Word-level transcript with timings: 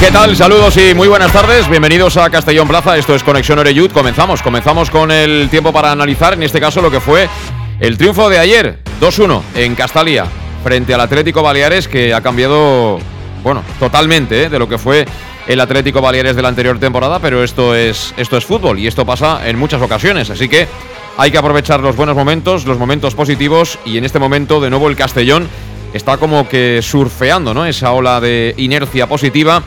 ¿Qué 0.00 0.10
tal? 0.10 0.34
Saludos 0.34 0.78
y 0.78 0.94
muy 0.94 1.08
buenas 1.08 1.30
tardes. 1.30 1.68
Bienvenidos 1.68 2.16
a 2.16 2.30
Castellón 2.30 2.66
Plaza. 2.66 2.96
Esto 2.96 3.14
es 3.14 3.22
Conexión 3.22 3.58
Oreyud. 3.58 3.92
Comenzamos. 3.92 4.40
Comenzamos 4.40 4.88
con 4.88 5.10
el 5.10 5.50
tiempo 5.50 5.74
para 5.74 5.92
analizar, 5.92 6.32
en 6.32 6.42
este 6.42 6.58
caso, 6.58 6.80
lo 6.80 6.90
que 6.90 7.00
fue 7.00 7.28
el 7.80 7.98
triunfo 7.98 8.30
de 8.30 8.38
ayer, 8.38 8.78
2-1 8.98 9.42
en 9.56 9.74
Castalia, 9.74 10.24
frente 10.64 10.94
al 10.94 11.02
Atlético 11.02 11.42
Baleares, 11.42 11.86
que 11.86 12.14
ha 12.14 12.22
cambiado, 12.22 12.98
bueno, 13.42 13.62
totalmente 13.78 14.44
¿eh? 14.44 14.48
de 14.48 14.58
lo 14.58 14.66
que 14.70 14.78
fue 14.78 15.04
el 15.46 15.60
Atlético 15.60 16.00
Baleares 16.00 16.34
de 16.34 16.40
la 16.40 16.48
anterior 16.48 16.78
temporada, 16.78 17.18
pero 17.18 17.44
esto 17.44 17.74
es, 17.74 18.14
esto 18.16 18.38
es 18.38 18.46
fútbol 18.46 18.78
y 18.78 18.86
esto 18.86 19.04
pasa 19.04 19.46
en 19.46 19.58
muchas 19.58 19.82
ocasiones. 19.82 20.30
Así 20.30 20.48
que 20.48 20.66
hay 21.18 21.30
que 21.30 21.36
aprovechar 21.36 21.80
los 21.80 21.94
buenos 21.94 22.16
momentos, 22.16 22.64
los 22.64 22.78
momentos 22.78 23.14
positivos 23.14 23.78
y 23.84 23.98
en 23.98 24.06
este 24.06 24.18
momento, 24.18 24.62
de 24.62 24.70
nuevo, 24.70 24.88
el 24.88 24.96
Castellón 24.96 25.46
está 25.92 26.16
como 26.16 26.48
que 26.48 26.80
surfeando, 26.80 27.52
¿no? 27.52 27.66
Esa 27.66 27.92
ola 27.92 28.18
de 28.18 28.54
inercia 28.56 29.06
positiva 29.06 29.62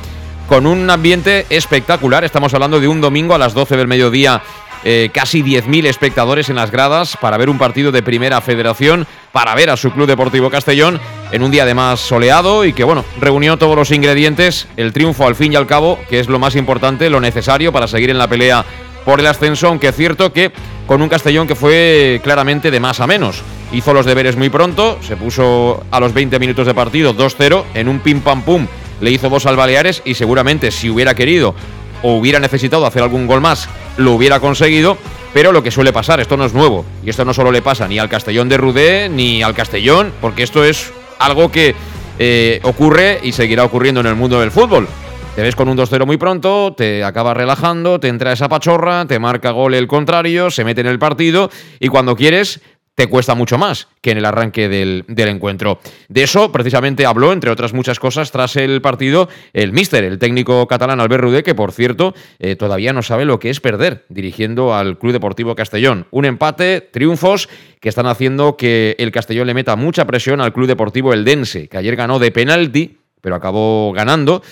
con 0.48 0.66
un 0.66 0.90
ambiente 0.90 1.46
espectacular. 1.50 2.24
Estamos 2.24 2.54
hablando 2.54 2.80
de 2.80 2.88
un 2.88 3.02
domingo 3.02 3.36
a 3.36 3.38
las 3.38 3.54
12 3.54 3.78
del 3.78 3.88
mediodía. 3.88 4.42
Eh, 4.86 5.12
casi 5.14 5.42
10.000 5.42 5.86
espectadores 5.86 6.50
en 6.50 6.58
las 6.58 6.70
gradas 6.70 7.16
para 7.22 7.38
ver 7.38 7.50
un 7.50 7.58
partido 7.58 7.94
de 7.94 8.04
primera 8.04 8.42
federación, 8.42 9.08
para 9.32 9.56
ver 9.56 9.70
a 9.70 9.78
su 9.78 9.92
Club 9.92 10.08
Deportivo 10.08 10.50
Castellón 10.50 11.00
en 11.32 11.42
un 11.42 11.52
día 11.52 11.64
además 11.64 12.02
soleado 12.02 12.66
y 12.66 12.74
que, 12.74 12.84
bueno, 12.84 13.06
reunió 13.22 13.56
todos 13.56 13.78
los 13.78 13.92
ingredientes, 13.92 14.68
el 14.76 14.92
triunfo 14.92 15.26
al 15.26 15.36
fin 15.36 15.54
y 15.54 15.56
al 15.56 15.68
cabo, 15.68 16.00
que 16.10 16.20
es 16.20 16.28
lo 16.28 16.38
más 16.38 16.58
importante, 16.58 17.10
lo 17.10 17.22
necesario 17.22 17.72
para 17.72 17.88
seguir 17.88 18.10
en 18.10 18.18
la 18.18 18.28
pelea 18.28 18.66
por 19.06 19.22
el 19.22 19.28
ascenso, 19.28 19.68
aunque 19.68 19.88
es 19.88 19.96
cierto 19.96 20.34
que 20.34 20.52
con 20.86 21.02
un 21.02 21.08
Castellón 21.08 21.48
que 21.48 21.56
fue 21.56 22.20
claramente 22.22 22.70
de 22.70 22.82
más 22.82 23.00
a 23.00 23.08
menos. 23.08 23.42
Hizo 23.72 23.94
los 23.94 24.06
deberes 24.06 24.36
muy 24.36 24.50
pronto, 24.50 25.00
se 25.02 25.16
puso 25.16 25.86
a 25.92 26.00
los 26.02 26.14
20 26.14 26.40
minutos 26.40 26.68
de 26.68 26.74
partido 26.74 27.16
2-0 27.16 27.64
en 27.74 27.88
un 27.88 28.00
pim 28.02 28.20
pam 28.20 28.42
pum 28.42 28.68
le 29.04 29.12
hizo 29.12 29.30
dos 29.30 29.46
al 29.46 29.58
Baleares 29.58 30.02
y 30.06 30.14
seguramente 30.14 30.72
si 30.72 30.90
hubiera 30.90 31.14
querido 31.14 31.54
o 32.02 32.16
hubiera 32.16 32.40
necesitado 32.40 32.86
hacer 32.86 33.04
algún 33.04 33.28
gol 33.28 33.42
más, 33.42 33.68
lo 33.98 34.14
hubiera 34.14 34.40
conseguido. 34.40 34.98
Pero 35.34 35.52
lo 35.52 35.64
que 35.64 35.72
suele 35.72 35.92
pasar, 35.92 36.20
esto 36.20 36.38
no 36.38 36.46
es 36.46 36.54
nuevo. 36.54 36.86
Y 37.04 37.10
esto 37.10 37.26
no 37.26 37.34
solo 37.34 37.52
le 37.52 37.62
pasa 37.62 37.88
ni 37.88 38.00
al 38.00 38.08
Castellón 38.08 38.50
de 38.50 38.58
Rudé 38.58 39.10
ni 39.10 39.42
al 39.42 39.56
Castellón, 39.56 40.14
porque 40.22 40.44
esto 40.44 40.64
es 40.64 40.94
algo 41.20 41.52
que 41.52 41.76
eh, 42.20 42.60
ocurre 42.64 43.20
y 43.24 43.32
seguirá 43.32 43.64
ocurriendo 43.64 44.02
en 44.02 44.08
el 44.08 44.16
mundo 44.16 44.40
del 44.40 44.52
fútbol. 44.52 44.88
Te 45.36 45.42
ves 45.42 45.56
con 45.56 45.68
un 45.68 45.76
2-0 45.76 46.06
muy 46.06 46.18
pronto, 46.18 46.76
te 46.78 47.04
acabas 47.04 47.36
relajando, 47.36 48.00
te 48.00 48.08
entra 48.08 48.32
esa 48.32 48.48
pachorra, 48.48 49.08
te 49.08 49.18
marca 49.18 49.50
gol 49.50 49.74
el 49.74 49.88
contrario, 49.88 50.52
se 50.52 50.64
mete 50.64 50.82
en 50.82 50.88
el 50.88 51.00
partido 51.00 51.50
y 51.80 51.88
cuando 51.88 52.16
quieres 52.16 52.62
te 52.96 53.08
cuesta 53.08 53.34
mucho 53.34 53.58
más 53.58 53.88
que 54.02 54.12
en 54.12 54.20
el 54.20 54.26
arranque 54.26 54.70
del, 54.70 55.06
encuentro. 55.08 55.80
De 56.10 56.24
eso 56.24 56.52
precisamente 56.52 57.06
habló, 57.06 57.34
entre 57.34 57.50
otras 57.50 57.74
muchas 57.74 58.00
cosas, 58.00 58.32
tras 58.32 58.56
el 58.56 58.82
partido, 58.82 59.30
el 59.54 59.74
míster, 59.74 60.04
el 60.04 60.20
técnico 60.20 60.68
catalán 60.68 61.00
Albert 61.00 61.24
Rudé, 61.24 61.44
que 61.44 61.56
por 61.56 61.72
cierto 61.72 62.14
eh, 62.40 62.56
todavía 62.56 62.94
no 62.94 63.02
sabe 63.02 63.26
lo 63.26 63.40
que 63.40 63.50
es 63.50 63.60
perder 63.60 64.06
dirigiendo 64.10 64.76
al 64.76 65.00
Club 65.00 65.14
Deportivo 65.14 65.56
Castellón. 65.56 66.08
Un 66.12 66.26
empate, 66.26 66.82
triunfos 66.82 67.50
que 67.80 67.90
están 67.90 68.06
haciendo 68.06 68.58
que 68.58 68.96
el 69.00 69.12
Castellón 69.12 69.48
le 69.48 69.54
meta 69.54 69.76
mucha 69.76 70.06
presión 70.06 70.42
al 70.42 70.54
Club 70.54 70.68
Deportivo 70.68 71.14
Eldense, 71.14 71.68
que 71.68 71.78
ayer 71.78 71.96
ganó 71.96 72.20
de 72.20 72.32
penalti, 72.32 72.98
pero 73.22 73.36
acabó 73.36 73.92
ganando 73.94 74.44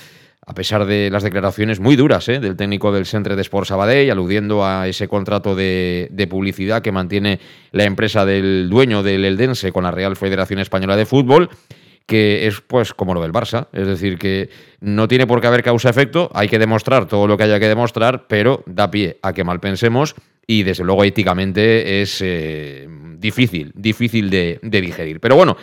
a 0.44 0.54
pesar 0.54 0.86
de 0.86 1.08
las 1.10 1.22
declaraciones 1.22 1.78
muy 1.78 1.94
duras 1.94 2.28
¿eh? 2.28 2.40
del 2.40 2.56
técnico 2.56 2.90
del 2.90 3.06
Centre 3.06 3.36
de 3.36 3.42
Sport 3.42 3.68
Sabadell, 3.68 4.10
aludiendo 4.10 4.64
a 4.64 4.88
ese 4.88 5.06
contrato 5.06 5.54
de, 5.54 6.26
publicidad 6.28 6.82
que 6.82 6.90
mantiene 6.90 7.38
la 7.70 7.84
empresa 7.84 8.24
del 8.24 8.68
dueño 8.68 9.02
del 9.02 9.24
Eldense 9.24 9.72
con 9.72 9.84
la 9.84 9.90
Real 9.90 10.16
Federación 10.16 10.58
Española 10.58 10.96
de 10.96 11.06
Fútbol, 11.06 11.50
que 12.06 12.46
es 12.48 12.60
pues 12.60 12.92
como 12.92 13.14
lo 13.14 13.22
del 13.22 13.32
Barça, 13.32 13.68
es 13.72 13.86
decir, 13.86 14.18
que 14.18 14.50
no 14.80 15.06
tiene 15.06 15.26
por 15.26 15.40
qué 15.40 15.46
haber 15.46 15.62
causa-efecto, 15.62 16.30
hay 16.34 16.48
que 16.48 16.58
demostrar 16.58 17.06
todo 17.06 17.28
lo 17.28 17.36
que 17.36 17.44
haya 17.44 17.60
que 17.60 17.68
demostrar, 17.68 18.26
pero 18.26 18.64
da 18.66 18.90
pie 18.90 19.18
a 19.22 19.32
que 19.32 19.44
mal 19.44 19.60
pensemos 19.60 20.16
y 20.44 20.64
desde 20.64 20.82
luego 20.82 21.04
éticamente 21.04 22.02
es 22.02 22.20
eh, 22.20 22.88
difícil, 23.18 23.70
difícil 23.76 24.28
de, 24.28 24.58
de 24.60 24.80
digerir. 24.80 25.20
Pero 25.20 25.36
bueno, 25.36 25.56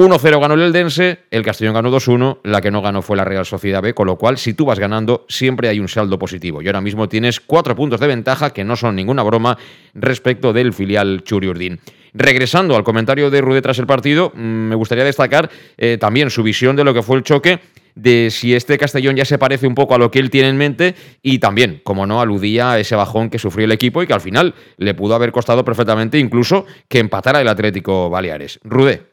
1-0 0.00 0.40
ganó 0.40 0.54
el 0.54 0.62
Eldense, 0.62 1.18
el 1.30 1.42
Castellón 1.42 1.74
ganó 1.74 1.90
2-1, 1.90 2.38
la 2.44 2.62
que 2.62 2.70
no 2.70 2.80
ganó 2.80 3.02
fue 3.02 3.18
la 3.18 3.24
Real 3.26 3.44
Sociedad 3.44 3.82
B, 3.82 3.92
con 3.92 4.06
lo 4.06 4.16
cual 4.16 4.38
si 4.38 4.54
tú 4.54 4.64
vas 4.64 4.78
ganando 4.78 5.26
siempre 5.28 5.68
hay 5.68 5.78
un 5.78 5.88
saldo 5.88 6.18
positivo 6.18 6.62
y 6.62 6.66
ahora 6.68 6.80
mismo 6.80 7.06
tienes 7.06 7.38
cuatro 7.38 7.76
puntos 7.76 8.00
de 8.00 8.06
ventaja 8.06 8.48
que 8.54 8.64
no 8.64 8.76
son 8.76 8.96
ninguna 8.96 9.22
broma 9.22 9.58
respecto 9.92 10.54
del 10.54 10.72
filial 10.72 11.22
Churiurdin. 11.22 11.80
Regresando 12.14 12.76
al 12.76 12.82
comentario 12.82 13.30
de 13.30 13.42
Rude 13.42 13.60
tras 13.60 13.78
el 13.78 13.86
partido, 13.86 14.32
mm, 14.34 14.40
me 14.40 14.74
gustaría 14.74 15.04
destacar 15.04 15.50
eh, 15.76 15.98
también 16.00 16.30
su 16.30 16.42
visión 16.42 16.76
de 16.76 16.84
lo 16.84 16.94
que 16.94 17.02
fue 17.02 17.18
el 17.18 17.22
choque 17.22 17.60
de 17.94 18.30
si 18.30 18.54
este 18.54 18.78
Castellón 18.78 19.16
ya 19.16 19.26
se 19.26 19.36
parece 19.36 19.66
un 19.66 19.74
poco 19.74 19.94
a 19.94 19.98
lo 19.98 20.10
que 20.10 20.18
él 20.18 20.30
tiene 20.30 20.48
en 20.48 20.56
mente 20.56 20.94
y 21.20 21.40
también, 21.40 21.82
como 21.84 22.06
no, 22.06 22.22
aludía 22.22 22.72
a 22.72 22.78
ese 22.78 22.96
bajón 22.96 23.28
que 23.28 23.38
sufrió 23.38 23.66
el 23.66 23.72
equipo 23.72 24.02
y 24.02 24.06
que 24.06 24.14
al 24.14 24.22
final 24.22 24.54
le 24.78 24.94
pudo 24.94 25.14
haber 25.14 25.30
costado 25.30 25.62
perfectamente 25.62 26.18
incluso 26.18 26.64
que 26.88 27.00
empatara 27.00 27.42
el 27.42 27.48
Atlético 27.48 28.08
Baleares. 28.08 28.60
Rude. 28.64 29.09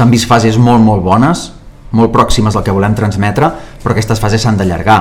S'han 0.00 0.08
vist 0.08 0.24
fases 0.24 0.54
molt, 0.56 0.80
molt 0.80 1.02
bones, 1.04 1.40
molt 1.92 2.14
pròximes 2.14 2.54
al 2.56 2.62
que 2.64 2.72
volem 2.72 2.94
transmetre, 2.96 3.50
però 3.82 3.92
aquestes 3.92 4.22
fases 4.22 4.40
s'han 4.40 4.56
d'allargar. 4.56 4.94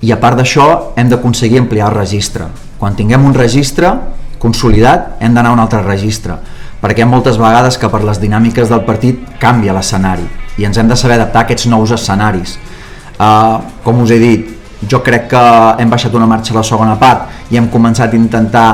I 0.00 0.14
a 0.14 0.16
part 0.16 0.38
d'això, 0.40 0.94
hem 0.96 1.10
d'aconseguir 1.10 1.58
ampliar 1.60 1.90
el 1.90 1.98
registre. 1.98 2.46
Quan 2.80 2.94
tinguem 2.96 3.26
un 3.28 3.36
registre 3.36 3.90
consolidat, 4.40 5.18
hem 5.20 5.36
d'anar 5.36 5.50
a 5.50 5.56
un 5.58 5.60
altre 5.60 5.82
registre, 5.84 6.38
perquè 6.80 7.02
hi 7.02 7.04
ha 7.04 7.10
moltes 7.10 7.36
vegades 7.36 7.76
que 7.76 7.90
per 7.92 8.00
les 8.08 8.22
dinàmiques 8.22 8.72
del 8.72 8.86
partit 8.88 9.20
canvia 9.42 9.76
l'escenari 9.76 10.24
i 10.56 10.64
ens 10.64 10.80
hem 10.80 10.88
de 10.88 10.96
saber 10.96 11.18
adaptar 11.18 11.42
a 11.42 11.50
aquests 11.50 11.68
nous 11.68 11.92
escenaris. 11.92 12.56
Uh, 13.20 13.60
com 13.84 14.00
us 14.00 14.16
he 14.16 14.18
dit, 14.22 14.48
jo 14.88 15.02
crec 15.04 15.28
que 15.34 15.44
hem 15.76 15.92
baixat 15.92 16.16
una 16.16 16.30
marxa 16.30 16.56
a 16.56 16.62
la 16.62 16.64
segona 16.64 16.96
part 16.96 17.52
i 17.52 17.60
hem 17.60 17.68
començat 17.68 18.16
a 18.16 18.16
intentar 18.16 18.68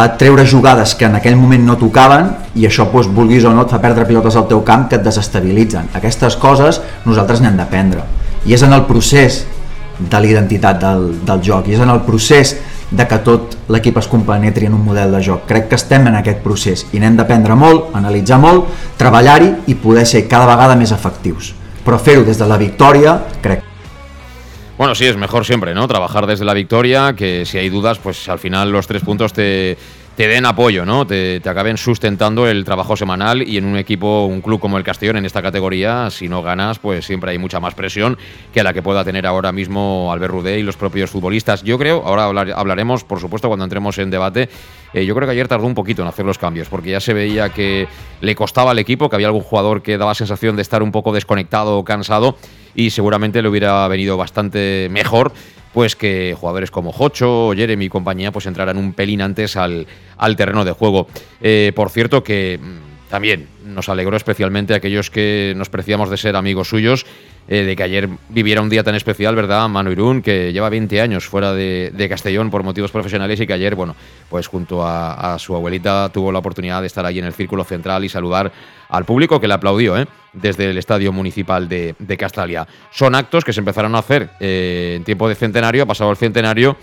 a 0.00 0.16
treure 0.16 0.46
jugades 0.48 0.94
que 0.94 1.04
en 1.04 1.16
aquell 1.18 1.36
moment 1.36 1.64
no 1.66 1.76
tocaven 1.78 2.30
i 2.56 2.66
això, 2.66 2.86
doncs, 2.90 3.10
vulguis 3.14 3.44
o 3.44 3.52
no, 3.54 3.66
et 3.66 3.72
fa 3.72 3.80
perdre 3.82 4.06
pilotes 4.08 4.36
al 4.36 4.48
teu 4.48 4.64
camp 4.66 4.88
que 4.88 4.98
et 4.98 5.04
desestabilitzen. 5.04 5.90
Aquestes 5.98 6.36
coses 6.40 6.80
nosaltres 7.04 7.42
n'hem 7.44 7.58
d'aprendre. 7.60 8.04
I 8.46 8.56
és 8.56 8.64
en 8.64 8.72
el 8.72 8.86
procés 8.88 9.44
de 10.00 10.20
l'identitat 10.20 10.80
del, 10.80 11.06
del 11.28 11.42
joc, 11.44 11.68
i 11.68 11.76
és 11.76 11.84
en 11.84 11.92
el 11.92 12.02
procés 12.06 12.56
de 12.90 13.06
que 13.06 13.20
tot 13.22 13.56
l'equip 13.70 14.00
es 14.00 14.08
compenetri 14.10 14.66
en 14.66 14.74
un 14.74 14.84
model 14.84 15.12
de 15.14 15.22
joc. 15.22 15.44
Crec 15.46 15.68
que 15.70 15.78
estem 15.78 16.08
en 16.10 16.18
aquest 16.18 16.40
procés 16.42 16.86
i 16.90 17.00
n'hem 17.02 17.20
d'aprendre 17.20 17.54
molt, 17.54 17.92
analitzar 17.94 18.40
molt, 18.42 18.70
treballar-hi 18.98 19.52
i 19.70 19.78
poder 19.78 20.06
ser 20.08 20.26
cada 20.28 20.48
vegada 20.50 20.78
més 20.78 20.96
efectius. 20.96 21.54
Però 21.84 22.00
fer-ho 22.00 22.24
des 22.26 22.40
de 22.40 22.48
la 22.48 22.58
victòria, 22.60 23.18
crec 23.42 23.68
Bueno, 24.80 24.94
sí, 24.94 25.04
es 25.04 25.16
mejor 25.18 25.44
siempre, 25.44 25.74
¿no? 25.74 25.86
Trabajar 25.86 26.26
desde 26.26 26.46
la 26.46 26.54
victoria, 26.54 27.12
que 27.12 27.44
si 27.44 27.58
hay 27.58 27.68
dudas, 27.68 27.98
pues 27.98 28.26
al 28.30 28.38
final 28.38 28.72
los 28.72 28.86
tres 28.86 29.02
puntos 29.02 29.30
te, 29.34 29.76
te 30.20 30.28
den 30.28 30.44
apoyo, 30.44 30.84
¿no? 30.84 31.06
Te, 31.06 31.40
acaben 31.46 31.78
sustentando 31.78 32.46
el 32.46 32.62
trabajo 32.66 32.94
semanal 32.94 33.40
y 33.40 33.56
en 33.56 33.64
un 33.64 33.78
equipo, 33.78 34.26
un 34.26 34.42
club 34.42 34.60
como 34.60 34.76
el 34.76 34.84
Castellón 34.84 35.16
en 35.16 35.24
esta 35.24 35.40
categoría, 35.40 36.10
si 36.10 36.28
no 36.28 36.42
ganas, 36.42 36.78
pues 36.78 37.06
siempre 37.06 37.30
hay 37.30 37.38
mucha 37.38 37.58
más 37.58 37.74
presión 37.74 38.18
que 38.52 38.62
la 38.62 38.74
que 38.74 38.82
pueda 38.82 39.02
tener 39.02 39.26
ahora 39.26 39.50
mismo 39.50 40.12
Albert 40.12 40.30
Rudé 40.30 40.58
y 40.58 40.62
los 40.62 40.76
propios 40.76 41.08
futbolistas. 41.08 41.62
Yo 41.62 41.78
creo, 41.78 42.02
ahora 42.04 42.24
hablaremos, 42.54 43.02
por 43.02 43.18
supuesto, 43.18 43.48
cuando 43.48 43.64
entremos 43.64 43.96
en 43.96 44.10
debate, 44.10 44.50
eh, 44.92 45.06
yo 45.06 45.14
creo 45.14 45.26
que 45.26 45.32
ayer 45.32 45.48
tardó 45.48 45.66
un 45.66 45.74
poquito 45.74 46.02
en 46.02 46.08
hacer 46.08 46.26
los 46.26 46.36
cambios, 46.36 46.68
porque 46.68 46.90
ya 46.90 47.00
se 47.00 47.14
veía 47.14 47.48
que 47.48 47.88
le 48.20 48.34
costaba 48.34 48.72
al 48.72 48.78
equipo, 48.78 49.08
que 49.08 49.16
había 49.16 49.28
algún 49.28 49.40
jugador 49.40 49.80
que 49.80 49.96
daba 49.96 50.14
sensación 50.14 50.54
de 50.54 50.60
estar 50.60 50.82
un 50.82 50.92
poco 50.92 51.14
desconectado 51.14 51.78
o 51.78 51.84
cansado 51.86 52.36
y 52.74 52.90
seguramente 52.90 53.40
le 53.40 53.48
hubiera 53.48 53.88
venido 53.88 54.18
bastante 54.18 54.88
mejor 54.90 55.32
pues 55.72 55.96
que 55.96 56.36
jugadores 56.38 56.70
como 56.70 56.92
Jocho, 56.92 57.52
Jeremy 57.54 57.86
y 57.86 57.88
compañía 57.88 58.32
pues 58.32 58.46
entraran 58.46 58.76
un 58.76 58.92
pelín 58.92 59.22
antes 59.22 59.56
al, 59.56 59.86
al 60.16 60.36
terreno 60.36 60.64
de 60.64 60.72
juego. 60.72 61.06
Eh, 61.40 61.72
por 61.74 61.90
cierto 61.90 62.22
que 62.24 62.58
mm, 62.60 62.89
también 63.10 63.48
nos 63.64 63.88
alegró 63.88 64.16
especialmente 64.16 64.72
a 64.72 64.76
aquellos 64.76 65.10
que 65.10 65.52
nos 65.56 65.68
preciamos 65.68 66.08
de 66.10 66.16
ser 66.16 66.36
amigos 66.36 66.68
suyos, 66.68 67.04
eh, 67.48 67.64
de 67.64 67.74
que 67.74 67.82
ayer 67.82 68.08
viviera 68.28 68.62
un 68.62 68.70
día 68.70 68.84
tan 68.84 68.94
especial, 68.94 69.34
¿verdad? 69.34 69.68
Manu 69.68 69.90
Irún, 69.90 70.22
que 70.22 70.52
lleva 70.52 70.70
20 70.70 71.00
años 71.00 71.26
fuera 71.26 71.52
de, 71.52 72.06
Castellón 72.08 72.50
por 72.50 72.62
motivos 72.62 72.92
profesionales 72.92 73.40
y 73.40 73.46
que 73.46 73.52
ayer, 73.52 73.74
bueno, 73.74 73.96
pues 74.28 74.46
junto 74.46 74.86
a, 74.86 75.36
su 75.38 75.56
abuelita 75.56 76.08
tuvo 76.12 76.30
la 76.30 76.38
oportunidad 76.38 76.80
de 76.80 76.86
estar 76.86 77.04
allí 77.04 77.18
en 77.18 77.24
el 77.24 77.32
círculo 77.32 77.64
central 77.64 78.04
y 78.04 78.08
saludar 78.08 78.52
al 78.88 79.04
público 79.04 79.40
que 79.40 79.48
le 79.48 79.54
aplaudió, 79.54 79.98
¿eh? 79.98 80.06
Desde 80.32 80.70
el 80.70 80.78
Estadio 80.78 81.12
Municipal 81.12 81.68
de, 81.68 82.16
Castalia. 82.16 82.66
Son 82.92 83.16
actos 83.16 83.44
que 83.44 83.52
se 83.52 83.58
empezaron 83.58 83.94
a 83.96 83.98
hacer 83.98 84.30
eh, 84.38 84.94
en 84.96 85.04
tiempo 85.04 85.28
de 85.28 85.34
centenario, 85.34 85.82
ha 85.82 85.86
pasado 85.86 86.12
el 86.12 86.16
centenario 86.16 86.76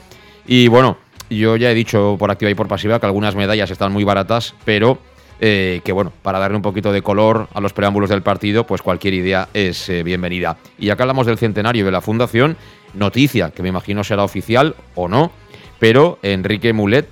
y 0.46 0.68
bueno, 0.68 0.98
yo 1.30 1.56
ya 1.56 1.72
he 1.72 1.74
dicho 1.74 2.18
por 2.20 2.32
activa 2.32 2.52
y 2.52 2.56
por 2.56 2.68
pasiva 2.68 3.00
que 3.00 3.06
algunas 3.06 3.36
medallas 3.36 3.72
están 3.72 3.92
muy 3.94 4.04
baratas, 4.04 4.54
pero 4.66 5.00
eh, 5.40 5.82
que 5.84 5.92
bueno, 5.92 6.12
para 6.24 6.40
darle 6.40 6.58
un 6.58 6.64
poquito 6.64 6.92
de 6.92 7.04
color 7.04 7.48
a 7.54 7.62
los 7.62 7.74
preámbulos 7.74 8.10
del 8.10 8.24
partido, 8.24 8.66
pues 8.66 8.82
cualquier 8.82 9.14
idea 9.14 9.50
es 9.54 9.88
eh, 9.90 10.02
bienvenida. 10.02 10.58
Y 10.80 10.90
acá 10.90 11.04
hablamos 11.04 11.28
del 11.28 11.38
centenario 11.38 11.86
de 11.86 11.92
la 11.92 12.02
fundación, 12.02 12.58
noticia 12.94 13.52
que 13.52 13.62
me 13.62 13.70
imagino 13.70 14.04
será 14.04 14.24
oficial 14.24 14.76
o 14.96 15.08
no, 15.08 15.32
pero 15.80 16.18
Enrique 16.24 16.74
Mulet 16.74 17.08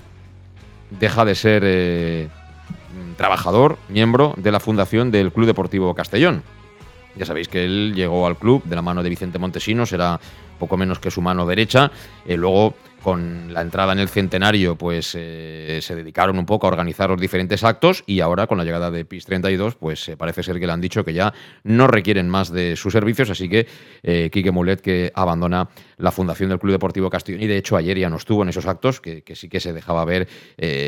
deja 0.90 1.24
de 1.24 1.34
ser 1.36 1.62
eh, 1.64 2.28
trabajador, 3.16 3.78
miembro 3.88 4.34
de 4.36 4.50
la 4.50 4.58
fundación 4.58 5.12
del 5.12 5.32
Club 5.32 5.46
Deportivo 5.46 5.94
Castellón. 5.94 6.42
Ya 7.14 7.26
sabéis 7.26 7.48
que 7.48 7.64
él 7.64 7.94
llegó 7.94 8.26
al 8.26 8.36
club 8.36 8.62
de 8.64 8.76
la 8.76 8.82
mano 8.82 9.02
de 9.02 9.08
Vicente 9.08 9.38
Montesinos, 9.38 9.92
era 9.92 10.20
poco 10.58 10.76
menos 10.76 10.98
que 10.98 11.10
su 11.10 11.22
mano 11.22 11.46
derecha. 11.46 11.90
luego 12.26 12.74
con 13.02 13.52
la 13.52 13.60
entrada 13.60 13.92
en 13.92 13.98
el 13.98 14.08
centenario, 14.08 14.76
pues 14.76 15.14
eh, 15.14 15.78
se 15.82 15.94
dedicaron 15.94 16.38
un 16.38 16.46
poco 16.46 16.66
a 16.66 16.70
organizar 16.70 17.10
los 17.10 17.20
diferentes 17.20 17.62
actos 17.62 18.02
y 18.06 18.20
ahora 18.20 18.46
con 18.46 18.58
la 18.58 18.64
llegada 18.64 18.90
de 18.90 19.04
PIS 19.04 19.26
32, 19.26 19.76
pues 19.76 20.08
eh, 20.08 20.16
parece 20.16 20.42
ser 20.42 20.58
que 20.58 20.66
le 20.66 20.72
han 20.72 20.80
dicho 20.80 21.04
que 21.04 21.14
ya 21.14 21.32
no 21.62 21.86
requieren 21.86 22.28
más 22.28 22.50
de 22.50 22.76
sus 22.76 22.92
servicios, 22.92 23.30
así 23.30 23.48
que 23.48 23.66
eh, 24.02 24.30
Quique 24.32 24.50
Mulet 24.50 24.80
que 24.80 25.12
abandona 25.14 25.68
la 25.98 26.10
fundación 26.10 26.48
del 26.50 26.58
Club 26.58 26.72
Deportivo 26.72 27.10
Castellón 27.10 27.42
y 27.42 27.46
de 27.46 27.56
hecho 27.56 27.76
ayer 27.76 27.98
ya 27.98 28.10
no 28.10 28.16
estuvo 28.16 28.42
en 28.42 28.48
esos 28.48 28.66
actos, 28.66 29.00
que, 29.00 29.22
sí 29.34 29.48
que 29.48 29.60
se 29.60 29.72
dejaba 29.72 30.04
ver 30.04 30.28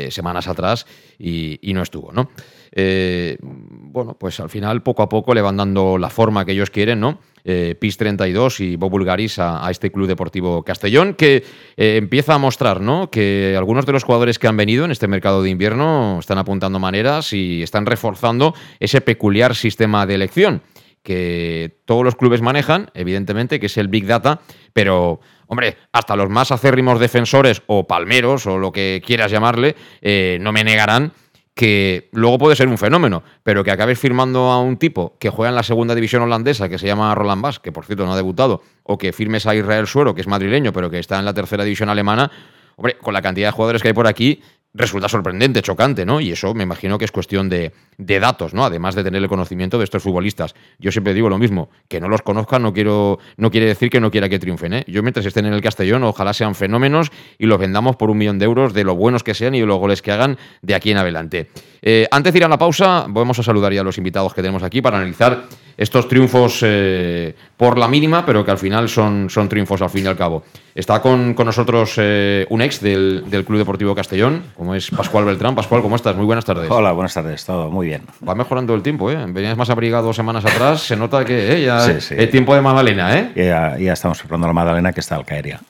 semanas 0.09 0.47
atrás 0.47 0.85
y, 1.17 1.59
y, 1.61 1.73
no 1.73 1.81
estuvo, 1.81 2.11
¿no? 2.11 2.29
Bueno, 2.75 4.15
pues 4.19 4.39
al 4.39 4.49
final 4.49 4.83
poco 4.83 5.03
a 5.03 5.09
poco 5.09 5.33
le 5.33 5.41
van 5.41 5.57
dando 5.57 5.97
la 5.97 6.09
forma 6.09 6.45
que 6.45 6.51
ellos 6.51 6.69
quieren, 6.69 6.99
¿no? 6.99 7.19
eh, 7.43 7.75
PIS 7.79 7.97
32 7.97 8.59
y 8.59 8.75
Bob 8.75 8.91
Bulgaris 8.91 9.39
a, 9.39 9.69
este 9.69 9.91
Club 9.91 10.07
Deportivo 10.07 10.63
Castellón, 10.63 11.13
que 11.13 11.43
eh, 11.77 11.97
empieza 11.97 12.35
a 12.35 12.37
mostrar 12.37 12.81
¿no? 12.81 13.09
que 13.09 13.55
algunos 13.57 13.85
de 13.85 13.93
los 13.93 14.03
jugadores 14.03 14.39
que 14.39 14.47
han 14.47 14.57
venido 14.57 14.85
en 14.85 14.91
este 14.91 15.07
mercado 15.07 15.41
de 15.41 15.49
invierno 15.49 16.17
están 16.19 16.37
apuntando 16.37 16.79
maneras 16.79 17.33
y 17.33 17.63
están 17.63 17.85
reforzando 17.85 18.53
ese 18.79 19.01
peculiar 19.01 19.55
sistema 19.55 20.05
de 20.05 20.15
elección 20.15 20.61
que 21.01 21.79
todos 21.85 22.03
los 22.03 22.15
clubes 22.15 22.41
manejan, 22.41 22.91
evidentemente, 22.93 23.59
que 23.59 23.67
es 23.67 23.77
el 23.77 23.87
Big 23.87 24.05
Data, 24.05 24.41
pero, 24.73 25.21
hombre, 25.47 25.77
hasta 25.93 26.17
los 26.17 26.29
más 26.29 26.51
acérrimos 26.51 26.99
defensores 26.99 27.63
o 27.67 27.87
palmeros 27.87 28.45
o 28.45 28.57
lo 28.57 28.73
que 28.73 29.01
quieras 29.03 29.31
llamarle, 29.31 29.77
eh, 30.01 30.37
no 30.41 30.51
me 30.51 30.65
negarán 30.65 31.13
que 31.59 32.07
luego 32.13 32.37
puede 32.37 32.55
ser 32.55 32.69
un 32.69 32.77
fenómeno, 32.77 33.21
pero 33.43 33.65
que 33.65 33.71
acabes 33.71 33.99
firmando 33.99 34.49
a 34.49 34.61
un 34.61 34.77
tipo 34.77 35.17
que 35.19 35.29
juega 35.29 35.49
en 35.49 35.55
la 35.55 35.63
segunda 35.63 35.93
división 35.93 36.21
holandesa, 36.21 36.69
que 36.69 36.77
se 36.77 36.87
llama 36.87 37.13
Roland 37.13 37.41
Bass, 37.41 37.59
que 37.59 37.73
por 37.73 37.83
cierto 37.83 38.05
no 38.05 38.13
ha 38.13 38.15
debutado, 38.15 38.61
o 38.83 38.97
que 38.97 39.11
firmes 39.11 39.45
a 39.45 39.53
Israel 39.53 39.85
Suero, 39.85 40.15
que 40.15 40.21
es 40.21 40.27
madrileño, 40.27 40.71
pero 40.71 40.89
que 40.89 40.99
está 40.99 41.19
en 41.19 41.25
la 41.25 41.33
tercera 41.33 41.65
división 41.65 41.89
alemana, 41.89 42.31
hombre, 42.77 42.97
con 42.97 43.13
la 43.13 43.21
cantidad 43.21 43.49
de 43.49 43.51
jugadores 43.51 43.81
que 43.81 43.89
hay 43.89 43.93
por 43.93 44.07
aquí, 44.07 44.41
resulta 44.73 45.09
sorprendente, 45.09 45.61
chocante, 45.61 46.05
¿no? 46.05 46.21
Y 46.21 46.31
eso 46.31 46.53
me 46.53 46.63
imagino 46.63 46.97
que 46.97 47.05
es 47.05 47.11
cuestión 47.11 47.49
de, 47.49 47.71
datos, 47.97 48.53
¿no? 48.53 48.63
Además 48.63 48.95
de 48.95 49.03
tener 49.03 49.21
el 49.21 49.27
conocimiento 49.27 49.77
de 49.77 49.83
estos 49.83 50.03
futbolistas. 50.03 50.53
Yo 50.77 50.91
siempre 50.91 51.13
digo 51.13 51.29
lo 51.29 51.37
mismo, 51.37 51.69
que 51.87 51.99
no 51.99 52.07
los 52.07 52.21
conozcan 52.21 52.61
no, 52.61 52.73
quiero, 52.73 53.19
no 53.37 53.49
quiere 53.51 53.65
decir 53.65 53.89
que 53.89 53.99
no 53.99 54.11
quiera 54.11 54.29
que 54.29 54.39
triunfen, 54.39 54.73
¿eh? 54.73 54.83
Yo 54.87 55.01
mientras 55.01 55.25
estén 55.25 55.45
en 55.45 55.53
el 55.53 55.61
Castellón, 55.61 56.03
ojalá 56.03 56.33
sean 56.33 56.55
fenómenos 56.55 57.11
y 57.37 57.45
los 57.45 57.59
vendamos 57.59 57.95
por 57.95 58.09
un 58.09 58.17
millón 58.17 58.39
de 58.39 58.45
euros 58.45 58.73
de 58.73 58.83
lo 58.83 58.95
buenos 58.95 59.23
que 59.23 59.33
sean 59.33 59.55
y 59.55 59.59
de 59.59 59.65
los 59.65 59.79
goles 59.79 60.01
que 60.01 60.11
hagan 60.11 60.37
de 60.61 60.75
aquí 60.75 60.91
en 60.91 60.97
adelante. 60.97 61.49
Eh, 61.81 62.07
antes 62.11 62.33
de 62.33 62.39
ir 62.39 62.45
a 62.45 62.49
la 62.49 62.57
pausa, 62.57 63.05
vamos 63.07 63.39
a 63.39 63.43
saludar 63.43 63.73
ya 63.73 63.81
a 63.81 63.83
los 63.83 63.97
invitados 63.97 64.33
que 64.33 64.41
tenemos 64.41 64.63
aquí 64.63 64.81
para 64.81 64.97
analizar 64.97 65.45
estos 65.79 66.09
triunfos 66.09 66.59
eh, 66.61 67.33
por 67.55 67.77
la 67.77 67.87
mínima, 67.87 68.25
pero 68.25 68.43
que 68.43 68.51
al 68.51 68.57
final 68.57 68.89
son, 68.89 69.29
son 69.29 69.47
triunfos 69.47 69.81
al 69.81 69.89
fin 69.89 70.03
y 70.03 70.07
al 70.07 70.17
cabo. 70.17 70.43
Está 70.75 71.01
con, 71.01 71.33
nosotros 71.33 71.93
eh, 71.97 72.45
un 72.49 72.61
ex 72.61 72.81
del, 72.81 73.23
Club 73.47 73.57
Deportivo 73.57 73.95
Castellón, 73.95 74.43
como 74.59 74.75
es 74.75 74.91
Pascual 74.91 75.23
Beltrán. 75.23 75.55
Pascual, 75.55 75.81
¿cómo 75.81 75.95
estás? 75.95 76.17
Muy 76.17 76.25
buenas 76.25 76.43
tardes. 76.43 76.69
Hola, 76.69 76.91
buenas 76.91 77.13
tardes, 77.13 77.45
todo 77.45 77.71
muy 77.71 77.87
bien. 77.87 78.01
Va 78.27 78.35
mejorando 78.35 78.75
el 78.75 78.83
tiempo, 78.83 79.09
¿eh? 79.09 79.17
Venías 79.29 79.55
más 79.55 79.69
abrigado 79.69 80.11
semanas 80.11 80.43
atrás, 80.43 80.81
se 80.81 80.97
nota 80.97 81.23
que 81.23 81.53
¿eh? 81.53 81.63
ya 81.63 81.89
es 81.89 82.29
tiempo 82.29 82.53
de 82.53 82.59
Magdalena, 82.59 83.17
¿eh? 83.17 83.31
Ya, 83.37 83.77
ya 83.79 83.93
estamos 83.93 84.19
preparando 84.19 84.47
la 84.47 84.53
Magdalena 84.53 84.91
que 84.91 84.99
está 84.99 85.15
al 85.15 85.23
caer 85.23 85.47
ya. 85.47 85.61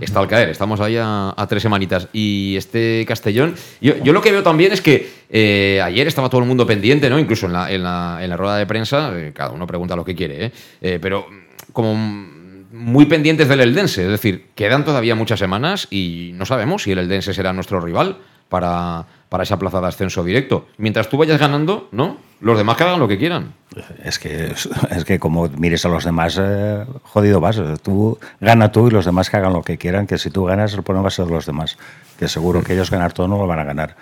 Está 0.00 0.20
al 0.20 0.28
caer, 0.28 0.48
estamos 0.48 0.80
ahí 0.80 0.96
a, 0.98 1.34
tres 1.46 1.62
semanitas. 1.62 2.08
Y 2.14 2.56
este 2.56 3.04
Castellón, 3.06 3.54
yo, 3.82 4.12
lo 4.14 4.22
que 4.22 4.32
veo 4.32 4.42
también 4.42 4.72
es 4.72 4.80
que 4.80 5.10
eh, 5.28 5.82
ayer 5.84 6.06
estaba 6.06 6.30
todo 6.30 6.40
el 6.40 6.46
mundo 6.46 6.66
pendiente, 6.66 7.10
¿no? 7.10 7.18
Incluso 7.18 7.44
en 7.46 7.52
la, 7.52 7.70
en 7.70 7.82
la, 7.82 8.18
en 8.22 8.30
la 8.30 8.36
rueda 8.38 8.56
de 8.56 8.64
prensa, 8.64 9.12
eh, 9.14 9.32
cada 9.34 9.50
uno 9.50 9.66
pregunta 9.66 9.94
lo 9.94 10.06
que 10.06 10.14
quiere, 10.14 10.46
¿eh? 10.46 10.52
¿eh? 10.80 10.98
pero 11.02 11.26
como 11.74 11.94
muy 11.94 13.04
pendientes 13.04 13.46
del 13.46 13.60
Eldense, 13.60 14.04
es 14.04 14.10
decir, 14.10 14.46
quedan 14.54 14.86
todavía 14.86 15.14
muchas 15.14 15.38
semanas 15.38 15.86
y 15.90 16.30
no 16.34 16.46
sabemos 16.46 16.84
si 16.84 16.92
el 16.92 16.98
Eldense 16.98 17.34
será 17.34 17.52
nuestro 17.52 17.78
rival 17.80 18.16
para, 18.48 19.04
para 19.28 19.42
esa 19.42 19.58
plaza 19.58 19.80
de 19.80 19.86
ascenso 19.86 20.24
directo. 20.24 20.66
Mientras 20.78 21.08
tú 21.08 21.16
vayas 21.16 21.38
ganando, 21.38 21.88
¿no? 21.92 22.16
Los 22.40 22.56
demás 22.56 22.76
que 22.76 22.84
hagan 22.84 23.00
lo 23.00 23.08
que 23.08 23.18
quieran. 23.18 23.52
Es 24.04 24.18
que, 24.18 24.52
es 24.90 25.04
que 25.04 25.18
como 25.18 25.48
mires 25.48 25.84
a 25.84 25.88
los 25.88 26.04
demás, 26.04 26.38
eh, 26.40 26.84
jodido 27.02 27.40
vas. 27.40 27.60
Tú 27.82 28.18
gana 28.40 28.70
tú 28.70 28.88
y 28.88 28.90
los 28.90 29.04
demás 29.04 29.28
que 29.28 29.36
hagan 29.36 29.52
lo 29.52 29.62
que 29.62 29.76
quieran, 29.76 30.06
que 30.06 30.18
si 30.18 30.30
tú 30.30 30.44
ganas, 30.44 30.72
el 30.74 30.82
problema 30.82 31.02
va 31.02 31.08
a 31.08 31.12
ser 31.12 31.26
los 31.26 31.46
demás. 31.46 31.76
Que 32.18 32.28
seguro 32.28 32.62
que 32.62 32.74
ellos 32.74 32.90
ganar 32.90 33.12
todo 33.12 33.28
no 33.28 33.38
lo 33.38 33.46
van 33.46 33.58
a 33.58 33.64
ganar. 33.64 33.96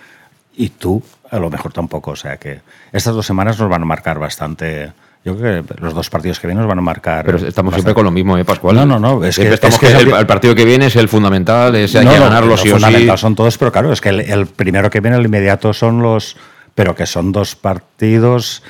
Y 0.54 0.70
tú, 0.70 1.02
a 1.31 1.38
lo 1.38 1.50
mejor 1.50 1.72
tampoco. 1.72 2.12
O 2.12 2.16
sea 2.16 2.37
que 2.37 2.60
estas 2.92 3.14
dos 3.14 3.26
semanas 3.26 3.58
nos 3.58 3.69
van 3.69 3.82
a 3.82 3.87
marcar 3.87 4.19
bastante 4.19 4.92
yo 5.26 5.37
creo 5.37 5.67
que 5.67 5.75
los 5.81 5.93
dos 5.93 6.08
partidos 6.08 6.38
que 6.38 6.46
vienen 6.46 6.62
nos 6.62 6.69
van 6.69 6.78
a 6.78 6.82
marcar. 6.82 7.25
Pero 7.25 7.38
estamos 7.38 7.75
siempre 7.75 7.94
con 7.94 8.05
lo 8.05 8.12
mismo, 8.12 8.38
¿eh, 8.38 8.44
Pascual? 8.44 8.76
No, 8.76 8.87
no, 8.87 9.00
no. 9.00 9.25
Es 9.25 9.37
que, 9.37 9.49
el, 9.49 10.26
partido 10.26 10.55
que 10.55 10.64
viene 10.64 10.87
es 10.87 10.94
el 10.94 11.08
fundamental, 11.08 11.75
es 11.75 11.96
hay 11.96 12.06
que 12.06 12.17
ganarlo 12.17 12.56
sí 12.56 12.68
o 12.68 12.75
fundamental 12.75 13.18
son 13.18 13.35
todos, 13.35 13.59
pero 13.59 13.73
claro, 13.73 13.92
es 13.92 14.00
que 14.00 14.11
el, 14.11 14.47
primero 14.47 14.88
que 14.88 15.00
viene, 15.00 15.16
el 15.16 15.25
inmediato, 15.25 15.73
son 15.73 16.00
los. 16.00 16.37
Pero 16.76 16.95
que 16.95 17.06
son 17.06 17.33
dos 17.33 17.56
partidos 17.56 18.62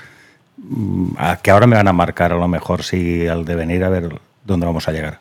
mm, 0.56 1.16
que 1.42 1.50
ahora 1.50 1.66
me 1.66 1.76
van 1.76 1.88
a 1.88 1.92
marcar 1.92 2.32
a 2.32 2.36
lo 2.36 2.48
mejor 2.48 2.82
si 2.84 3.26
al 3.26 3.44
de 3.44 3.54
venir 3.54 3.84
a 3.84 3.90
ver 3.90 4.18
dónde 4.42 4.64
vamos 4.64 4.88
a 4.88 4.92
llegar. 4.92 5.20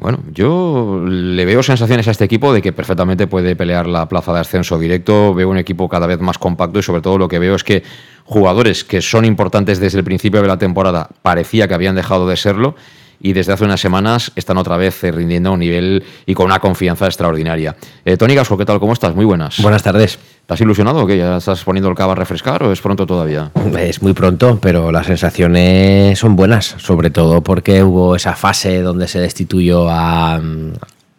Bueno, 0.00 0.20
yo 0.32 1.02
le 1.04 1.44
veo 1.44 1.60
sensaciones 1.62 2.06
a 2.06 2.12
este 2.12 2.24
equipo 2.24 2.52
de 2.52 2.62
que 2.62 2.72
perfectamente 2.72 3.26
puede 3.26 3.56
pelear 3.56 3.88
la 3.88 4.08
plaza 4.08 4.32
de 4.32 4.38
ascenso 4.40 4.78
directo. 4.78 5.34
Veo 5.34 5.50
un 5.50 5.58
equipo 5.58 5.88
cada 5.88 6.06
vez 6.06 6.20
más 6.20 6.38
compacto 6.38 6.78
y 6.78 6.82
sobre 6.84 7.02
todo 7.02 7.18
lo 7.18 7.26
que 7.26 7.40
veo 7.40 7.56
es 7.56 7.64
que 7.64 7.82
jugadores 8.24 8.84
que 8.84 9.02
son 9.02 9.24
importantes 9.24 9.80
desde 9.80 9.98
el 9.98 10.04
principio 10.04 10.40
de 10.40 10.46
la 10.46 10.56
temporada 10.56 11.08
parecía 11.22 11.66
que 11.66 11.74
habían 11.74 11.96
dejado 11.96 12.28
de 12.28 12.36
serlo 12.36 12.76
y 13.20 13.32
desde 13.32 13.52
hace 13.52 13.64
unas 13.64 13.80
semanas 13.80 14.32
están 14.36 14.58
otra 14.58 14.76
vez 14.76 15.02
eh, 15.04 15.12
rindiendo 15.12 15.50
a 15.50 15.52
un 15.52 15.60
nivel 15.60 16.04
y 16.26 16.34
con 16.34 16.46
una 16.46 16.60
confianza 16.60 17.06
extraordinaria. 17.06 17.76
Eh, 18.04 18.16
Tony 18.16 18.34
Gasco, 18.34 18.56
¿qué 18.56 18.64
tal? 18.64 18.80
¿Cómo 18.80 18.92
estás? 18.92 19.14
Muy 19.14 19.24
buenas. 19.24 19.60
Buenas 19.60 19.82
tardes. 19.82 20.18
¿Estás 20.40 20.60
ilusionado 20.60 21.02
o 21.02 21.06
qué? 21.06 21.18
¿Ya 21.18 21.36
estás 21.36 21.62
poniendo 21.62 21.90
el 21.90 21.94
cava 21.94 22.12
a 22.12 22.16
refrescar 22.16 22.62
o 22.62 22.72
es 22.72 22.80
pronto 22.80 23.06
todavía? 23.06 23.50
Es 23.78 24.00
muy 24.00 24.14
pronto, 24.14 24.58
pero 24.60 24.90
las 24.90 25.06
sensaciones 25.06 26.18
son 26.18 26.36
buenas, 26.36 26.74
sobre 26.78 27.10
todo 27.10 27.42
porque 27.42 27.82
hubo 27.82 28.16
esa 28.16 28.34
fase 28.34 28.80
donde 28.80 29.08
se 29.08 29.20
destituyó 29.20 29.90
a, 29.90 30.40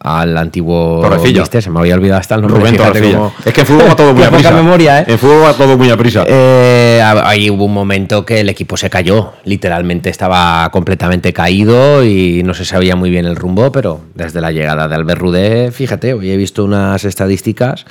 al 0.00 0.36
antiguo 0.38 1.00
Torrecilla. 1.02 1.44
se 1.44 1.70
me 1.70 1.78
había 1.78 1.94
olvidado 1.94 2.20
hasta 2.20 2.34
el 2.34 2.42
nombre. 2.42 2.58
Rubén 2.70 3.30
Es 3.44 3.52
que 3.52 3.60
en 3.60 3.66
fútbol 3.66 3.88
va 3.90 3.96
todo 3.96 4.14
muy 4.14 4.24
a 4.24 4.30
prisa. 4.30 4.50
memoria, 4.50 5.00
¿eh? 5.00 5.04
En 5.08 5.18
fútbol 5.18 5.44
va 5.44 5.52
todo 5.52 5.76
muy 5.76 5.90
a 5.90 5.96
prisa. 5.96 6.24
Eh, 6.26 7.02
ahí 7.02 7.50
hubo 7.50 7.66
un 7.66 7.74
momento 7.74 8.24
que 8.24 8.40
el 8.40 8.48
equipo 8.48 8.76
se 8.78 8.88
cayó. 8.88 9.34
Literalmente 9.44 10.08
estaba 10.08 10.68
completamente 10.70 11.32
caído 11.32 12.02
y 12.02 12.42
no 12.44 12.54
se 12.54 12.64
sabía 12.64 12.96
muy 12.96 13.10
bien 13.10 13.26
el 13.26 13.36
rumbo, 13.36 13.70
pero 13.70 14.00
desde 14.14 14.40
la 14.40 14.52
llegada 14.52 14.88
de 14.88 14.94
Albert 14.94 15.20
Rudé, 15.20 15.70
fíjate, 15.70 16.14
hoy 16.14 16.30
he 16.30 16.36
visto 16.36 16.64
unas 16.64 17.04
estadísticas 17.04 17.84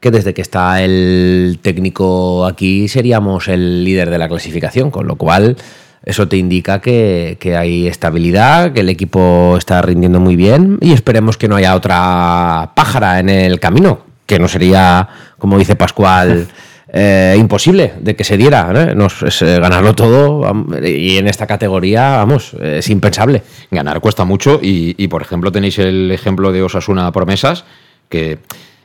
que 0.00 0.10
desde 0.10 0.32
que 0.32 0.40
está 0.40 0.82
el 0.82 1.58
técnico 1.60 2.46
aquí 2.46 2.88
seríamos 2.88 3.48
el 3.48 3.84
líder 3.84 4.08
de 4.08 4.16
la 4.16 4.28
clasificación, 4.28 4.90
con 4.90 5.06
lo 5.06 5.16
cual 5.16 5.58
eso 6.04 6.28
te 6.28 6.36
indica 6.36 6.80
que, 6.80 7.36
hay 7.58 7.86
estabilidad, 7.86 8.72
que 8.72 8.80
el 8.80 8.88
equipo 8.88 9.56
está 9.58 9.82
rindiendo 9.82 10.18
muy 10.18 10.34
bien 10.34 10.78
y 10.80 10.92
esperemos 10.92 11.36
que 11.36 11.48
no 11.48 11.56
haya 11.56 11.74
otra 11.74 12.72
pájara 12.74 13.20
en 13.20 13.28
el 13.28 13.60
camino, 13.60 14.00
que 14.26 14.38
no 14.38 14.48
sería, 14.48 15.08
como 15.38 15.58
dice 15.58 15.76
Pascual, 15.76 16.48
eh, 16.92 17.36
imposible 17.38 17.92
de 18.00 18.16
que 18.16 18.24
se 18.24 18.38
diera. 18.38 18.94
Nos, 18.94 19.42
eh, 19.42 19.60
ganarlo 19.60 19.94
todo 19.94 20.50
y 20.82 21.18
en 21.18 21.28
esta 21.28 21.46
categoría, 21.46 22.16
vamos, 22.16 22.54
es 22.60 22.88
impensable. 22.88 23.42
Ganar 23.70 24.00
cuesta 24.00 24.24
mucho 24.24 24.58
y, 24.62 24.94
y, 24.96 25.08
por 25.08 25.20
ejemplo, 25.20 25.52
tenéis 25.52 25.78
el 25.78 26.10
ejemplo 26.10 26.50
de 26.50 26.62
Osasuna 26.62 27.12
Promesas, 27.12 27.64
que 28.08 28.38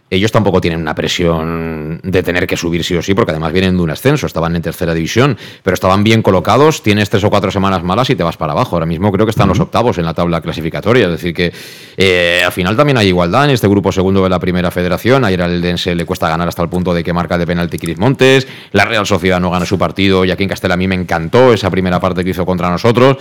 ellos 0.09 0.31
tampoco 0.31 0.61
tienen 0.61 0.79
una 0.79 0.93
presión 0.93 1.99
de 2.03 2.23
tener 2.23 2.45
que 2.45 2.55
subir 2.55 2.83
sí 2.83 2.95
o 2.95 3.01
sí, 3.01 3.15
porque 3.15 3.31
además 3.31 3.51
vienen 3.53 3.75
de 3.75 3.83
un 3.83 3.89
ascenso, 3.89 4.27
estaban 4.27 4.55
en 4.55 4.61
tercera 4.61 4.93
división, 4.93 5.37
pero 5.63 5.73
estaban 5.73 6.03
bien 6.03 6.21
colocados, 6.21 6.83
tienes 6.83 7.09
tres 7.09 7.23
o 7.23 7.29
cuatro 7.31 7.49
semanas 7.49 7.83
malas 7.83 8.09
y 8.11 8.15
te 8.15 8.23
vas 8.23 8.37
para 8.37 8.53
abajo. 8.53 8.75
Ahora 8.75 8.85
mismo 8.85 9.11
creo 9.11 9.25
que 9.25 9.31
están 9.31 9.47
los 9.47 9.59
octavos 9.59 9.97
en 9.97 10.05
la 10.05 10.13
tabla 10.13 10.41
clasificatoria, 10.41 11.05
es 11.05 11.11
decir 11.11 11.33
que 11.33 11.51
eh, 11.97 12.43
al 12.45 12.51
final 12.51 12.77
también 12.77 12.97
hay 12.97 13.07
igualdad 13.07 13.45
en 13.45 13.51
este 13.51 13.67
grupo 13.67 13.91
segundo 13.91 14.23
de 14.23 14.29
la 14.29 14.39
primera 14.39 14.69
federación, 14.69 15.25
ayer 15.25 15.41
al 15.41 15.59
Dense 15.61 15.95
le 15.95 16.05
cuesta 16.05 16.29
ganar 16.29 16.47
hasta 16.47 16.61
el 16.61 16.69
punto 16.69 16.93
de 16.93 17.03
que 17.03 17.11
marca 17.11 17.37
de 17.37 17.47
penalti 17.47 17.79
Cris 17.79 17.97
Montes, 17.97 18.47
la 18.73 18.85
Real 18.85 19.07
Sociedad 19.07 19.39
no 19.39 19.49
gana 19.49 19.65
su 19.65 19.79
partido 19.79 20.23
y 20.23 20.31
aquí 20.31 20.43
en 20.43 20.49
Castela 20.49 20.75
a 20.75 20.77
mí 20.77 20.87
me 20.87 20.95
encantó 20.95 21.51
esa 21.51 21.71
primera 21.71 21.99
parte 21.99 22.23
que 22.23 22.29
hizo 22.29 22.45
contra 22.45 22.69
nosotros. 22.69 23.17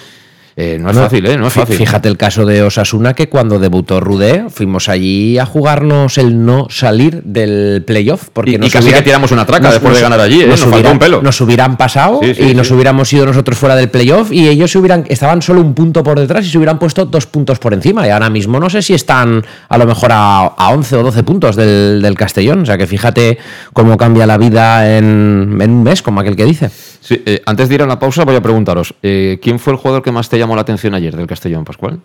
Eh, 0.57 0.79
no 0.81 0.91
es 0.91 0.97
fácil, 0.97 1.27
¿eh? 1.27 1.37
No 1.37 1.49
es 1.49 1.53
fácil. 1.53 1.77
Fíjate 1.77 2.09
el 2.09 2.17
caso 2.17 2.47
de 2.47 2.63
Osasuna, 2.63 3.15
que 3.15 3.29
cuando 3.29 3.59
debutó 3.59 3.99
Rudé, 3.99 4.45
fuimos 4.51 4.89
allí 4.89 5.37
a 5.37 5.47
jugarnos 5.47 6.17
el 6.17 6.45
no 6.47 6.69
salir 6.71 7.23
del 7.25 7.83
playoff. 7.85 8.29
Porque 8.33 8.53
y, 8.53 8.59
nos 8.59 8.69
y 8.69 8.71
casi 8.71 8.93
que 8.93 9.03
tiramos 9.03 9.33
una 9.33 9.45
traca 9.47 9.65
nos- 9.65 9.73
después 9.75 9.95
de 9.97 10.01
nos- 10.03 10.11
ganar 10.11 10.21
allí, 10.25 10.43
¿eh? 10.43 10.47
Nos, 10.47 10.61
faltó 10.61 10.77
hubieran- 10.77 10.93
un 10.93 10.99
pelo. 11.01 11.23
Nos 11.23 11.41
hubieran 11.41 11.77
pasado 11.77 12.21
Sí, 12.23 12.35
sí, 12.37 12.43
y 12.51 12.55
nos 12.55 12.71
hubiéramos 12.71 13.13
ido 13.13 13.27
nosotros 13.27 13.59
fuera 13.59 13.75
del 13.75 13.89
playoff 13.91 14.31
y 14.31 14.47
ellos 14.49 14.71
se 14.71 14.79
hubieran, 14.79 15.05
estaban 15.09 15.43
solo 15.43 15.61
un 15.61 15.75
punto 15.75 16.05
por 16.05 16.21
detrás 16.21 16.47
y 16.47 16.51
se 16.51 16.57
hubieran 16.59 16.79
puesto 16.79 17.05
dos 17.05 17.27
puntos 17.27 17.59
por 17.59 17.75
encima. 17.75 18.07
Y 18.07 18.11
ahora 18.11 18.31
mismo 18.31 18.61
no 18.61 18.71
sé 18.71 18.81
si 18.81 18.95
están 18.95 19.45
a 19.69 19.77
lo 19.77 19.87
mejor 19.87 20.13
a, 20.13 20.45
a 20.47 20.69
11 20.71 20.95
o 20.97 21.03
12 21.03 21.25
puntos 21.25 21.57
del, 21.57 22.01
del 22.01 22.15
Castellón. 22.15 22.61
O 22.63 22.67
sea 22.67 22.79
que 22.79 22.87
fíjate 22.87 23.39
cómo 23.73 23.97
cambia 23.97 24.25
la 24.25 24.39
vida 24.39 24.97
en, 24.99 25.59
en 25.61 25.71
un 25.73 25.83
mes, 25.83 26.01
como 26.01 26.21
aquel 26.21 26.37
que 26.37 26.45
dice. 26.45 26.71
Sí, 27.05 27.23
eh, 27.27 27.43
antes 27.45 27.69
de 27.69 27.75
ir 27.75 27.83
a 27.83 27.87
la 27.87 27.99
pausa 27.99 28.25
voy 28.25 28.35
a 28.35 28.41
preguntaros, 28.41 28.95
eh, 29.03 29.39
¿quién 29.43 29.59
fue 29.59 29.75
el 29.75 29.79
jugador 29.79 30.03
que 30.03 30.11
más 30.11 30.31
te 30.31 30.39
llamó 30.39 30.55
la 30.55 30.63
atención 30.63 30.95
ayer 30.95 31.15
del 31.15 31.27
Castellón, 31.27 31.63
Pascual? 31.63 32.01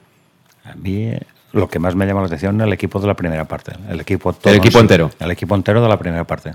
A 0.65 0.75
mí 0.75 1.13
lo 1.53 1.69
que 1.69 1.79
más 1.79 1.95
me 1.95 2.05
llama 2.05 2.19
la 2.19 2.27
atención 2.27 2.59
el 2.59 2.73
equipo 2.73 2.99
de 2.99 3.07
la 3.07 3.13
primera 3.13 3.45
parte. 3.45 3.71
El 3.89 4.01
equipo, 4.01 4.35
El 4.43 4.55
equipo 4.55 4.77
en 4.79 4.83
entero. 4.83 5.09
El 5.17 5.31
equipo 5.31 5.55
entero 5.55 5.81
de 5.81 5.87
la 5.87 5.97
primera 5.97 6.25
parte. 6.25 6.53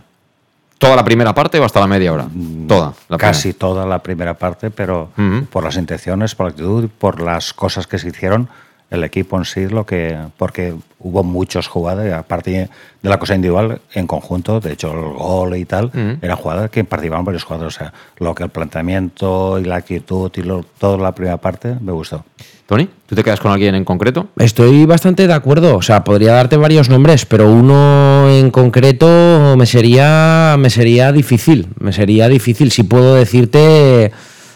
¿Toda 0.76 0.94
la 0.94 1.02
primera 1.02 1.32
parte 1.32 1.58
o 1.58 1.64
hasta 1.64 1.80
la 1.80 1.86
media 1.86 2.12
hora? 2.12 2.26
Toda. 2.68 2.92
la 3.08 3.16
Casi 3.16 3.54
toda 3.54 3.86
la 3.86 4.00
primera 4.00 4.34
parte, 4.34 4.70
pero 4.70 5.08
por 5.50 5.64
las 5.64 5.76
intenciones, 5.76 6.34
por 6.34 6.46
la 6.46 6.50
actitud, 6.50 6.90
por 6.98 7.22
las 7.22 7.54
cosas 7.54 7.86
que 7.86 7.98
se 7.98 8.08
hicieron, 8.08 8.50
el 8.90 9.02
equipo 9.04 9.36
en 9.38 9.44
sí, 9.44 9.66
lo 9.68 9.84
que 9.86 10.16
porque 10.36 10.74
hubo 11.00 11.22
muchas 11.24 11.66
jugadas, 11.66 12.12
aparte 12.12 12.68
de 13.02 13.08
la 13.08 13.18
cosa 13.18 13.34
individual, 13.34 13.80
en 13.92 14.06
conjunto, 14.06 14.60
de 14.60 14.72
hecho 14.72 14.92
el 14.92 15.14
gol 15.14 15.56
y 15.56 15.64
tal, 15.64 15.90
eran 16.22 16.36
jugadas 16.36 16.70
que 16.70 16.84
participaban 16.84 17.24
varios 17.24 17.44
jugadores. 17.44 17.74
O 17.74 17.78
sea, 17.78 17.92
lo 18.18 18.34
que 18.34 18.44
el 18.44 18.50
planteamiento 18.50 19.58
y 19.58 19.64
la 19.64 19.76
actitud 19.76 20.30
y 20.36 20.42
lo- 20.42 20.64
toda 20.78 20.96
la 20.98 21.12
primera 21.12 21.36
parte 21.38 21.76
me 21.80 21.92
gustó. 21.92 22.24
Tony, 22.66 22.88
¿tú 23.06 23.14
te 23.14 23.22
quedas 23.22 23.40
con 23.40 23.52
alguien 23.52 23.74
en 23.74 23.84
concreto? 23.84 24.28
Estoy 24.38 24.86
bastante 24.86 25.26
de 25.26 25.34
acuerdo. 25.34 25.76
O 25.76 25.82
sea, 25.82 26.02
podría 26.02 26.32
darte 26.32 26.56
varios 26.56 26.88
nombres, 26.88 27.26
pero 27.26 27.50
uno 27.50 28.30
en 28.30 28.50
concreto 28.50 29.54
me 29.58 29.66
sería, 29.66 30.56
me 30.58 30.70
sería 30.70 31.12
difícil. 31.12 31.68
Me 31.78 31.92
sería 31.92 32.26
difícil. 32.28 32.70
Si 32.70 32.82
puedo 32.84 33.16
decirte, 33.16 34.12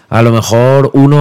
a 0.09 0.23
lo 0.23 0.33
mejor 0.33 0.91
uno 0.95 1.19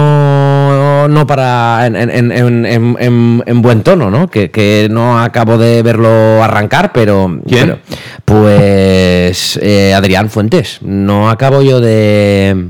no 1.08 1.26
para 1.26 1.86
en, 1.86 1.96
en- 1.96 2.10
en- 2.10 2.66
en- 2.66 2.96
en- 2.98 3.42
en 3.46 3.62
buen 3.62 3.82
tono, 3.82 4.10
¿no? 4.10 4.28
Que, 4.28 4.50
que 4.50 4.88
no 4.90 5.18
acabo 5.20 5.58
de 5.58 5.82
verlo 5.82 6.42
arrancar, 6.42 6.92
pero. 6.92 7.38
¿Quién? 7.46 7.66
pero- 7.66 7.78
pues 8.24 9.58
eh, 9.62 9.94
Adrián 9.94 10.30
Fuentes. 10.30 10.78
No 10.82 11.30
acabo 11.30 11.62
yo 11.62 11.80
de 11.80 12.68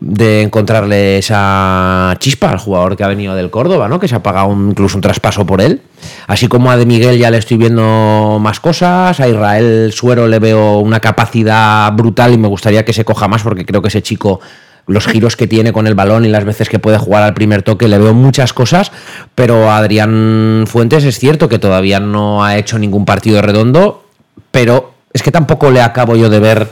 de 0.00 0.42
encontrarle 0.42 1.16
esa 1.18 2.14
chispa 2.18 2.50
al 2.50 2.58
jugador 2.58 2.94
que 2.94 3.04
ha 3.04 3.08
venido 3.08 3.34
del 3.34 3.48
Córdoba, 3.50 3.88
¿no? 3.88 3.98
Que 3.98 4.06
se 4.08 4.14
ha 4.14 4.22
pagado 4.22 4.48
un- 4.48 4.70
incluso 4.70 4.98
un 4.98 5.00
traspaso 5.00 5.46
por 5.46 5.62
él. 5.62 5.80
Así 6.26 6.46
como 6.46 6.70
a 6.70 6.76
De 6.76 6.84
Miguel 6.84 7.16
ya 7.16 7.30
le 7.30 7.38
estoy 7.38 7.56
viendo 7.56 8.38
más 8.40 8.60
cosas, 8.60 9.18
a 9.18 9.28
Israel 9.28 9.92
Suero 9.94 10.26
le 10.28 10.38
veo 10.40 10.78
una 10.80 11.00
capacidad 11.00 11.90
brutal 11.92 12.34
y 12.34 12.38
me 12.38 12.48
gustaría 12.48 12.84
que 12.84 12.92
se 12.92 13.04
coja 13.04 13.28
más 13.28 13.42
porque 13.42 13.64
creo 13.64 13.80
que 13.80 13.88
ese 13.88 14.02
chico 14.02 14.40
los 14.86 15.06
giros 15.06 15.36
que 15.36 15.46
tiene 15.46 15.72
con 15.72 15.86
el 15.86 15.94
balón 15.94 16.24
y 16.24 16.28
las 16.28 16.44
veces 16.44 16.68
que 16.68 16.78
puede 16.78 16.98
jugar 16.98 17.22
al 17.22 17.34
primer 17.34 17.62
toque 17.62 17.88
le 17.88 17.98
veo 17.98 18.14
muchas 18.14 18.52
cosas, 18.52 18.92
pero 19.34 19.70
Adrián 19.70 20.64
Fuentes 20.66 21.04
es 21.04 21.18
cierto 21.18 21.48
que 21.48 21.58
todavía 21.58 22.00
no 22.00 22.44
ha 22.44 22.58
hecho 22.58 22.78
ningún 22.78 23.04
partido 23.04 23.40
redondo, 23.40 24.04
pero 24.50 24.92
es 25.12 25.22
que 25.22 25.30
tampoco 25.30 25.70
le 25.70 25.80
acabo 25.80 26.16
yo 26.16 26.28
de 26.28 26.40
ver 26.40 26.68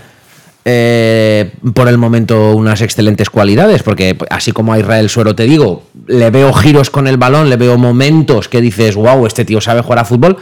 eh, 0.65 1.53
por 1.75 1.89
el 1.89 1.99
momento 1.99 2.55
unas 2.55 2.83
excelentes 2.83 3.31
cualidades, 3.31 3.83
porque 3.83 4.17
así 4.31 4.53
como 4.53 4.73
a 4.73 4.79
Israel 4.79 5.09
Suero 5.09 5.35
te 5.35 5.45
digo, 5.45 5.85
le 6.07 6.31
veo 6.31 6.53
giros 6.53 6.91
con 6.91 7.09
el 7.09 7.17
balón, 7.17 7.51
le 7.51 7.57
veo 7.57 7.79
momentos 7.79 8.49
que 8.49 8.61
dices, 8.61 8.95
wow, 8.95 9.27
este 9.27 9.45
tío 9.45 9.61
sabe 9.61 9.81
jugar 9.81 10.01
a 10.01 10.05
fútbol, 10.05 10.37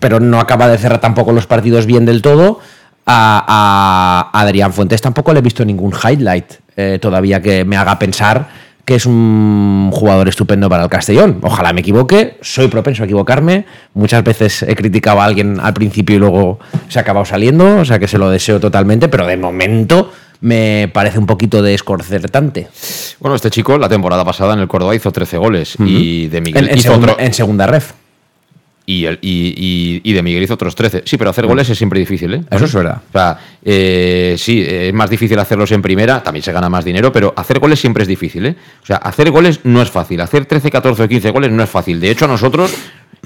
pero 0.00 0.20
no 0.20 0.40
acaba 0.40 0.68
de 0.68 0.78
cerrar 0.78 1.00
tampoco 1.00 1.32
los 1.32 1.46
partidos 1.46 1.86
bien 1.86 2.04
del 2.04 2.22
todo. 2.22 2.60
A, 3.12 4.30
a 4.32 4.40
Adrián 4.40 4.72
Fuentes 4.72 5.00
tampoco 5.00 5.32
le 5.32 5.40
he 5.40 5.42
visto 5.42 5.64
ningún 5.64 5.92
highlight 5.92 6.52
eh, 6.76 6.98
todavía 7.02 7.42
que 7.42 7.64
me 7.64 7.76
haga 7.76 7.98
pensar 7.98 8.48
que 8.84 8.94
es 8.94 9.04
un 9.06 9.90
jugador 9.92 10.28
estupendo 10.28 10.68
para 10.68 10.82
el 10.84 10.88
Castellón. 10.88 11.38
Ojalá 11.42 11.72
me 11.72 11.80
equivoque, 11.80 12.38
soy 12.40 12.68
propenso 12.68 13.02
a 13.02 13.06
equivocarme. 13.06 13.64
Muchas 13.94 14.24
veces 14.24 14.62
he 14.62 14.74
criticado 14.74 15.20
a 15.20 15.24
alguien 15.26 15.58
al 15.60 15.74
principio 15.74 16.16
y 16.16 16.18
luego 16.18 16.58
se 16.88 16.98
ha 16.98 17.02
acabado 17.02 17.24
saliendo, 17.24 17.78
o 17.78 17.84
sea 17.84 17.98
que 17.98 18.08
se 18.08 18.18
lo 18.18 18.30
deseo 18.30 18.58
totalmente, 18.58 19.08
pero 19.08 19.26
de 19.26 19.36
momento 19.36 20.12
me 20.40 20.90
parece 20.92 21.18
un 21.18 21.26
poquito 21.26 21.62
desconcertante. 21.62 22.68
Bueno, 23.20 23.36
este 23.36 23.50
chico 23.50 23.76
la 23.78 23.88
temporada 23.88 24.24
pasada 24.24 24.54
en 24.54 24.60
el 24.60 24.66
Córdoba 24.68 24.94
hizo 24.96 25.12
13 25.12 25.36
goles 25.36 25.76
y 25.84 26.28
de 26.28 26.40
Miguel 26.40 26.64
En, 26.64 26.70
en 26.72 26.78
hizo 26.78 26.88
segunda, 26.88 27.12
otro- 27.12 27.24
en 27.24 27.34
segunda 27.34 27.66
ref. 27.66 27.92
Y, 28.92 29.04
el- 29.06 29.18
y- 29.22 29.54
y- 29.56 30.00
y 30.10 30.12
de 30.12 30.22
Miguel 30.22 30.42
hizo 30.42 30.54
otros 30.54 30.74
13. 30.74 31.02
Sí, 31.04 31.16
pero 31.16 31.30
hacer 31.30 31.46
goles 31.46 31.68
es 31.70 31.78
siempre 31.78 32.00
difícil, 32.00 32.34
¿eh? 32.34 32.42
Eso 32.50 32.64
es 32.64 32.74
verdad. 32.74 33.00
O 33.08 33.12
sea, 33.12 33.38
eh, 33.64 34.34
sí, 34.38 34.64
es 34.66 34.92
más 34.92 35.08
difícil 35.10 35.38
hacerlos 35.38 35.70
en 35.72 35.82
primera, 35.82 36.22
también 36.22 36.42
se 36.42 36.52
gana 36.52 36.68
más 36.68 36.84
dinero, 36.84 37.12
pero 37.12 37.32
hacer 37.36 37.58
goles 37.58 37.78
siempre 37.80 38.02
es 38.02 38.08
difícil, 38.08 38.46
¿eh? 38.46 38.56
O 38.82 38.86
sea, 38.86 38.96
hacer 38.96 39.30
goles 39.30 39.60
no 39.64 39.80
es 39.82 39.90
fácil. 39.90 40.20
Hacer 40.20 40.46
13, 40.46 40.70
14 40.70 41.02
o 41.04 41.08
15 41.08 41.30
goles 41.30 41.50
no 41.52 41.62
es 41.62 41.70
fácil. 41.70 42.00
De 42.00 42.10
hecho, 42.10 42.24
a 42.24 42.28
nosotros, 42.28 42.74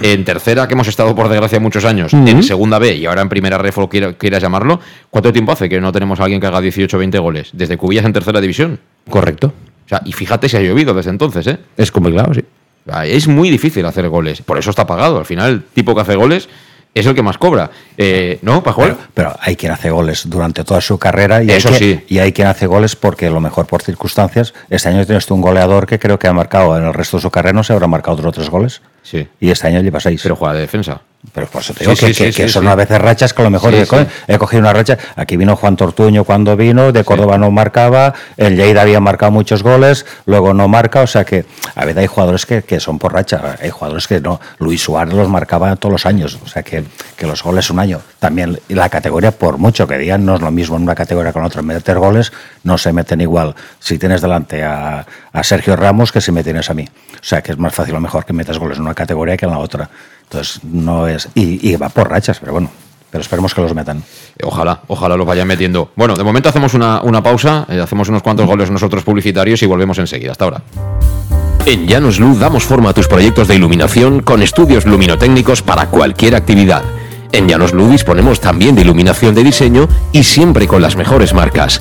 en 0.02 0.24
tercera, 0.24 0.66
que 0.66 0.74
hemos 0.74 0.88
estado 0.88 1.14
por 1.14 1.28
desgracia 1.28 1.60
muchos 1.60 1.84
años, 1.84 2.12
en 2.12 2.42
segunda 2.42 2.78
B 2.78 2.96
y 2.96 3.06
ahora 3.06 3.22
en 3.22 3.28
primera 3.28 3.56
ref, 3.58 3.78
o 3.78 3.88
quiera- 3.88 4.12
quieras 4.14 4.42
llamarlo, 4.42 4.80
¿cuánto 5.10 5.32
tiempo 5.32 5.52
hace 5.52 5.68
que 5.68 5.80
no 5.80 5.92
tenemos 5.92 6.18
a 6.20 6.24
alguien 6.24 6.40
que 6.40 6.46
haga 6.48 6.60
18 6.60 6.96
o 6.96 6.98
20 7.00 7.18
goles? 7.18 7.50
Desde 7.52 7.76
Cubillas 7.76 8.04
en 8.04 8.12
tercera 8.12 8.40
división. 8.40 8.80
Correcto. 9.08 9.52
O 9.86 9.88
sea, 9.88 10.02
y 10.04 10.12
fíjate 10.12 10.48
si 10.48 10.56
ha 10.56 10.60
llovido 10.62 10.94
desde 10.94 11.10
entonces, 11.10 11.46
¿eh? 11.46 11.58
Es 11.76 11.92
como 11.92 12.10
claro, 12.10 12.34
sí. 12.34 12.40
Es 13.04 13.28
muy 13.28 13.50
difícil 13.50 13.84
hacer 13.86 14.08
goles, 14.08 14.42
por 14.42 14.58
eso 14.58 14.70
está 14.70 14.86
pagado. 14.86 15.18
Al 15.18 15.24
final, 15.26 15.50
el 15.50 15.62
tipo 15.62 15.94
que 15.94 16.02
hace 16.02 16.16
goles 16.16 16.48
es 16.94 17.06
el 17.06 17.14
que 17.14 17.22
más 17.22 17.38
cobra. 17.38 17.70
Eh, 17.98 18.38
¿No, 18.42 18.62
Pajuel? 18.62 18.94
Pero, 18.94 19.08
pero 19.14 19.36
hay 19.40 19.56
quien 19.56 19.72
hace 19.72 19.90
goles 19.90 20.28
durante 20.28 20.64
toda 20.64 20.80
su 20.80 20.98
carrera 20.98 21.42
y, 21.42 21.50
Eso 21.50 21.70
hay, 21.70 21.74
sí. 21.74 21.78
quien, 21.78 22.04
y 22.08 22.18
hay 22.18 22.32
quien 22.32 22.46
hace 22.46 22.66
goles 22.66 22.94
porque 22.94 23.26
a 23.26 23.30
lo 23.30 23.40
mejor 23.40 23.66
por 23.66 23.82
circunstancias. 23.82 24.54
Este 24.70 24.88
año 24.88 25.04
tienes 25.04 25.26
tú 25.26 25.34
un 25.34 25.40
goleador 25.40 25.86
que 25.86 25.98
creo 25.98 26.18
que 26.18 26.28
ha 26.28 26.32
marcado 26.32 26.76
en 26.76 26.84
el 26.84 26.94
resto 26.94 27.16
de 27.16 27.22
su 27.22 27.30
carrera, 27.30 27.52
no 27.54 27.64
se 27.64 27.72
habrá 27.72 27.86
marcado 27.86 28.18
otros 28.18 28.34
tres 28.34 28.50
goles. 28.50 28.80
Sí. 29.02 29.26
Y 29.40 29.50
este 29.50 29.66
año 29.66 29.80
lleva 29.80 29.98
seis. 29.98 30.20
Pero 30.22 30.36
juega 30.36 30.54
de 30.54 30.60
defensa. 30.60 31.00
Pero 31.32 31.46
por 31.48 31.62
eso 31.62 31.72
te 31.72 31.80
digo 31.80 31.96
Sí, 31.96 32.06
que, 32.06 32.14
sí, 32.14 32.24
que- 32.24 32.32
sí, 32.32 32.42
que 32.42 32.48
son 32.48 32.68
a 32.68 32.74
veces 32.74 33.00
rachas 33.00 33.32
que 33.32 33.42
a 33.42 33.44
lo 33.46 33.50
mejor 33.50 33.72
sí. 33.72 33.84
he 34.28 34.38
cogido 34.38 34.60
una 34.60 34.72
racha. 34.72 34.98
Aquí 35.16 35.36
vino 35.36 35.56
Juan 35.56 35.74
Tortuño 35.76 36.22
cuando 36.24 36.56
vino, 36.56 36.92
de 36.92 37.02
Córdoba 37.02 37.38
no 37.38 37.50
marcaba, 37.50 38.14
el 38.36 38.56
Lleida 38.56 38.82
había 38.82 39.00
marcado 39.00 39.32
muchos 39.32 39.62
goles, 39.62 40.04
luego 40.26 40.54
no 40.54 40.68
marca, 40.68 41.00
o 41.00 41.06
sea 41.06 41.24
que 41.24 41.44
a 41.74 41.84
veces 41.84 42.02
hay 42.02 42.06
jugadores 42.06 42.46
que, 42.46 42.62
que 42.62 42.78
son 42.78 42.98
por 42.98 43.12
racha, 43.14 43.56
hay 43.60 43.70
jugadores 43.70 44.06
que 44.06 44.20
no. 44.20 44.40
Luis 44.58 44.82
Suárez 44.82 45.14
los 45.14 45.28
marcaba 45.28 45.74
todos 45.76 45.92
los 45.92 46.06
años, 46.06 46.38
o 46.44 46.46
sea 46.46 46.62
que, 46.62 46.84
que 47.16 47.26
los 47.26 47.42
goles 47.42 47.68
un 47.70 47.78
año. 47.80 48.00
También 48.18 48.60
y 48.68 48.74
la 48.74 48.88
categoría, 48.88 49.32
por 49.32 49.58
mucho 49.58 49.86
que 49.88 49.98
digan, 49.98 50.24
no 50.24 50.34
es 50.36 50.40
lo 50.40 50.50
mismo 50.50 50.76
en 50.76 50.82
una 50.82 50.94
categoría 50.94 51.32
con 51.32 51.44
otra. 51.44 51.62
Meter 51.62 51.98
goles 51.98 52.32
no 52.62 52.78
se 52.78 52.92
meten 52.92 53.20
igual 53.20 53.54
si 53.80 53.98
tienes 53.98 54.20
delante 54.20 54.62
a, 54.62 55.04
a 55.32 55.42
Sergio 55.42 55.74
Ramos 55.74 56.12
que 56.12 56.20
si 56.20 56.30
me 56.32 56.44
tienes 56.44 56.70
a 56.70 56.74
mí. 56.74 56.84
O 57.14 57.24
sea 57.26 57.42
que 57.42 57.52
es 57.52 57.58
más 57.58 57.74
fácil 57.74 57.94
lo 57.94 58.00
mejor 58.00 58.24
que 58.24 58.32
metas 58.32 58.58
goles 58.58 58.76
en 58.78 58.84
una 58.84 58.94
categoría 58.94 59.36
que 59.36 59.46
en 59.46 59.50
la 59.52 59.58
otra. 59.58 59.88
Entonces 60.24 60.60
no 60.64 61.06
es. 61.06 61.28
Y, 61.34 61.70
y 61.70 61.76
va 61.76 61.88
por 61.88 62.10
rachas, 62.10 62.38
pero 62.40 62.52
bueno. 62.52 62.70
Pero 63.10 63.22
esperemos 63.22 63.54
que 63.54 63.60
los 63.60 63.72
metan. 63.74 63.98
Eh, 63.98 64.42
Ojalá, 64.42 64.80
ojalá 64.88 65.16
los 65.16 65.24
vayan 65.24 65.46
metiendo. 65.46 65.92
Bueno, 65.94 66.16
de 66.16 66.24
momento 66.24 66.48
hacemos 66.48 66.74
una, 66.74 67.00
una 67.02 67.22
pausa, 67.22 67.64
eh, 67.68 67.80
hacemos 67.80 68.08
unos 68.08 68.22
cuantos 68.22 68.44
goles 68.44 68.72
nosotros 68.72 69.04
publicitarios 69.04 69.62
y 69.62 69.66
volvemos 69.66 69.98
enseguida. 69.98 70.32
Hasta 70.32 70.44
ahora. 70.44 70.62
En 71.66 71.86
Llanos 71.86 72.18
Luz 72.18 72.38
damos 72.40 72.64
forma 72.64 72.90
a 72.90 72.92
tus 72.92 73.06
proyectos 73.06 73.46
de 73.48 73.54
iluminación 73.54 74.20
con 74.20 74.42
estudios 74.42 74.84
luminotécnicos 74.84 75.62
para 75.62 75.86
cualquier 75.86 76.34
actividad. 76.34 76.82
En 77.32 77.48
Llanos 77.48 77.72
Luz 77.72 77.90
disponemos 77.90 78.40
también 78.40 78.74
de 78.74 78.82
iluminación 78.82 79.34
de 79.34 79.44
diseño 79.44 79.88
y 80.12 80.24
siempre 80.24 80.66
con 80.66 80.82
las 80.82 80.96
mejores 80.96 81.34
marcas. 81.34 81.80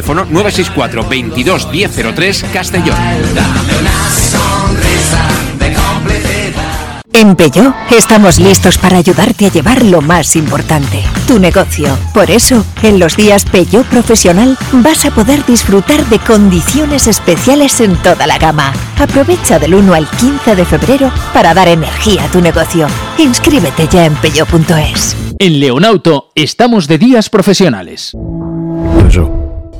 Teléfono 0.00 0.24
964 0.24 1.06
22 1.10 1.68
1003 1.70 2.46
Castellón. 2.54 2.96
En 7.12 7.36
Peugeot 7.36 7.74
estamos 7.90 8.38
listos 8.38 8.78
para 8.78 8.96
ayudarte 8.96 9.44
a 9.44 9.50
llevar 9.50 9.84
lo 9.84 10.00
más 10.00 10.36
importante, 10.36 11.02
tu 11.28 11.38
negocio. 11.38 11.98
Por 12.14 12.30
eso, 12.30 12.64
en 12.82 12.98
los 12.98 13.14
días 13.14 13.44
Peugeot 13.44 13.84
Profesional 13.88 14.56
vas 14.72 15.04
a 15.04 15.10
poder 15.10 15.44
disfrutar 15.44 16.02
de 16.06 16.18
condiciones 16.18 17.06
especiales 17.06 17.78
en 17.82 17.94
toda 17.96 18.26
la 18.26 18.38
gama. 18.38 18.72
Aprovecha 18.98 19.58
del 19.58 19.74
1 19.74 19.92
al 19.92 20.08
15 20.08 20.56
de 20.56 20.64
febrero 20.64 21.12
para 21.34 21.52
dar 21.52 21.68
energía 21.68 22.24
a 22.24 22.28
tu 22.28 22.40
negocio. 22.40 22.86
Inscríbete 23.18 23.86
ya 23.86 24.06
en 24.06 24.14
peugeot.es. 24.14 25.14
En 25.38 25.60
Leonauto 25.60 26.30
estamos 26.34 26.88
de 26.88 26.96
días 26.96 27.28
profesionales. 27.28 28.16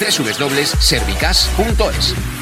www.servicas.es. 0.00 2.41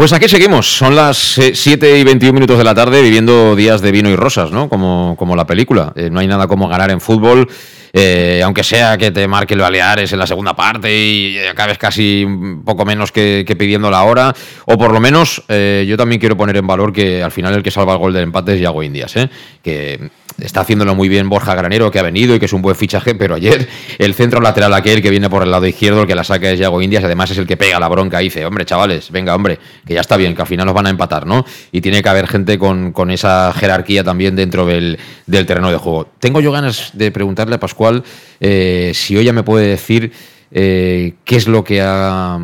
Pues 0.00 0.14
aquí 0.14 0.30
seguimos, 0.30 0.78
son 0.78 0.96
las 0.96 1.38
7 1.52 1.98
y 1.98 2.04
21 2.04 2.32
minutos 2.32 2.56
de 2.56 2.64
la 2.64 2.74
tarde 2.74 3.02
viviendo 3.02 3.54
días 3.54 3.82
de 3.82 3.92
vino 3.92 4.08
y 4.08 4.16
rosas, 4.16 4.50
¿no? 4.50 4.66
Como, 4.66 5.14
como 5.18 5.36
la 5.36 5.46
película. 5.46 5.92
Eh, 5.94 6.08
no 6.10 6.20
hay 6.20 6.26
nada 6.26 6.46
como 6.46 6.68
ganar 6.68 6.90
en 6.90 7.02
fútbol, 7.02 7.46
eh, 7.92 8.40
aunque 8.42 8.64
sea 8.64 8.96
que 8.96 9.10
te 9.10 9.28
marque 9.28 9.52
el 9.52 9.60
Baleares 9.60 10.10
en 10.10 10.18
la 10.18 10.26
segunda 10.26 10.56
parte 10.56 10.90
y 10.90 11.38
acabes 11.40 11.76
casi 11.76 12.24
un 12.24 12.64
poco 12.64 12.86
menos 12.86 13.12
que, 13.12 13.44
pidiendo 13.58 13.90
la 13.90 14.02
hora. 14.04 14.34
O 14.64 14.78
por 14.78 14.90
lo 14.90 15.00
menos, 15.00 15.42
eh, 15.48 15.84
yo 15.86 15.98
también 15.98 16.18
quiero 16.18 16.34
poner 16.34 16.56
en 16.56 16.66
valor 16.66 16.94
que 16.94 17.22
al 17.22 17.30
final 17.30 17.52
el 17.52 17.62
que 17.62 17.70
salva 17.70 17.92
el 17.92 17.98
gol 17.98 18.14
del 18.14 18.22
empate 18.22 18.54
es 18.54 18.60
Yago 18.62 18.82
Indias, 18.82 19.14
¿eh? 19.16 19.28
Que 19.62 20.08
está 20.38 20.60
haciéndolo 20.60 20.94
muy 20.94 21.08
bien 21.08 21.28
Borja 21.28 21.54
Granero, 21.54 21.90
que 21.90 21.98
ha 21.98 22.02
venido 22.02 22.34
y 22.34 22.38
que 22.38 22.46
es 22.46 22.52
un 22.52 22.62
buen 22.62 22.76
fichaje, 22.76 23.14
pero 23.14 23.34
ayer 23.34 23.68
el 23.98 24.14
centro 24.14 24.40
lateral 24.40 24.72
aquel 24.74 25.02
que 25.02 25.10
viene 25.10 25.28
por 25.28 25.42
el 25.42 25.50
lado 25.50 25.66
izquierdo, 25.66 26.02
el 26.02 26.06
que 26.06 26.14
la 26.14 26.24
saca 26.24 26.50
es 26.50 26.58
Yago 26.58 26.80
Indias, 26.82 27.04
además 27.04 27.30
es 27.30 27.38
el 27.38 27.46
que 27.46 27.56
pega 27.56 27.78
la 27.78 27.88
bronca 27.88 28.20
y 28.20 28.26
dice, 28.26 28.44
hombre, 28.44 28.64
chavales, 28.64 29.10
venga, 29.10 29.34
hombre, 29.34 29.58
que 29.86 29.94
ya 29.94 30.00
está 30.00 30.16
bien, 30.16 30.34
que 30.34 30.42
al 30.42 30.48
final 30.48 30.66
nos 30.66 30.74
van 30.74 30.86
a 30.86 30.90
empatar, 30.90 31.26
¿no? 31.26 31.44
Y 31.72 31.80
tiene 31.80 32.02
que 32.02 32.08
haber 32.08 32.26
gente 32.26 32.58
con, 32.58 32.92
con 32.92 33.10
esa 33.10 33.52
jerarquía 33.52 34.04
también 34.04 34.36
dentro 34.36 34.66
del, 34.66 34.98
del, 35.26 35.46
terreno 35.46 35.70
de 35.70 35.76
juego. 35.76 36.08
Tengo 36.18 36.40
yo 36.40 36.52
ganas 36.52 36.90
de 36.94 37.10
preguntarle 37.10 37.56
a 37.56 37.60
Pascual 37.60 38.04
eh, 38.40 38.92
si 38.94 39.16
hoy 39.16 39.24
ya 39.24 39.32
me 39.32 39.42
puede 39.42 39.66
decir 39.66 40.12
eh, 40.50 41.14
qué 41.24 41.36
es 41.36 41.48
lo 41.48 41.64
que 41.64 41.80
ha... 41.82 42.38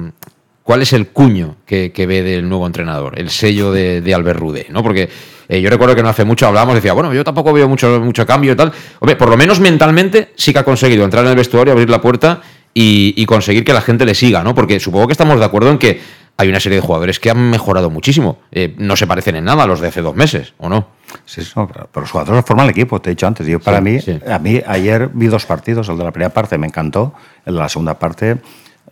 ¿Cuál 0.63 0.83
es 0.83 0.93
el 0.93 1.07
cuño 1.07 1.59
que, 1.65 1.93
que 1.93 2.07
ve 2.07 2.23
del 2.23 2.49
nuevo 2.49 2.67
entrenador? 2.67 3.21
El 3.21 3.31
sello 3.31 3.71
de, 3.71 4.01
de 4.01 4.15
Albert 4.15 4.41
Rude, 4.41 4.67
¿no? 4.71 4.83
Porque 4.83 5.09
eh, 5.49 5.61
yo 5.61 5.71
recuerdo 5.71 5.95
que 5.95 6.03
no 6.03 6.09
hace 6.09 6.25
mucho 6.25 6.47
hablábamos, 6.47 6.75
decía, 6.75 6.93
bueno, 6.93 7.13
yo 7.15 7.25
tampoco 7.25 7.53
veo 7.53 7.69
mucho, 7.69 8.01
mucho 8.01 8.27
cambio 8.27 8.53
y 8.53 8.57
tal. 8.57 8.73
Hombre, 9.01 9.17
por 9.17 9.29
lo 9.29 9.37
menos 9.37 9.61
mentalmente 9.61 10.33
sí 10.37 10.53
que 10.53 10.59
ha 10.59 10.65
conseguido 10.65 11.05
entrar 11.05 11.25
en 11.25 11.31
el 11.31 11.37
vestuario, 11.37 11.73
abrir 11.73 11.91
la 11.91 12.01
puerta 12.01 12.41
y, 12.75 13.15
y, 13.17 13.25
conseguir 13.27 13.65
que 13.65 13.73
la 13.73 13.81
gente 13.81 14.05
le 14.05 14.15
siga, 14.15 14.43
¿no? 14.43 14.55
Porque 14.55 14.79
supongo 14.81 15.07
que 15.07 15.13
estamos 15.13 15.39
de 15.39 15.45
acuerdo 15.45 15.71
en 15.71 15.79
que 15.79 16.01
hay 16.39 16.49
una 16.49 16.61
serie 16.61 16.77
de 16.77 16.83
jugadores 16.83 17.19
que 17.19 17.31
han 17.31 17.51
mejorado 17.51 17.89
muchísimo. 17.91 18.39
Eh, 18.53 18.75
no 18.79 18.97
se 18.97 19.07
parecen 19.07 19.37
en 19.37 19.45
nada 19.45 19.63
a 19.63 19.67
los 19.67 19.81
de 19.81 19.89
hace 19.89 20.03
dos 20.03 20.15
meses, 20.15 20.53
¿o 20.59 20.69
no? 20.69 20.89
Sí, 21.25 21.41
no, 21.57 21.67
pero, 21.67 21.89
los 21.95 22.11
jugadores 22.11 22.45
forman 22.45 22.67
el 22.67 22.71
equipo, 22.71 23.01
te 23.01 23.11
he 23.11 23.13
dicho 23.13 23.27
antes. 23.27 23.47
Yo, 23.47 23.59
para 23.61 23.79
Sí, 23.79 23.85
mí, 23.85 24.01
sí. 24.01 24.19
a 24.31 24.39
mí 24.39 24.61
ayer 24.67 25.09
vi 25.15 25.29
dos 25.29 25.47
partidos, 25.47 25.89
el 25.89 25.97
de 25.97 26.05
la 26.05 26.11
primera 26.11 26.35
parte 26.35 26.59
me 26.59 26.67
encantó, 26.67 27.15
el 27.47 27.55
de 27.55 27.61
la 27.61 27.69
segunda 27.69 27.99
parte 27.99 28.37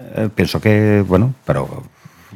eh, 0.00 0.28
pienso 0.34 0.60
que, 0.60 1.04
bueno, 1.06 1.34
pero, 1.44 1.84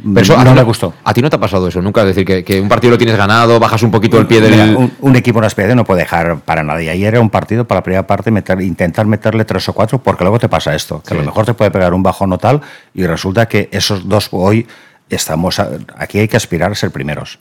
Pero 0.02 0.20
eso 0.22 0.38
a 0.38 0.44
no 0.44 0.50
ti 0.52 0.56
me 0.56 0.62
gustó. 0.62 0.94
¿A 1.04 1.12
ti 1.12 1.20
no 1.22 1.28
te 1.30 1.37
ha 1.37 1.40
pasado 1.40 1.66
eso 1.68 1.82
nunca? 1.82 2.02
Es 2.02 2.08
decir, 2.08 2.24
que, 2.24 2.44
que 2.44 2.61
un 2.61 2.68
partido 2.68 2.92
lo 2.92 2.98
tienes 2.98 3.16
ganado, 3.16 3.58
bajas 3.58 3.82
un 3.82 3.90
poquito 3.90 4.18
el 4.18 4.26
pie 4.26 4.40
del... 4.40 4.50
Mira, 4.52 4.78
un, 4.78 4.92
un 5.00 5.16
equipo 5.16 5.38
en 5.40 5.44
aspirante 5.46 5.74
no 5.74 5.84
puede 5.84 6.00
dejar 6.00 6.38
para 6.40 6.62
nadie. 6.62 6.90
Ayer 6.90 7.08
era 7.14 7.20
un 7.20 7.30
partido 7.30 7.64
para 7.66 7.80
la 7.80 7.82
primera 7.82 8.06
parte 8.06 8.30
meter, 8.30 8.61
intentar 8.61 9.06
meterle 9.06 9.44
tres 9.44 9.68
o 9.68 9.72
cuatro, 9.72 9.98
porque 9.98 10.24
luego 10.24 10.38
te 10.38 10.48
pasa 10.48 10.74
esto, 10.74 11.02
que 11.06 11.14
a 11.14 11.16
lo 11.16 11.24
mejor 11.24 11.44
te 11.46 11.54
puede 11.54 11.70
pegar 11.70 11.92
un 11.94 12.02
bajón 12.02 12.32
o 12.32 12.38
tal, 12.38 12.61
y 12.94 13.06
resulta 13.06 13.46
que 13.46 13.68
esos 13.72 14.08
dos 14.08 14.28
hoy 14.32 14.66
estamos 15.08 15.58
a- 15.58 15.70
aquí 15.96 16.18
hay 16.18 16.28
que 16.28 16.37
aspirar 16.37 16.70
a 16.72 16.74
ser 16.74 16.90
primeros. 16.90 17.38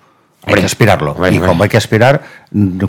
Hay 0.48 0.54
que 0.62 0.66
aspirarlo. 0.66 1.16
y 1.36 1.40
como 1.48 1.64
hay 1.64 1.70
que 1.70 1.78
aspirar, 1.78 2.22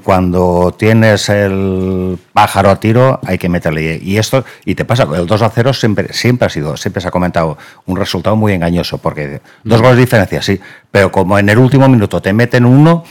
cuando 0.02 0.74
tienes 0.78 1.28
el 1.28 2.18
pájaro 2.32 2.70
a 2.70 2.78
tiro, 2.80 3.20
hay 3.26 3.38
que 3.38 3.48
meterle. 3.48 3.98
Y 4.02 4.16
esto, 4.18 4.44
y 4.64 4.74
te 4.74 4.84
pasa, 4.84 5.06
el 5.14 5.26
2 5.26 5.42
a 5.42 5.50
0 5.50 5.72
siempre, 5.72 6.12
siempre 6.12 6.46
ha 6.46 6.48
sido, 6.50 6.76
siempre 6.76 7.00
se 7.00 7.08
ha 7.08 7.10
comentado 7.10 7.58
un 7.86 7.96
resultado 7.96 8.36
muy 8.36 8.52
engañoso, 8.52 8.98
porque 8.98 9.40
dos 9.64 9.80
goles 9.80 9.96
de 9.96 10.02
diferencia, 10.02 10.42
sí, 10.42 10.60
pero 10.90 11.10
como 11.10 11.38
en 11.38 11.48
el 11.48 11.58
último 11.58 11.88
minuto 11.88 12.20
te 12.22 12.32
meten 12.32 12.64
uno 12.64 13.04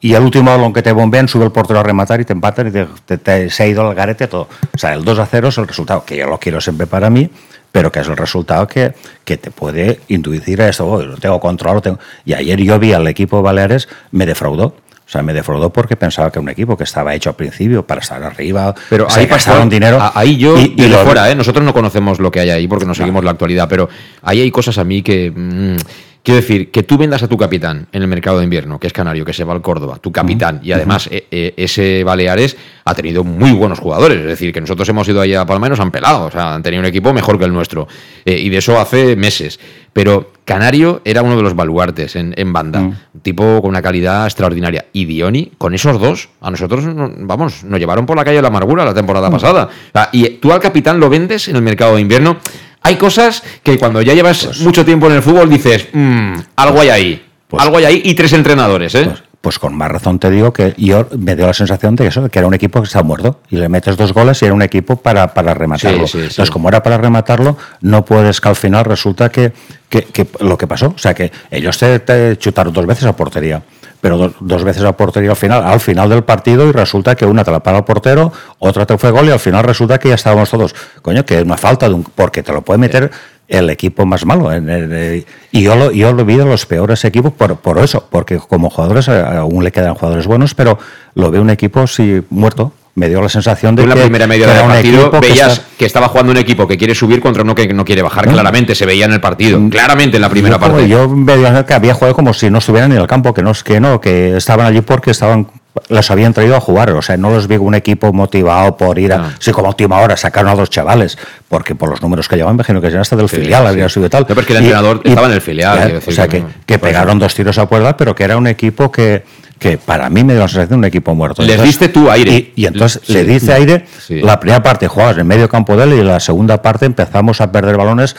y 0.00 0.14
el 0.14 0.22
último 0.22 0.50
balón 0.50 0.72
que 0.72 0.82
te 0.82 0.90
bombean 0.90 1.28
sube 1.28 1.44
el 1.44 1.52
portero 1.52 1.78
a 1.78 1.82
rematar 1.84 2.20
y 2.20 2.24
te 2.24 2.32
empatan 2.32 2.68
y 2.68 2.70
te, 2.72 2.86
te- 3.06 3.18
te- 3.18 3.50
se 3.50 3.62
ha 3.62 3.66
ido 3.68 3.88
al 3.88 3.94
garete 3.94 4.26
todo. 4.26 4.48
O 4.74 4.78
sea, 4.78 4.94
el 4.94 5.04
2 5.04 5.18
a 5.20 5.26
0 5.26 5.48
es 5.48 5.58
el 5.58 5.68
resultado, 5.68 6.04
que 6.04 6.16
yo 6.16 6.26
lo 6.26 6.38
quiero 6.38 6.60
siempre 6.60 6.86
para 6.88 7.08
mí, 7.08 7.30
pero 7.72 7.90
que 7.90 8.00
es 8.00 8.08
el 8.08 8.16
resultado 8.16 8.66
que, 8.68 8.92
que 9.24 9.36
te 9.38 9.50
puede 9.50 10.00
inducir 10.08 10.60
a 10.62 10.68
esto. 10.68 10.86
"Oh, 10.86 11.02
lo 11.02 11.16
tengo 11.16 11.40
controlado. 11.40 11.76
lo 11.78 11.82
tengo-". 11.82 11.98
Y 12.24 12.34
ayer 12.34 12.60
yo 12.60 12.78
vi 12.78 12.92
al 12.92 13.06
equipo 13.08 13.42
Baleares, 13.42 13.88
me 14.10 14.26
defraudó. 14.26 14.76
O 15.04 15.10
sea, 15.12 15.22
me 15.22 15.34
defraudó 15.34 15.68
porque 15.70 15.94
pensaba 15.96 16.30
que 16.32 16.38
un 16.38 16.48
equipo 16.48 16.74
que 16.76 16.84
estaba 16.84 17.14
hecho 17.14 17.28
al 17.30 17.36
principio 17.36 17.86
para 17.86 18.00
estar 18.00 18.22
arriba, 18.22 18.74
Pero 18.88 19.06
ahí 19.10 19.26
Pascual, 19.26 19.68
dinero. 19.68 19.98
Ahí 20.14 20.38
yo, 20.38 20.58
y, 20.58 20.74
lo- 20.88 20.98
fuera, 21.04 21.30
¿eh? 21.30 21.34
nosotros 21.34 21.62
no 21.66 21.74
conocemos 21.74 22.18
lo 22.18 22.30
que 22.30 22.40
hay 22.40 22.48
ahí 22.50 22.66
porque 22.66 22.86
no 22.86 22.94
seguimos 22.94 23.22
la 23.22 23.32
actualidad, 23.32 23.68
pero 23.68 23.90
ahí 24.22 24.40
hay 24.40 24.50
cosas 24.50 24.78
a 24.78 24.84
mí 24.84 25.02
que. 25.02 25.30
mm, 25.30 25.76
quiero 26.22 26.40
decir, 26.40 26.70
que 26.70 26.82
tú 26.82 26.96
vendas 26.98 27.22
a 27.22 27.28
tu 27.28 27.36
capitán 27.36 27.86
en 27.92 28.02
el 28.02 28.08
mercado 28.08 28.38
de 28.38 28.44
invierno, 28.44 28.78
que 28.78 28.86
es 28.86 28.92
Canario, 28.92 29.24
que 29.24 29.32
se 29.32 29.44
va 29.44 29.52
al 29.54 29.62
Córdoba, 29.62 29.98
tu 30.00 30.12
capitán, 30.12 30.60
y 30.62 30.72
además 30.72 31.08
eh, 31.10 31.26
eh, 31.30 31.54
ese 31.56 32.04
Baleares 32.04 32.56
ha 32.84 32.94
tenido 32.94 33.24
muy 33.24 33.52
buenos 33.52 33.78
jugadores, 33.80 34.18
es 34.18 34.26
decir, 34.26 34.52
que 34.52 34.60
nosotros 34.60 34.88
hemos 34.88 35.08
ido 35.08 35.20
allá 35.20 35.40
a 35.40 35.46
Palma 35.46 35.66
y 35.66 35.70
nos 35.70 35.80
han 35.80 35.90
pelado, 35.90 36.26
o 36.26 36.30
sea, 36.30 36.54
han 36.54 36.62
tenido 36.62 36.80
un 36.80 36.86
equipo 36.86 37.12
mejor 37.12 37.38
que 37.38 37.44
el 37.44 37.52
nuestro, 37.52 37.88
eh, 38.24 38.38
y 38.38 38.48
de 38.50 38.58
eso 38.58 38.78
hace 38.78 39.16
meses. 39.16 39.58
Pero 39.92 40.32
Canario 40.46 41.02
era 41.04 41.20
uno 41.22 41.36
de 41.36 41.42
los 41.42 41.54
baluartes 41.54 42.16
en, 42.16 42.32
en 42.38 42.50
banda, 42.52 42.80
un 43.12 43.20
tipo 43.20 43.60
con 43.60 43.68
una 43.68 43.82
calidad 43.82 44.24
extraordinaria. 44.24 44.86
Y 44.94 45.04
Dioni, 45.04 45.52
con 45.58 45.74
esos 45.74 46.00
dos, 46.00 46.30
a 46.40 46.50
nosotros, 46.50 46.82
no- 46.86 47.12
vamos, 47.18 47.62
nos 47.64 47.78
llevaron 47.78 48.06
por 48.06 48.16
la 48.16 48.24
calle 48.24 48.36
de 48.36 48.42
la 48.42 48.48
amargura 48.48 48.86
la 48.86 48.94
temporada 48.94 49.30
pasada. 49.30 49.64
O 49.64 49.92
sea, 49.92 50.08
y 50.12 50.26
tú 50.38 50.50
al 50.50 50.60
capitán 50.60 50.98
lo 50.98 51.10
vendes 51.10 51.46
en 51.48 51.56
el 51.56 51.62
mercado 51.62 51.96
de 51.96 52.00
invierno. 52.00 52.38
Hay 52.82 52.96
cosas 52.96 53.42
que 53.62 53.78
cuando 53.78 54.02
ya 54.02 54.14
llevas 54.14 54.60
mucho 54.60 54.84
tiempo 54.84 55.06
en 55.06 55.12
el 55.14 55.22
fútbol 55.22 55.48
dices, 55.48 55.88
"Mm, 55.92 56.34
algo 56.56 56.80
hay 56.80 56.88
ahí. 56.88 57.24
algo 57.58 57.76
hay 57.78 57.84
ahí 57.84 58.02
y 58.04 58.14
tres 58.14 58.32
entrenadores, 58.32 58.94
¿eh? 58.94 59.04
Pues, 59.04 59.22
pues 59.42 59.58
con 59.58 59.74
más 59.74 59.90
razón 59.90 60.18
te 60.20 60.30
digo 60.30 60.52
que 60.52 60.72
yo 60.78 61.08
me 61.18 61.34
dio 61.36 61.46
la 61.46 61.52
sensación 61.52 61.96
de 61.96 62.06
eso, 62.06 62.28
que 62.28 62.38
era 62.38 62.46
un 62.48 62.54
equipo 62.54 62.80
que 62.80 62.86
estaba 62.86 63.02
muerto 63.04 63.40
y 63.50 63.56
le 63.56 63.68
metes 63.68 63.96
dos 63.96 64.12
goles 64.12 64.40
y 64.40 64.44
era 64.44 64.54
un 64.54 64.62
equipo 64.62 64.96
para, 64.96 65.34
para 65.34 65.52
rematarlo. 65.52 66.06
Sí, 66.06 66.12
sí, 66.12 66.18
sí. 66.18 66.24
Entonces, 66.30 66.50
como 66.50 66.68
era 66.68 66.82
para 66.82 66.96
rematarlo, 66.98 67.56
no 67.80 68.04
puedes 68.04 68.40
que 68.40 68.48
al 68.48 68.56
final 68.56 68.84
resulta 68.84 69.30
que, 69.30 69.52
que, 69.88 70.02
que 70.04 70.26
lo 70.40 70.56
que 70.56 70.66
pasó, 70.68 70.94
o 70.94 70.98
sea, 70.98 71.12
que 71.12 71.30
ellos 71.50 71.76
te, 71.76 71.98
te 71.98 72.38
chutaron 72.38 72.72
dos 72.72 72.86
veces 72.86 73.04
a 73.04 73.14
portería 73.16 73.60
pero 74.02 74.18
do- 74.18 74.34
dos 74.40 74.64
veces 74.64 74.82
a 74.84 74.92
portería 74.92 75.30
al 75.30 75.36
final, 75.36 75.62
al 75.64 75.80
final 75.80 76.10
del 76.10 76.24
partido 76.24 76.66
y 76.68 76.72
resulta 76.72 77.14
que 77.14 77.24
una 77.24 77.44
te 77.44 77.50
la 77.52 77.60
para 77.60 77.78
el 77.78 77.84
portero, 77.84 78.32
otra 78.58 78.84
te 78.84 78.98
fue 78.98 79.10
gol 79.12 79.26
y 79.28 79.30
al 79.30 79.38
final 79.40 79.62
resulta 79.64 79.98
que 79.98 80.08
ya 80.10 80.16
estábamos 80.16 80.50
todos, 80.50 80.74
coño, 81.00 81.24
que 81.24 81.40
una 81.40 81.56
falta 81.56 81.88
de 81.88 81.94
un, 81.94 82.02
porque 82.04 82.42
te 82.42 82.52
lo 82.52 82.60
puede 82.62 82.78
meter 82.78 83.10
el 83.48 83.70
equipo 83.70 84.04
más 84.04 84.24
malo. 84.26 84.52
en 84.52 84.68
el- 84.68 84.92
eh, 84.92 85.24
y 85.52 85.62
yo 85.62 85.76
lo, 85.76 85.92
yo 85.92 86.12
lo 86.12 86.24
vi 86.24 86.36
de 86.36 86.44
los 86.44 86.66
peores 86.66 87.04
equipos 87.04 87.32
por, 87.32 87.56
por 87.56 87.78
eso, 87.78 88.06
porque 88.10 88.38
como 88.38 88.68
jugadores 88.70 89.06
eh, 89.08 89.12
aún 89.20 89.62
le 89.62 89.70
quedan 89.72 89.94
jugadores 89.94 90.26
buenos, 90.26 90.54
pero 90.54 90.78
lo 91.14 91.30
veo 91.30 91.40
un 91.42 91.50
equipo 91.50 91.86
sí 91.86 92.22
muerto. 92.30 92.72
Me 92.94 93.08
dio 93.08 93.22
la 93.22 93.28
sensación 93.30 93.74
de 93.74 93.84
en 93.84 93.88
la 93.88 93.94
que, 93.94 94.02
primera 94.02 94.26
media 94.26 94.46
que 94.46 94.52
del 94.52 94.62
partido 94.66 95.10
que 95.10 95.20
veías 95.20 95.52
está- 95.54 95.64
que 95.78 95.86
estaba 95.86 96.08
jugando 96.08 96.32
un 96.32 96.38
equipo 96.38 96.68
que 96.68 96.76
quiere 96.76 96.94
subir 96.94 97.20
contra 97.20 97.42
uno 97.42 97.54
que 97.54 97.72
no 97.72 97.86
quiere 97.86 98.02
bajar. 98.02 98.26
¿No? 98.26 98.32
Claramente, 98.32 98.74
se 98.74 98.84
veía 98.84 99.06
en 99.06 99.12
el 99.12 99.20
partido. 99.20 99.58
Claramente 99.70 100.16
en 100.18 100.20
la 100.20 100.28
primera 100.28 100.56
yo, 100.56 100.60
parte. 100.60 100.88
Yo 100.88 101.06
veía 101.10 101.64
que 101.64 101.72
había 101.72 101.94
jugado 101.94 102.14
como 102.14 102.34
si 102.34 102.50
no 102.50 102.58
estuvieran 102.58 102.92
en 102.92 102.98
el 102.98 103.06
campo, 103.06 103.32
que 103.32 103.42
no, 103.42 103.52
que 103.64 103.80
no, 103.80 103.98
que 103.98 104.36
estaban 104.36 104.66
allí 104.66 104.82
porque 104.82 105.10
estaban 105.12 105.48
los 105.88 106.10
habían 106.10 106.34
traído 106.34 106.54
a 106.54 106.60
jugar, 106.60 106.90
o 106.90 107.00
sea, 107.00 107.16
no 107.16 107.30
los 107.30 107.48
vi 107.48 107.56
un 107.56 107.74
equipo 107.74 108.12
motivado 108.12 108.76
por 108.76 108.98
ir 108.98 109.10
a, 109.14 109.36
sí, 109.38 109.52
como 109.52 109.68
a 109.68 109.70
última 109.70 109.98
hora 110.00 110.18
sacaron 110.18 110.50
a 110.50 110.54
dos 110.54 110.68
chavales, 110.68 111.16
porque 111.48 111.74
por 111.74 111.88
los 111.88 112.02
números 112.02 112.28
que 112.28 112.36
llevaban, 112.36 112.56
imagino 112.56 112.78
que 112.82 112.88
eran 112.88 113.00
hasta 113.00 113.16
del 113.16 113.26
Sí, 113.26 113.36
filial, 113.36 113.62
sí. 113.62 113.68
había 113.68 113.88
subido 113.88 114.10
tal. 114.10 114.20
No, 114.20 114.26
pero 114.28 114.40
es 114.42 114.46
que 114.46 114.52
el 114.52 114.58
entrenador 114.58 115.00
estaba 115.02 115.26
en 115.28 115.32
el 115.32 115.40
filial, 115.40 115.74
ya, 115.78 115.82
quiero 115.84 115.94
decir 116.00 116.12
o 116.12 116.14
sea, 116.14 116.28
que 116.28 116.40
que, 116.40 116.46
que 116.66 116.78
pegaron 116.78 117.18
dos 117.18 117.34
tiros 117.34 117.56
a 117.56 117.66
puerta, 117.66 117.96
pero 117.96 118.14
que 118.14 118.22
era 118.22 118.36
un 118.36 118.48
equipo 118.48 118.92
que, 118.92 119.24
que 119.62 119.78
para 119.78 120.10
mí 120.10 120.24
me 120.24 120.32
dio 120.32 120.42
la 120.42 120.48
sensación 120.48 120.70
de 120.70 120.76
un 120.76 120.84
equipo 120.86 121.14
muerto. 121.14 121.42
Les 121.42 121.62
diste 121.62 121.88
tú 121.88 122.10
aire. 122.10 122.32
Y, 122.56 122.62
y 122.62 122.66
entonces 122.66 123.00
Sí. 123.04 123.12
le 123.12 123.24
dice 123.24 123.52
aire, 123.52 123.86
Sí. 124.04 124.20
la 124.20 124.40
primera 124.40 124.60
parte 124.62 124.88
jugabas 124.88 125.16
en 125.18 125.26
medio 125.26 125.48
campo 125.48 125.76
de 125.76 125.84
él 125.84 125.92
y 125.92 126.02
la 126.02 126.18
segunda 126.18 126.60
parte 126.60 126.84
empezamos 126.84 127.40
a 127.40 127.52
perder 127.52 127.76
balones 127.76 128.16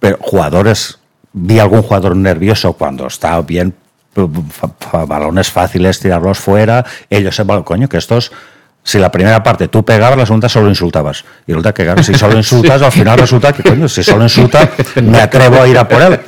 pero 0.00 0.16
jugadores, 0.20 0.98
vi 1.32 1.58
algún 1.58 1.82
jugador 1.82 2.16
nervioso 2.16 2.72
cuando 2.72 3.06
está 3.08 3.40
bien, 3.42 3.74
balones 5.06 5.50
fáciles, 5.50 6.00
tirarlos 6.00 6.38
fuera, 6.38 6.84
ellos 7.10 7.34
se 7.36 7.42
van, 7.42 7.62
coño, 7.62 7.88
que 7.88 7.96
estos, 7.98 8.32
si 8.88 8.98
la 8.98 9.10
primera 9.12 9.42
parte 9.42 9.68
tú 9.68 9.84
pegabas, 9.84 10.16
la 10.16 10.24
segunda 10.24 10.48
solo 10.48 10.68
insultabas. 10.70 11.22
Y 11.46 11.52
resulta 11.52 11.74
que, 11.74 11.84
claro, 11.84 12.02
si 12.02 12.14
solo 12.14 12.36
insultas, 12.38 12.80
al 12.80 12.90
final 12.92 13.18
resulta 13.18 13.52
que, 13.52 13.62
coño, 13.62 13.86
si 13.86 14.02
solo 14.02 14.22
insultas, 14.24 14.68
me 15.02 15.20
atrevo 15.20 15.60
a 15.60 15.68
ir 15.68 15.76
a 15.76 15.86
por 15.86 16.00
él. 16.00 16.18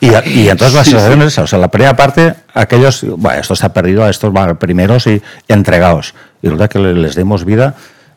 Y, 0.00 0.08
y 0.40 0.48
entonces 0.48 0.74
la 0.74 0.82
Sí, 0.84 0.90
sensación 0.90 1.20
sí. 1.20 1.26
es 1.26 1.32
esa, 1.34 1.42
o 1.42 1.46
sea, 1.46 1.58
la 1.60 1.68
primera 1.68 1.94
parte, 1.94 2.34
aquellos, 2.52 3.04
bueno, 3.16 3.40
esto 3.40 3.54
está 3.54 3.72
perdido, 3.72 4.02
a 4.04 4.10
estos 4.10 4.32
van 4.32 4.56
primeros 4.56 5.06
y 5.06 5.22
entregados. 5.46 6.14
Y 6.42 6.46
resulta 6.48 6.66
que 6.68 6.78
le- 6.80 6.94
les 6.94 7.14
demos 7.14 7.44
vida 7.44 7.74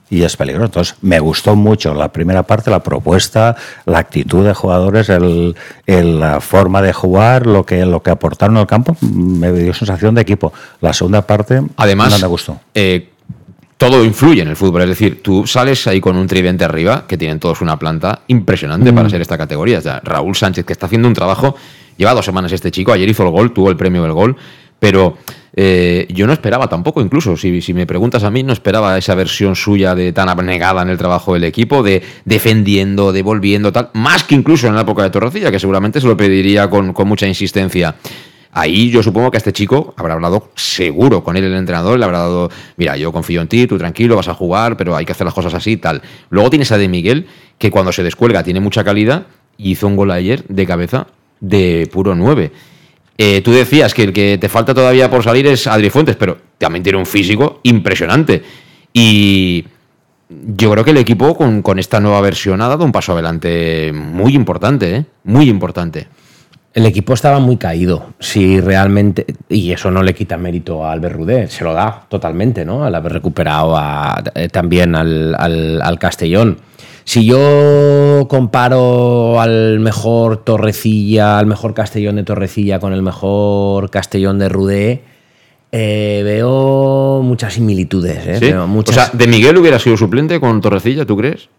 y 0.10 0.24
es 0.24 0.36
peligroso. 0.38 0.66
Entonces, 0.66 0.96
me 1.02 1.20
gustó 1.20 1.56
mucho 1.56 1.94
la 1.94 2.10
primera 2.12 2.44
parte, 2.44 2.72
la 2.72 2.82
propuesta, 2.82 3.56
la 3.86 4.00
actitud 4.00 4.44
de 4.46 4.54
jugadores, 4.56 5.10
el, 5.10 5.56
el- 5.86 6.20
la 6.20 6.40
forma 6.42 6.82
de 6.82 6.94
jugar, 6.94 7.46
lo 7.46 7.64
que, 7.66 7.86
lo 7.86 8.02
que 8.02 8.10
aportaron 8.12 8.58
al 8.58 8.66
campo, 8.68 8.98
me 9.02 9.52
dio 9.52 9.74
sensación 9.74 10.16
de 10.16 10.22
equipo. 10.22 10.52
La 10.82 10.94
segunda 10.94 11.22
parte 11.22 11.62
Además, 11.78 12.10
no 12.12 12.18
me 12.20 12.28
gustó. 12.28 12.60
eh, 12.74 13.10
todo 13.84 14.06
influye 14.06 14.42
en 14.42 14.48
el 14.48 14.56
fútbol. 14.56 14.84
Es 14.84 14.90
decir, 14.90 15.22
tú 15.22 15.46
sales 15.46 15.86
ahí 15.88 16.00
con 16.00 16.16
un 16.16 16.26
tridente 16.26 16.64
arriba, 16.64 17.06
que 17.06 17.18
tienen 17.18 17.38
todos 17.38 17.60
una 17.60 17.78
planta 17.78 18.22
impresionante 18.28 18.92
Mm. 18.92 18.96
para 18.96 19.10
ser 19.10 19.22
esta 19.22 19.38
categoría. 19.38 19.80
O 19.80 19.82
sea, 19.82 20.00
Raúl 20.02 20.36
Sánchez, 20.38 20.66
que 20.66 20.72
está 20.72 20.86
haciendo 20.86 21.10
un 21.10 21.14
trabajo, 21.14 21.56
lleva 21.98 22.14
dos 22.14 22.24
semanas 22.24 22.54
este 22.54 22.72
chico, 22.72 22.94
ayer 22.94 23.10
hizo 23.10 23.24
el 23.24 23.32
gol, 23.32 23.52
tuvo 23.52 23.70
el 23.70 23.76
premio 23.76 24.04
del 24.04 24.14
gol, 24.14 24.38
pero 24.80 25.18
eh, 25.54 26.08
yo 26.10 26.26
no 26.28 26.32
esperaba 26.32 26.68
tampoco, 26.68 27.02
incluso, 27.02 27.36
si, 27.36 27.62
si 27.62 27.74
me 27.74 27.86
preguntas 27.86 28.24
a 28.24 28.32
mí, 28.32 28.42
no 28.42 28.54
esperaba 28.54 28.98
esa 28.98 29.16
versión 29.16 29.54
suya 29.54 29.96
de 29.96 30.14
tan 30.14 30.30
abnegada 30.30 30.82
en 30.82 30.88
el 30.88 30.98
trabajo 30.98 31.34
del 31.34 31.44
equipo, 31.44 31.84
de 31.84 32.02
defendiendo, 32.24 33.12
devolviendo, 33.12 33.74
tal, 33.74 33.90
más 33.96 34.24
que 34.24 34.36
incluso 34.36 34.68
en 34.68 34.76
la 34.76 34.82
época 34.82 35.04
de 35.04 35.10
Torrecilla, 35.10 35.52
que 35.52 35.60
seguramente 35.60 36.00
se 36.00 36.08
lo 36.08 36.16
pediría 36.16 36.70
con, 36.70 36.94
con 36.94 37.08
mucha 37.10 37.28
insistencia. 37.28 37.96
Ahí 38.56 38.92
yo 38.92 39.02
supongo 39.02 39.32
que 39.32 39.38
a 39.38 39.40
este 39.40 39.52
chico 39.52 39.96
habrá 39.98 40.14
hablado 40.14 40.50
seguro 40.56 41.24
con 41.24 41.36
él 41.36 41.44
el 41.44 41.56
entrenador, 41.56 41.98
le 41.98 42.06
habrá 42.06 42.20
dado, 42.20 42.52
mira, 42.78 42.96
yo 42.98 43.12
confío 43.12 43.42
en 43.42 43.48
ti, 43.48 43.66
tú 43.66 43.80
tranquilo, 43.80 44.16
vas 44.16 44.28
a 44.28 44.36
jugar, 44.36 44.78
pero 44.78 44.96
hay 44.96 45.06
que 45.06 45.12
hacer 45.12 45.26
las 45.26 45.34
cosas 45.34 45.56
así 45.56 45.78
tal. 45.78 46.04
Luego 46.30 46.52
tienes 46.52 46.72
a 46.72 46.78
De 46.78 46.88
Miguel, 46.88 47.28
que 47.58 47.72
cuando 47.72 47.92
se 47.92 48.04
descuelga 48.04 48.44
tiene 48.44 48.60
mucha 48.60 48.84
calidad, 48.84 49.26
y 49.58 49.72
hizo 49.72 49.88
un 49.88 49.96
gol 49.96 50.12
ayer 50.12 50.44
de 50.48 50.66
cabeza 50.68 51.08
de 51.40 51.90
puro 51.92 52.14
9. 52.14 52.52
Eh, 53.18 53.42
tú 53.42 53.52
decías 53.52 53.94
que 53.94 54.04
el 54.04 54.14
que 54.14 54.38
te 54.40 54.50
falta 54.50 54.74
todavía 54.74 55.10
por 55.10 55.24
salir 55.24 55.48
es 55.48 55.68
Adri 55.68 55.90
Fuentes, 55.90 56.16
pero 56.16 56.38
también 56.58 56.84
tiene 56.84 57.00
un 57.00 57.06
físico 57.06 57.60
impresionante. 57.64 58.44
Y 58.92 59.66
yo 60.30 60.72
creo 60.72 60.84
que 60.84 60.92
el 60.92 60.98
equipo 60.98 61.36
con, 61.36 61.62
con 61.62 61.80
esta 61.80 62.00
nueva 62.00 62.22
versión 62.22 62.62
ha 62.62 62.68
dado 62.68 62.86
un 62.86 62.92
paso 62.92 63.14
adelante 63.14 63.92
muy 63.94 64.36
importante, 64.36 64.96
¿eh? 64.96 65.06
Muy 65.24 65.50
importante. 65.50 66.08
El 66.74 66.86
equipo 66.88 67.14
estaba 67.14 67.40
muy 67.40 67.58
caído. 67.58 68.08
Si 68.20 68.60
realmente. 68.60 69.26
Y 69.50 69.72
eso 69.72 69.92
no 69.92 70.02
le 70.02 70.16
quita 70.16 70.38
mérito 70.38 70.84
a 70.84 70.92
Albert 70.92 71.16
Rudé, 71.16 71.48
se 71.48 71.64
lo 71.64 71.72
da 71.74 72.06
totalmente, 72.10 72.66
¿no? 72.66 72.84
Al 72.84 72.96
haber 72.96 73.14
recuperado 73.14 73.78
a- 73.78 74.24
eh, 74.34 74.50
también 74.50 74.96
al, 74.96 75.36
al- 75.38 75.82
al 75.82 76.00
Castellón. 76.00 76.58
Si 77.06 77.26
yo 77.26 78.26
comparo 78.30 79.40
al 79.40 79.80
mejor 79.82 80.38
Torrecilla, 80.38 81.38
al 81.38 81.46
mejor 81.46 81.74
Castellón 81.74 82.16
de 82.16 82.24
Torrecilla 82.24 82.80
con 82.80 82.94
el 82.94 83.02
mejor 83.04 83.90
Castellón 83.90 84.40
de 84.40 84.50
Rudé, 84.50 85.02
eh, 85.72 86.22
veo 86.24 87.22
muchas 87.24 87.54
similitudes. 87.54 88.26
¿eh? 88.26 88.36
¿Sí? 88.40 88.46
Veo 88.52 88.68
muchas... 88.68 88.96
O 88.98 89.00
sea, 89.00 89.10
¿de 89.12 89.28
Miguel 89.28 89.58
hubiera 89.58 89.80
sido 89.80 89.98
suplente 89.98 90.40
con 90.40 90.62
Torrecilla, 90.62 91.06
tú 91.06 91.18
crees? 91.18 91.50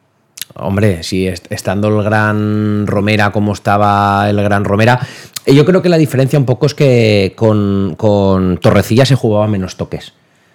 Hombre, 0.56 1.02
si 1.02 1.26
est- 1.26 1.50
estando 1.50 1.88
el 1.88 2.04
gran 2.04 2.86
Romera 2.86 3.30
como 3.32 3.52
estaba 3.52 4.28
el 4.30 4.40
gran 4.42 4.64
Romera, 4.64 5.00
eh, 5.46 5.54
yo 5.54 5.64
creo 5.64 5.82
que 5.82 5.88
la 5.88 5.98
diferencia 5.98 6.38
un 6.38 6.44
poco 6.44 6.66
es 6.66 6.74
que 6.74 7.32
con, 7.36 7.94
con 7.96 8.58
Torrecilla 8.58 9.04
se 9.04 9.16
jugaba 9.16 9.46
menos 9.48 9.76
toques. 9.76 10.12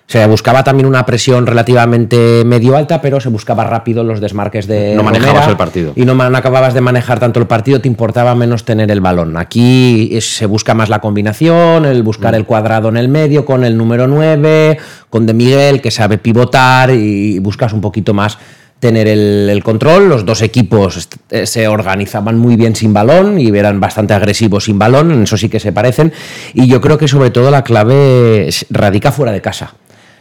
Se 0.08 0.26
buscaba 0.26 0.64
también 0.64 0.88
una 0.88 1.06
presión 1.06 1.46
relativamente 1.46 2.44
medio 2.44 2.76
alta, 2.76 3.00
pero 3.00 3.20
se 3.20 3.30
buscaba 3.30 3.64
rápido 3.64 4.04
los 4.04 4.20
desmarques 4.20 4.66
de 4.66 4.96
No 4.96 5.04
manejabas 5.04 5.34
Romera 5.34 5.52
el 5.52 5.58
partido. 5.58 5.94
Y 5.96 6.04
no, 6.04 6.16
no 6.16 6.36
acababas 6.36 6.74
de 6.74 6.82
manejar 6.82 7.20
tanto 7.20 7.40
el 7.40 7.46
partido, 7.46 7.80
te 7.80 7.88
importaba 7.90 8.34
menos 8.34 8.66
tener 8.66 8.90
el 8.90 9.02
balón. 9.02 9.38
Aquí 9.38 10.10
es- 10.14 10.36
se 10.38 10.48
busca 10.48 10.74
más 10.74 10.90
la 10.90 11.00
combinación, 11.00 11.86
el 11.86 12.02
buscar 12.02 12.34
el 12.34 12.46
cuadrado 12.46 12.90
en 12.90 12.98
el 12.98 13.08
medio 13.08 13.46
con 13.46 13.64
el 13.64 13.78
número 13.78 14.08
9, 14.08 14.80
con 15.12 15.28
De 15.28 15.34
Miguel, 15.36 15.80
que 15.80 15.92
sabe 15.92 16.18
pivotar 16.18 16.90
y 16.90 17.38
buscas 17.38 17.72
un 17.74 17.82
poquito 17.82 18.16
más 18.16 18.40
tener 18.80 19.08
el, 19.08 19.50
el 19.50 19.64
control. 19.64 20.08
Los 20.10 20.26
dos 20.26 20.42
equipos 20.42 21.08
eh, 21.30 21.46
se 21.46 21.68
organizaban 21.68 22.38
muy 22.38 22.56
bien 22.56 22.76
sin 22.76 22.94
balón 22.94 23.40
y 23.40 23.48
eran 23.58 23.80
bastante 23.80 24.14
agresivos 24.14 24.66
sin 24.66 24.80
balón, 24.80 25.12
en 25.12 25.24
eso 25.24 25.38
sí 25.38 25.50
que 25.50 25.60
se 25.60 25.72
parecen. 25.74 26.14
Y 26.54 26.68
yo 26.68 26.80
creo 26.82 26.98
que 26.98 27.08
sobre 27.08 27.30
todo 27.32 27.52
la 27.52 27.64
clave 27.64 28.50
radica 28.70 29.12
fuera 29.12 29.32
de 29.32 29.42
casa. 29.42 29.74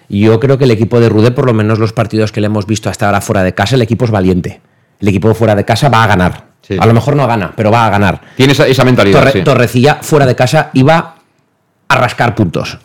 Yo 0.08 0.40
creo 0.40 0.56
que 0.58 0.64
el 0.64 0.70
equipo 0.70 1.00
de 1.00 1.08
Rude, 1.08 1.30
por 1.32 1.44
lo 1.46 1.52
menos 1.54 1.78
los 1.78 1.92
partidos 1.92 2.32
que 2.32 2.40
le 2.40 2.46
hemos 2.46 2.66
visto 2.66 2.88
hasta 2.88 3.06
ahora 3.06 3.20
fuera 3.20 3.42
de 3.42 3.54
casa, 3.54 3.76
el 3.76 3.82
equipo 3.82 4.06
es 4.06 4.10
valiente. 4.10 4.60
El 5.00 5.08
equipo 5.08 5.32
fuera 5.34 5.54
de 5.54 5.64
casa 5.64 5.88
va 5.88 6.02
a 6.04 6.06
ganar. 6.06 6.48
A 6.78 6.86
lo 6.86 6.94
mejor 6.94 7.14
no 7.14 7.26
gana, 7.26 7.52
pero 7.56 7.70
va 7.70 7.86
a 7.86 7.90
ganar. 7.90 8.20
Tiene 8.36 8.52
esa, 8.52 8.66
esa 8.66 8.84
mentalidad. 8.84 9.20
Torre- 9.20 9.32
sí. 9.32 9.42
Torrecilla 9.42 9.98
fuera 10.02 10.26
de 10.26 10.34
casa 10.34 10.70
iba 10.72 11.14
a 11.88 11.96
rascar 11.96 12.34
puntos. 12.34 12.78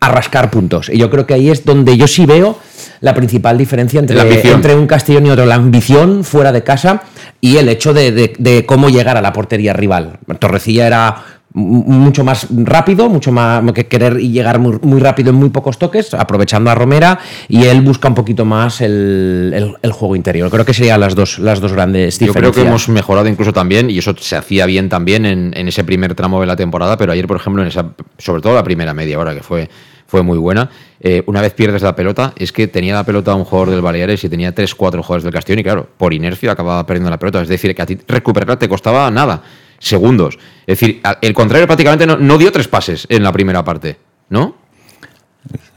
A 0.00 0.08
rascar 0.10 0.50
puntos. 0.50 0.88
Y 0.88 0.98
yo 0.98 1.10
creo 1.10 1.26
que 1.26 1.34
ahí 1.34 1.50
es 1.50 1.64
donde 1.64 1.96
yo 1.96 2.06
sí 2.06 2.24
veo 2.26 2.58
la 3.00 3.14
principal 3.14 3.58
diferencia 3.58 3.98
entre, 4.00 4.16
entre 4.54 4.74
un 4.76 4.86
Castellón 4.86 5.26
y 5.26 5.30
otro. 5.30 5.44
La 5.46 5.56
ambición 5.56 6.22
fuera 6.24 6.52
de 6.52 6.62
casa 6.62 7.02
y 7.40 7.56
el 7.56 7.68
hecho 7.68 7.92
de, 7.94 8.12
de- 8.12 8.32
de 8.38 8.64
cómo 8.66 8.88
llegar 8.90 9.16
a 9.16 9.22
la 9.22 9.32
portería 9.32 9.72
rival. 9.72 10.18
Torrecilla 10.38 10.86
era 10.86 11.24
mucho 11.54 12.24
más 12.24 12.46
rápido, 12.50 13.08
mucho 13.08 13.32
más 13.32 13.62
que 13.72 13.86
querer 13.86 14.20
y 14.20 14.30
llegar 14.30 14.58
muy, 14.58 14.78
muy 14.82 15.00
rápido 15.00 15.30
en 15.30 15.36
muy 15.36 15.48
pocos 15.50 15.78
toques, 15.78 16.12
aprovechando 16.14 16.70
a 16.70 16.74
Romera, 16.74 17.18
y 17.48 17.64
él 17.64 17.80
busca 17.80 18.08
un 18.08 18.14
poquito 18.14 18.44
más 18.44 18.80
el, 18.80 19.52
el- 19.54 19.76
el 19.80 19.92
juego 19.92 20.14
interior. 20.14 20.50
Creo 20.50 20.64
que 20.64 20.74
serían 20.74 21.00
las 21.00 21.14
dos, 21.14 21.38
las 21.38 21.60
dos 21.60 21.72
grandes 21.72 22.14
Yo 22.18 22.18
creo 22.18 22.28
diferencias. 22.34 22.62
que 22.64 22.68
hemos 22.68 22.88
mejorado 22.90 23.28
incluso 23.28 23.52
también, 23.52 23.90
y 23.90 23.98
eso 23.98 24.14
se 24.18 24.36
hacía 24.36 24.66
bien 24.66 24.88
también 24.88 25.24
en, 25.26 25.52
en 25.56 25.68
ese 25.68 25.84
primer 25.84 26.14
tramo 26.14 26.40
de 26.40 26.46
la 26.46 26.56
temporada, 26.56 26.96
pero 26.96 27.12
ayer, 27.12 27.26
por 27.26 27.36
ejemplo, 27.38 27.62
en 27.62 27.68
esa, 27.68 27.92
sobre 28.18 28.42
todo 28.42 28.54
la 28.54 28.62
primera 28.64 28.92
media 28.94 29.18
hora, 29.18 29.34
que 29.34 29.42
fue, 29.42 29.68
fue 30.06 30.22
muy 30.22 30.38
buena, 30.38 30.68
eh, 31.00 31.22
una 31.26 31.40
vez 31.40 31.54
pierdes 31.54 31.82
la 31.82 31.94
pelota, 31.96 32.32
es 32.36 32.52
que 32.52 32.68
tenía 32.68 32.94
la 32.94 33.04
pelota 33.04 33.34
un 33.34 33.44
jugador 33.44 33.70
del 33.70 33.80
Baleares 33.80 34.22
y 34.24 34.28
tenía 34.28 34.54
3-4 34.54 34.76
jugadores 35.02 35.24
del 35.24 35.32
Castellón, 35.32 35.60
y 35.60 35.64
claro, 35.64 35.88
por 35.96 36.12
inercia 36.12 36.52
acababa 36.52 36.84
perdiendo 36.86 37.10
la 37.10 37.18
pelota. 37.18 37.40
Es 37.40 37.48
decir, 37.48 37.74
que 37.74 37.82
a 37.82 37.86
ti 37.86 37.98
recuperarla 38.06 38.58
te 38.58 38.68
costaba 38.68 39.10
nada, 39.10 39.42
segundos. 39.78 40.38
Es 40.66 40.78
decir, 40.78 41.00
el 41.20 41.34
contrario 41.34 41.66
prácticamente 41.66 42.06
no, 42.06 42.16
no 42.16 42.38
dio 42.38 42.52
tres 42.52 42.68
pases 42.68 43.06
en 43.08 43.22
la 43.22 43.32
primera 43.32 43.64
parte, 43.64 43.98
¿no? 44.28 44.54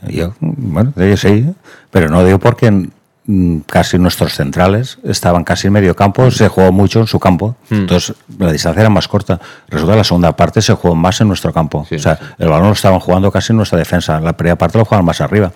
Yo, 0.08 0.34
bueno, 0.40 0.94
de 0.96 1.08
ellos 1.08 1.22
sí, 1.22 1.46
pero 1.92 2.10
no 2.10 2.26
digo 2.26 2.40
porque 2.40 2.72
mm, 3.26 3.60
casi 3.68 4.00
nuestros 4.00 4.34
centrales 4.34 4.98
estaban 5.04 5.44
casi 5.44 5.68
en 5.68 5.74
medio 5.74 5.96
campo, 5.96 6.32
se 6.32 6.48
jugó 6.48 6.72
mucho 6.72 7.00
en 7.00 7.08
su 7.08 7.20
campo, 7.20 7.56
entonces 7.70 8.16
la 8.38 8.52
distancia 8.52 8.82
era 8.82 8.90
más 8.90 9.08
corta. 9.08 9.40
Resulta 9.70 9.94
que 9.94 9.98
la 10.00 10.04
segunda 10.04 10.36
parte 10.36 10.62
se 10.62 10.74
jugó 10.74 10.96
más 10.96 11.22
en 11.22 11.28
nuestro 11.28 11.54
campo. 11.54 11.86
o 11.90 12.00
sea, 12.00 12.20
el 12.38 12.50
balón 12.50 12.68
lo 12.68 12.74
estaban 12.74 13.00
jugando 13.00 13.32
casi 13.32 13.54
en 13.54 13.58
nuestra 13.58 13.78
defensa, 13.78 14.20
la 14.20 14.34
primera 14.34 14.58
parte 14.58 14.78
lo 14.78 14.86
jugaban 14.86 15.06
más 15.06 15.22
arriba. 15.22 15.52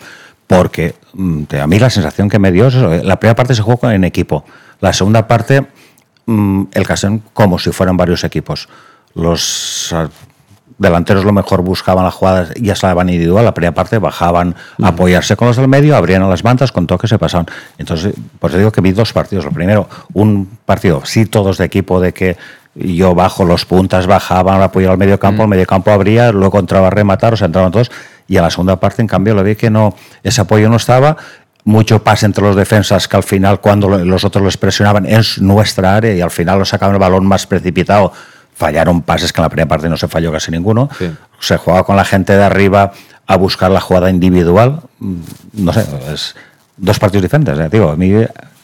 Porque 0.48 0.94
mm, 1.14 1.44
a 1.60 1.68
mí 1.68 1.80
la 1.80 1.90
sensación 1.90 2.30
que 2.30 2.38
me 2.38 2.52
dio 2.52 2.68
es 2.68 2.76
eso, 2.76 2.94
eh, 2.94 3.04
la 3.04 3.20
primera 3.20 3.36
parte 3.36 3.56
se 3.56 3.64
jugó 3.64 3.90
en 3.90 4.04
equipo, 4.04 4.46
la 4.80 4.94
segunda 4.94 5.28
parte 5.28 5.66
el 6.28 6.88
Castellón 6.88 7.24
como 7.34 7.60
si 7.60 7.72
fueran 7.72 7.98
varios 7.98 8.24
equipos. 8.24 8.68
Los 9.14 9.94
ah, 9.94 10.10
delanteros 10.78 11.24
lo 11.24 11.32
mejor 11.32 11.62
buscaban 11.62 12.04
las 12.04 12.14
jugadas, 12.14 12.54
ya 12.60 12.74
estaban 12.74 13.10
individual, 13.10 13.46
la 13.46 13.54
primera 13.54 13.74
parte 13.74 13.98
bajaban 13.98 14.56
a 14.82 14.90
apoyarse 14.90 15.36
con 15.36 15.48
los 15.48 15.58
del 15.58 15.68
medio, 15.68 15.96
abrían 15.96 16.24
a 16.24 16.28
las 16.28 16.44
bandas, 16.44 16.72
con 16.72 16.88
toques 16.88 17.10
se 17.10 17.18
pasaban. 17.18 17.48
Entonces, 17.78 18.14
pues 18.40 18.54
digo 18.54 18.72
que 18.72 18.82
vi 18.82 18.92
dos 18.92 19.14
partidos. 19.14 19.46
Lo 19.46 19.52
primero, 19.52 19.88
un 20.14 20.58
partido, 20.66 21.02
sí 21.06 21.26
todos 21.26 21.58
de 21.58 21.66
equipo, 21.66 22.00
de 22.00 22.14
que 22.14 22.38
yo 22.76 23.16
bajo 23.16 23.46
los 23.46 23.66
puntas, 23.66 24.06
bajaban, 24.06 24.62
apoyar 24.62 24.92
al 24.92 24.98
medio 24.98 25.18
campo, 25.18 25.44
el 25.44 25.48
medio 25.48 25.66
campo 25.66 25.92
abría, 25.92 26.32
luego 26.32 26.60
entraba 26.60 26.88
a 26.88 26.90
rematar, 26.90 27.34
o 27.34 27.38
sea, 27.38 27.46
entraban 27.46 27.72
todos, 27.72 27.90
y 28.28 28.36
a 28.36 28.42
la 28.42 28.50
segunda 28.50 28.80
parte, 28.80 29.02
en 29.02 29.08
cambio, 29.08 29.34
lo 29.34 29.44
vi 29.44 29.56
que 29.56 29.70
no, 29.70 29.96
ese 30.24 30.42
apoyo 30.42 30.70
no 30.70 30.76
estaba, 30.76 31.16
mucho 31.66 32.02
pase 32.04 32.26
entre 32.26 32.44
los 32.44 32.56
defensas 32.56 33.08
que 33.08 33.18
al 33.18 33.24
final 33.24 33.60
cuando 33.60 33.90
lo- 33.90 33.98
los 34.06 34.24
otros 34.24 34.44
les 34.46 34.56
presionaban 34.58 35.06
en 35.06 35.22
nuestra 35.40 35.96
área 35.96 36.14
y 36.14 36.22
al 36.22 36.32
final 36.32 36.60
lo 36.60 36.66
sacaban 36.66 36.96
el 36.96 37.00
balón 37.00 37.26
más 37.26 37.46
precipitado 37.48 38.14
fallaron 38.56 39.02
pases 39.02 39.34
que 39.34 39.42
en 39.42 39.44
la 39.44 39.50
primera 39.50 39.68
parte 39.68 39.90
no 39.90 39.98
se 39.98 40.08
falló 40.08 40.32
casi 40.32 40.50
ninguno. 40.52 40.88
Se 41.40 41.58
jugaba 41.58 41.84
con 41.84 41.98
la 41.98 42.06
gente 42.06 42.38
de 42.38 42.44
arriba 42.44 42.94
a 43.28 43.36
buscar 43.36 43.70
la 43.72 43.82
jugada 43.82 44.10
individual. 44.10 44.80
No 45.00 45.74
sé 45.74 45.84
es 46.14 46.36
dos 46.78 47.00
partidos 47.00 47.24
diferentes 47.24 47.58
eh, 47.60 47.68
digo 47.72 47.90
a 47.90 47.96
mí 47.96 48.14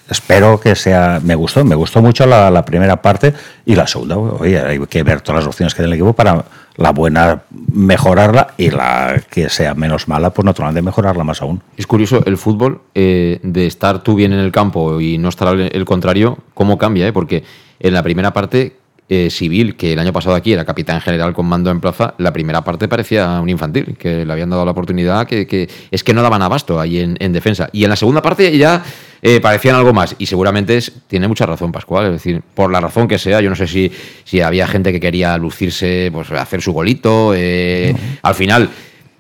espero 0.09 0.59
que 0.59 0.75
sea 0.75 1.19
me 1.23 1.33
gustó 1.35 1.63
me 1.65 1.75
gustó 1.75 2.01
mucho 2.01 2.25
la, 2.25 2.49
la 2.51 2.63
primera 2.65 3.01
parte 3.01 3.33
y 3.65 3.75
la 3.75 3.87
segunda 3.87 4.17
oye 4.17 4.59
hay 4.59 4.79
que 4.87 5.01
ver 5.03 5.21
todas 5.21 5.39
las 5.41 5.47
opciones 5.47 5.73
que 5.73 5.77
tiene 5.81 5.87
el 5.87 5.93
equipo 5.93 6.13
para 6.13 6.43
la 6.77 6.91
buena 6.91 7.43
mejorarla 7.73 8.53
y 8.57 8.71
la 8.71 9.21
que 9.29 9.49
sea 9.49 9.75
menos 9.75 10.07
mala 10.07 10.31
pues 10.31 10.45
naturalmente 10.45 10.81
mejorarla 10.81 11.23
más 11.23 11.41
aún 11.41 11.61
Es 11.77 11.87
curioso 11.87 12.23
el 12.25 12.37
fútbol 12.37 12.81
eh, 12.95 13.39
de 13.43 13.65
estar 13.65 14.03
tú 14.03 14.15
bien 14.15 14.33
en 14.33 14.39
el 14.39 14.51
campo 14.51 14.99
y 15.01 15.17
no 15.17 15.29
estar 15.29 15.59
el, 15.59 15.85
contrario, 15.85 16.37
cómo 16.53 16.77
cambia, 16.77 17.07
¿eh? 17.07 17.13
porque 17.13 17.43
en 17.79 17.93
la 17.93 18.03
primera 18.03 18.31
parte, 18.31 18.77
eh, 19.13 19.29
Civil, 19.29 19.75
que 19.75 19.91
el 19.91 19.99
año 19.99 20.13
pasado 20.13 20.35
aquí 20.37 20.53
era 20.53 20.63
capitán 20.63 21.01
general 21.01 21.33
con 21.33 21.45
mando 21.45 21.69
en 21.69 21.81
plaza, 21.81 22.13
la 22.17 22.31
primera 22.31 22.63
parte 22.63 22.87
parecía 22.87 23.41
un 23.41 23.49
infantil, 23.49 23.97
que 23.99 24.25
le 24.25 24.31
habían 24.31 24.49
dado 24.49 24.63
la 24.63 24.71
oportunidad, 24.71 25.27
que, 25.27 25.45
que 25.45 25.67
es 25.91 26.01
que 26.01 26.13
no 26.13 26.21
daban 26.21 26.41
abasto 26.41 26.79
ahí 26.79 26.99
en, 27.01 27.17
en 27.19 27.33
defensa. 27.33 27.67
Y 27.73 27.83
en 27.83 27.89
la 27.89 27.97
segunda 27.97 28.21
parte 28.21 28.57
ya 28.57 28.81
eh, 29.21 29.41
parecían 29.41 29.75
algo 29.75 29.91
más, 29.91 30.15
y 30.17 30.27
seguramente 30.27 30.77
es- 30.77 30.93
tiene 31.07 31.27
mucha 31.27 31.45
razón 31.45 31.73
Pascual, 31.73 32.05
es 32.05 32.11
decir, 32.13 32.41
por 32.55 32.71
la 32.71 32.79
razón 32.79 33.09
que 33.09 33.17
sea, 33.19 33.41
yo 33.41 33.49
no 33.49 33.55
sé 33.57 33.67
si, 33.67 33.91
si 34.23 34.39
había 34.39 34.65
gente 34.65 34.93
que 34.93 35.01
quería 35.01 35.37
lucirse, 35.37 36.09
pues 36.13 36.31
hacer 36.31 36.61
su 36.61 36.71
golito, 36.71 37.33
eh, 37.35 37.93
al 38.21 38.35
final 38.35 38.69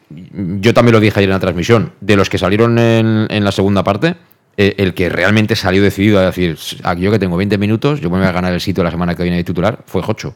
yo 0.09 0.73
también 0.73 0.93
lo 0.93 0.99
dije 1.01 1.19
ayer 1.19 1.29
en 1.29 1.33
la 1.35 1.39
transmisión, 1.39 1.91
de 2.01 2.15
los 2.15 2.29
que 2.29 2.37
salieron 2.37 2.79
en, 2.79 3.27
en 3.29 3.43
la 3.43 3.51
segunda 3.51 3.83
parte, 3.83 4.15
el 4.57 4.93
que 4.93 5.09
realmente 5.09 5.55
salió 5.55 5.81
decidido 5.81 6.19
a 6.19 6.25
decir, 6.25 6.57
"Aquí 6.83 7.01
yo 7.01 7.11
que 7.11 7.19
tengo 7.19 7.37
20 7.37 7.57
minutos, 7.57 8.01
yo 8.01 8.09
me 8.09 8.17
voy 8.17 8.27
a 8.27 8.31
ganar 8.31 8.53
el 8.53 8.61
sitio 8.61 8.83
la 8.83 8.91
semana 8.91 9.15
que 9.15 9.23
viene 9.23 9.37
de 9.37 9.43
titular, 9.43 9.79
fue 9.85 10.01
Jocho. 10.01 10.35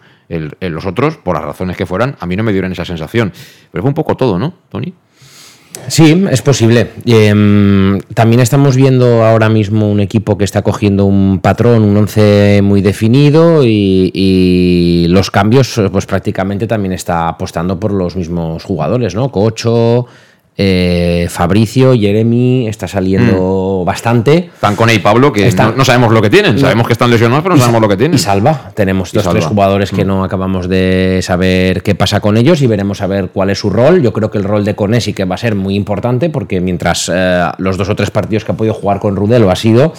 Los 0.60 0.86
otros, 0.86 1.18
por 1.18 1.36
las 1.36 1.46
razones 1.46 1.78
que 1.78 1.86
fueran, 1.86 2.16
a 2.20 2.26
mí 2.26 2.36
no 2.36 2.44
me 2.44 2.52
dieron 2.52 2.72
esa 2.72 2.86
sensación. 2.86 3.32
Pero 3.72 3.82
fue 3.82 3.90
un 3.90 3.96
poco 3.96 4.16
todo, 4.16 4.40
¿no, 4.40 4.54
Tony? 4.70 4.94
Sí, 5.88 6.26
es 6.32 6.42
posible. 6.42 6.92
Em, 7.06 8.00
también 8.14 8.40
estamos 8.40 8.76
viendo 8.76 9.24
ahora 9.24 9.50
mismo 9.50 9.92
un 9.92 10.00
equipo 10.00 10.38
que 10.38 10.44
está 10.44 10.62
cogiendo 10.62 11.06
un 11.06 11.40
patrón, 11.40 11.84
un 11.84 11.96
once 11.98 12.62
muy 12.64 12.82
definido 12.82 13.64
y, 13.64 14.10
y 14.14 15.08
los 15.10 15.30
cambios, 15.30 15.80
pues 15.92 16.06
prácticamente 16.06 16.66
también 16.66 16.94
está 16.94 17.28
apostando 17.28 17.80
por 17.80 17.92
los 17.92 18.16
mismos 18.16 18.64
jugadores, 18.64 19.14
¿no? 19.16 19.32
Cocho, 19.32 20.08
eh, 20.58 21.28
Fabricio, 21.30 21.94
Jeremy, 21.96 22.68
está 22.68 22.88
saliendo 22.88 23.84
bastante. 23.86 24.50
Están 24.54 24.76
con 24.76 24.90
y 24.90 25.00
Pablo, 25.00 25.34
que 25.34 25.48
Están- 25.48 25.72
no, 25.72 25.78
no 25.78 25.86
sabemos 25.86 26.14
lo 26.14 26.22
que 26.22 26.30
tienen. 26.30 26.56
No. 26.56 26.62
Sabemos 26.62 26.88
que 26.88 26.94
están 26.94 27.10
lesionados, 27.10 27.44
pero 27.44 27.56
no 27.56 27.60
sabemos 27.62 27.80
Sa- 27.80 27.86
lo 27.86 27.90
que 27.90 27.98
tienen. 27.98 28.16
Y 28.16 28.20
Salva. 28.20 28.72
Tenemos 28.74 29.14
Y 29.14 29.18
dos 29.18 29.28
tres 29.30 29.46
jugadores 29.46 29.92
que 29.92 30.06
Mm. 30.06 30.08
no 30.08 30.24
acabamos 30.24 30.70
de 30.70 31.20
saber 31.22 31.84
qué 31.84 31.94
pasa 31.96 32.22
con 32.22 32.38
ellos 32.38 32.62
y 32.62 32.68
veremos 32.68 33.02
a 33.02 33.08
ver 33.08 33.30
cuál 33.34 33.50
es 33.50 33.60
su 33.60 33.70
rol. 33.70 34.02
Yo 34.02 34.14
creo 34.14 34.32
que 34.32 34.38
el 34.38 34.44
rol 34.46 34.64
de 34.64 34.76
Cone 34.76 35.02
sí 35.02 35.14
que 35.14 35.26
va 35.26 35.36
a 35.36 35.38
ser 35.40 35.56
muy 35.56 35.76
importante 35.76 36.30
porque 36.30 36.62
mientras 36.62 37.12
eh, 37.14 37.46
los 37.58 37.78
dos 37.78 37.90
o 37.90 37.96
tres 37.96 38.12
partidos 38.12 38.46
que 38.46 38.54
ha 38.54 38.56
podido 38.56 38.74
jugar 38.74 39.00
con 39.00 39.16
Rudelo 39.16 39.52
ha 39.52 39.56
sido 39.56 39.94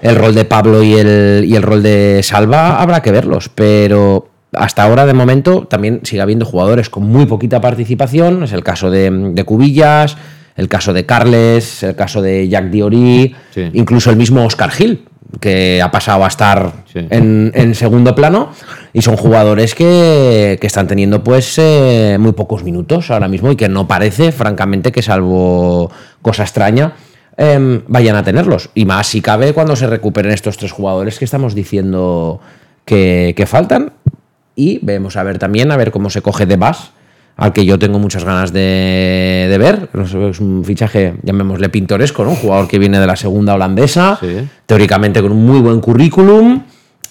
el 0.00 0.16
rol 0.16 0.34
de 0.34 0.44
Pablo 0.44 0.82
y 0.82 0.94
el, 0.94 1.44
y 1.46 1.54
el 1.54 1.62
rol 1.62 1.80
de 1.80 2.20
Salva, 2.24 2.82
habrá 2.82 3.02
que 3.02 3.12
verlos. 3.12 3.48
Pero 3.54 4.26
hasta 4.52 4.82
ahora, 4.82 5.06
de 5.06 5.14
momento, 5.14 5.66
también 5.66 6.00
sigue 6.04 6.22
habiendo 6.22 6.44
jugadores 6.44 6.90
con 6.90 7.04
muy 7.04 7.26
poquita 7.26 7.60
participación. 7.60 8.42
Es 8.44 8.52
el 8.52 8.62
caso 8.62 8.90
de, 8.90 9.10
de 9.10 9.44
Cubillas, 9.44 10.16
el 10.56 10.68
caso 10.68 10.92
de 10.92 11.06
Carles, 11.06 11.82
el 11.82 11.94
caso 11.96 12.20
de 12.22 12.48
Jack 12.48 12.66
Diori, 12.70 13.34
Sí. 13.52 13.70
incluso 13.72 14.10
el 14.10 14.16
mismo 14.16 14.44
Oscar 14.44 14.70
Gil, 14.70 15.06
que 15.40 15.80
ha 15.80 15.90
pasado 15.90 16.24
a 16.24 16.28
estar 16.28 16.72
en, 16.94 17.50
en 17.54 17.74
segundo 17.74 18.14
plano. 18.14 18.50
Y 18.92 19.00
son 19.00 19.16
jugadores 19.16 19.74
que, 19.74 20.58
que 20.60 20.66
están 20.66 20.86
teniendo 20.86 21.24
pues 21.24 21.56
eh, 21.58 22.18
muy 22.20 22.32
pocos 22.32 22.62
minutos 22.62 23.10
ahora 23.10 23.28
mismo 23.28 23.50
y 23.50 23.56
que 23.56 23.70
no 23.70 23.88
parece, 23.88 24.32
francamente, 24.32 24.92
que 24.92 25.00
salvo 25.00 25.90
cosa 26.20 26.42
extraña, 26.42 26.92
em, 27.38 27.80
vayan 27.88 28.16
a 28.16 28.22
tenerlos. 28.22 28.68
Y 28.74 28.84
más 28.84 29.06
si 29.06 29.22
cabe 29.22 29.54
cuando 29.54 29.74
se 29.76 29.86
recuperen 29.86 30.32
estos 30.32 30.58
tres 30.58 30.72
jugadores 30.72 31.18
que 31.18 31.24
estamos 31.24 31.54
diciendo 31.54 32.40
que, 32.84 33.32
que 33.34 33.46
faltan. 33.46 33.94
Y 34.54 34.78
vemos 34.82 35.16
a 35.16 35.22
ver 35.22 35.38
también, 35.38 35.70
a 35.70 35.76
ver 35.76 35.90
cómo 35.90 36.10
se 36.10 36.22
coge 36.22 36.46
de 36.46 36.56
Bas, 36.56 36.90
al 37.36 37.52
que 37.52 37.64
yo 37.64 37.78
tengo 37.78 37.98
muchas 37.98 38.24
ganas 38.24 38.52
de, 38.52 39.46
de 39.48 39.58
ver. 39.58 39.88
Es 40.04 40.40
un 40.40 40.64
fichaje, 40.64 41.14
llamémosle 41.22 41.68
pintoresco, 41.68 42.24
¿no? 42.24 42.30
Un 42.30 42.36
jugador 42.36 42.68
que 42.68 42.78
viene 42.78 43.00
de 43.00 43.06
la 43.06 43.16
segunda 43.16 43.54
holandesa, 43.54 44.18
teóricamente 44.66 45.22
con 45.22 45.32
un 45.32 45.44
muy 45.44 45.60
buen 45.60 45.80
currículum. 45.80 46.62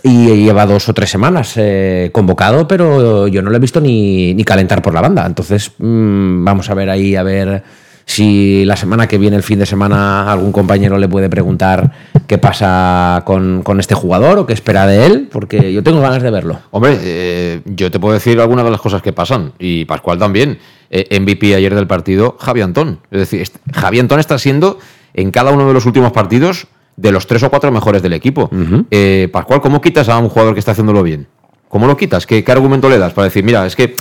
Y 0.03 0.25
lleva 0.45 0.65
dos 0.65 0.89
o 0.89 0.95
tres 0.95 1.11
semanas 1.11 1.53
eh, 1.57 2.09
convocado, 2.11 2.67
pero 2.67 3.27
yo 3.27 3.43
no 3.43 3.51
lo 3.51 3.57
he 3.57 3.59
visto 3.59 3.79
ni, 3.79 4.33
ni 4.33 4.43
calentar 4.43 4.81
por 4.81 4.95
la 4.95 5.01
banda. 5.01 5.23
Entonces, 5.27 5.73
mm, 5.77 6.43
vamos 6.43 6.67
a 6.71 6.73
ver 6.73 6.89
ahí, 6.89 7.15
a 7.15 7.21
ver 7.21 7.61
si 8.05 8.65
la 8.65 8.75
semana 8.75 9.07
que 9.07 9.19
viene, 9.19 9.37
el 9.37 9.43
fin 9.43 9.59
de 9.59 9.65
semana, 9.65 10.31
algún 10.31 10.51
compañero 10.51 10.97
le 10.97 11.07
puede 11.07 11.29
preguntar 11.29 11.91
qué 12.31 12.37
pasa 12.37 13.23
con, 13.25 13.61
con 13.61 13.81
este 13.81 13.93
jugador 13.93 14.39
o 14.39 14.45
qué 14.45 14.53
espera 14.53 14.87
de 14.87 15.05
él, 15.05 15.27
porque 15.29 15.73
yo 15.73 15.83
tengo 15.83 15.99
ganas 15.99 16.23
de 16.23 16.31
verlo. 16.31 16.61
Hombre, 16.71 16.97
eh, 17.01 17.59
yo 17.65 17.91
te 17.91 17.99
puedo 17.99 18.13
decir 18.13 18.39
algunas 18.39 18.63
de 18.63 18.71
las 18.71 18.79
cosas 18.79 19.01
que 19.01 19.11
pasan, 19.11 19.51
y 19.59 19.83
Pascual 19.83 20.17
también. 20.17 20.57
Eh, 20.89 21.19
MVP 21.19 21.53
ayer 21.55 21.75
del 21.75 21.87
partido, 21.87 22.37
Javi 22.39 22.61
Antón. 22.61 22.99
Es 23.11 23.19
decir, 23.19 23.45
Javi 23.73 23.99
Antón 23.99 24.21
está 24.21 24.37
siendo 24.39 24.79
en 25.13 25.29
cada 25.31 25.51
uno 25.51 25.67
de 25.67 25.73
los 25.73 25.85
últimos 25.85 26.13
partidos 26.13 26.67
de 26.95 27.11
los 27.11 27.27
tres 27.27 27.43
o 27.43 27.49
cuatro 27.49 27.69
mejores 27.69 28.01
del 28.01 28.13
equipo. 28.13 28.49
Eh, 28.91 29.27
Pascual, 29.33 29.59
¿cómo 29.59 29.81
quitas 29.81 30.07
a 30.07 30.17
un 30.17 30.29
jugador 30.29 30.53
que 30.53 30.59
está 30.59 30.71
haciéndolo 30.71 31.03
bien? 31.03 31.27
¿Cómo 31.67 31.85
lo 31.85 31.97
quitas? 31.97 32.25
¿Qué, 32.25 32.45
qué 32.45 32.51
argumento 32.53 32.87
le 32.87 32.97
das 32.97 33.11
para 33.11 33.25
decir, 33.25 33.43
mira, 33.43 33.65
es 33.65 33.75
que 33.75 33.93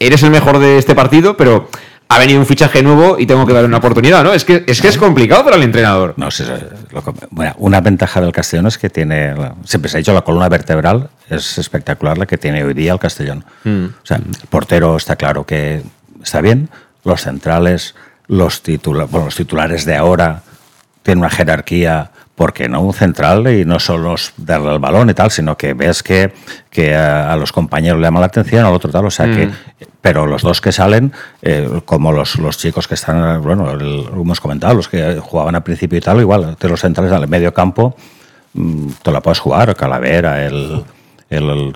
eres 0.00 0.24
el 0.24 0.32
mejor 0.32 0.58
de 0.58 0.78
este 0.78 0.96
partido, 0.96 1.36
pero 1.36 1.68
ha 2.08 2.18
venido 2.18 2.38
un 2.38 2.46
fichaje 2.46 2.82
nuevo 2.82 3.18
y 3.18 3.26
tengo 3.26 3.44
que 3.46 3.52
darle 3.52 3.66
una 3.68 3.78
oportunidad, 3.78 4.22
¿no? 4.22 4.32
Es 4.32 4.44
que 4.44 4.64
es, 4.66 4.80
que 4.80 4.88
es 4.88 4.96
complicado 4.96 5.44
para 5.44 5.56
el 5.56 5.62
entrenador. 5.64 6.14
No, 6.16 6.30
sí, 6.30 6.44
sí, 6.44 6.50
lo 6.92 7.02
bueno, 7.30 7.54
una 7.58 7.80
ventaja 7.80 8.20
del 8.20 8.32
Castellón 8.32 8.66
es 8.68 8.78
que 8.78 8.88
tiene, 8.90 9.34
siempre 9.64 9.90
se 9.90 9.96
ha 9.96 9.98
dicho, 9.98 10.12
la 10.12 10.22
columna 10.22 10.48
vertebral 10.48 11.08
es 11.28 11.58
espectacular 11.58 12.16
la 12.16 12.26
que 12.26 12.38
tiene 12.38 12.62
hoy 12.62 12.74
día 12.74 12.92
el 12.92 12.98
Castellón. 13.00 13.44
Mm. 13.64 13.84
O 13.86 14.06
sea, 14.06 14.18
el 14.18 14.46
portero 14.48 14.96
está 14.96 15.16
claro 15.16 15.44
que 15.44 15.82
está 16.22 16.40
bien, 16.40 16.68
los 17.04 17.22
centrales, 17.22 17.94
los, 18.28 18.62
titula- 18.62 19.06
bueno, 19.06 19.26
los 19.26 19.34
titulares 19.36 19.84
de 19.84 19.96
ahora 19.96 20.42
tienen 21.02 21.20
una 21.20 21.30
jerarquía, 21.30 22.10
porque 22.36 22.68
no 22.68 22.82
un 22.82 22.92
central 22.92 23.46
y 23.48 23.64
no 23.64 23.78
solo 23.80 24.14
es 24.14 24.32
darle 24.36 24.72
el 24.74 24.78
balón 24.78 25.08
y 25.08 25.14
tal, 25.14 25.30
sino 25.30 25.56
que 25.56 25.72
ves 25.72 26.02
que, 26.02 26.32
que 26.70 26.94
a, 26.94 27.32
a 27.32 27.36
los 27.36 27.50
compañeros 27.50 27.98
le 27.98 28.06
llama 28.06 28.20
la 28.20 28.26
atención, 28.26 28.64
al 28.66 28.74
otro 28.74 28.90
tal, 28.90 29.06
o 29.06 29.10
sea 29.10 29.26
que, 29.26 29.46
Mm. 29.46 29.52
Pero 30.06 30.24
los 30.24 30.42
dos 30.42 30.60
que 30.60 30.70
salen, 30.70 31.12
eh, 31.42 31.80
como 31.84 32.12
los, 32.12 32.38
los 32.38 32.56
chicos 32.58 32.86
que 32.86 32.94
están, 32.94 33.42
bueno, 33.42 33.72
el- 33.72 34.06
hemos 34.12 34.40
comentado, 34.40 34.74
los 34.74 34.88
que 34.88 35.18
jugaban 35.20 35.56
al 35.56 35.64
principio 35.64 35.98
y 35.98 36.00
tal, 36.00 36.20
igual, 36.20 36.56
de 36.60 36.68
los 36.68 36.80
centrales 36.80 37.12
al 37.12 37.26
medio 37.26 37.52
campo, 37.52 37.96
mm, 38.54 38.88
te 39.02 39.10
la 39.10 39.20
puedes 39.20 39.40
jugar, 39.40 39.74
Calavera, 39.74 40.46
el, 40.46 40.84
el, 41.28 41.50
el- 41.50 41.74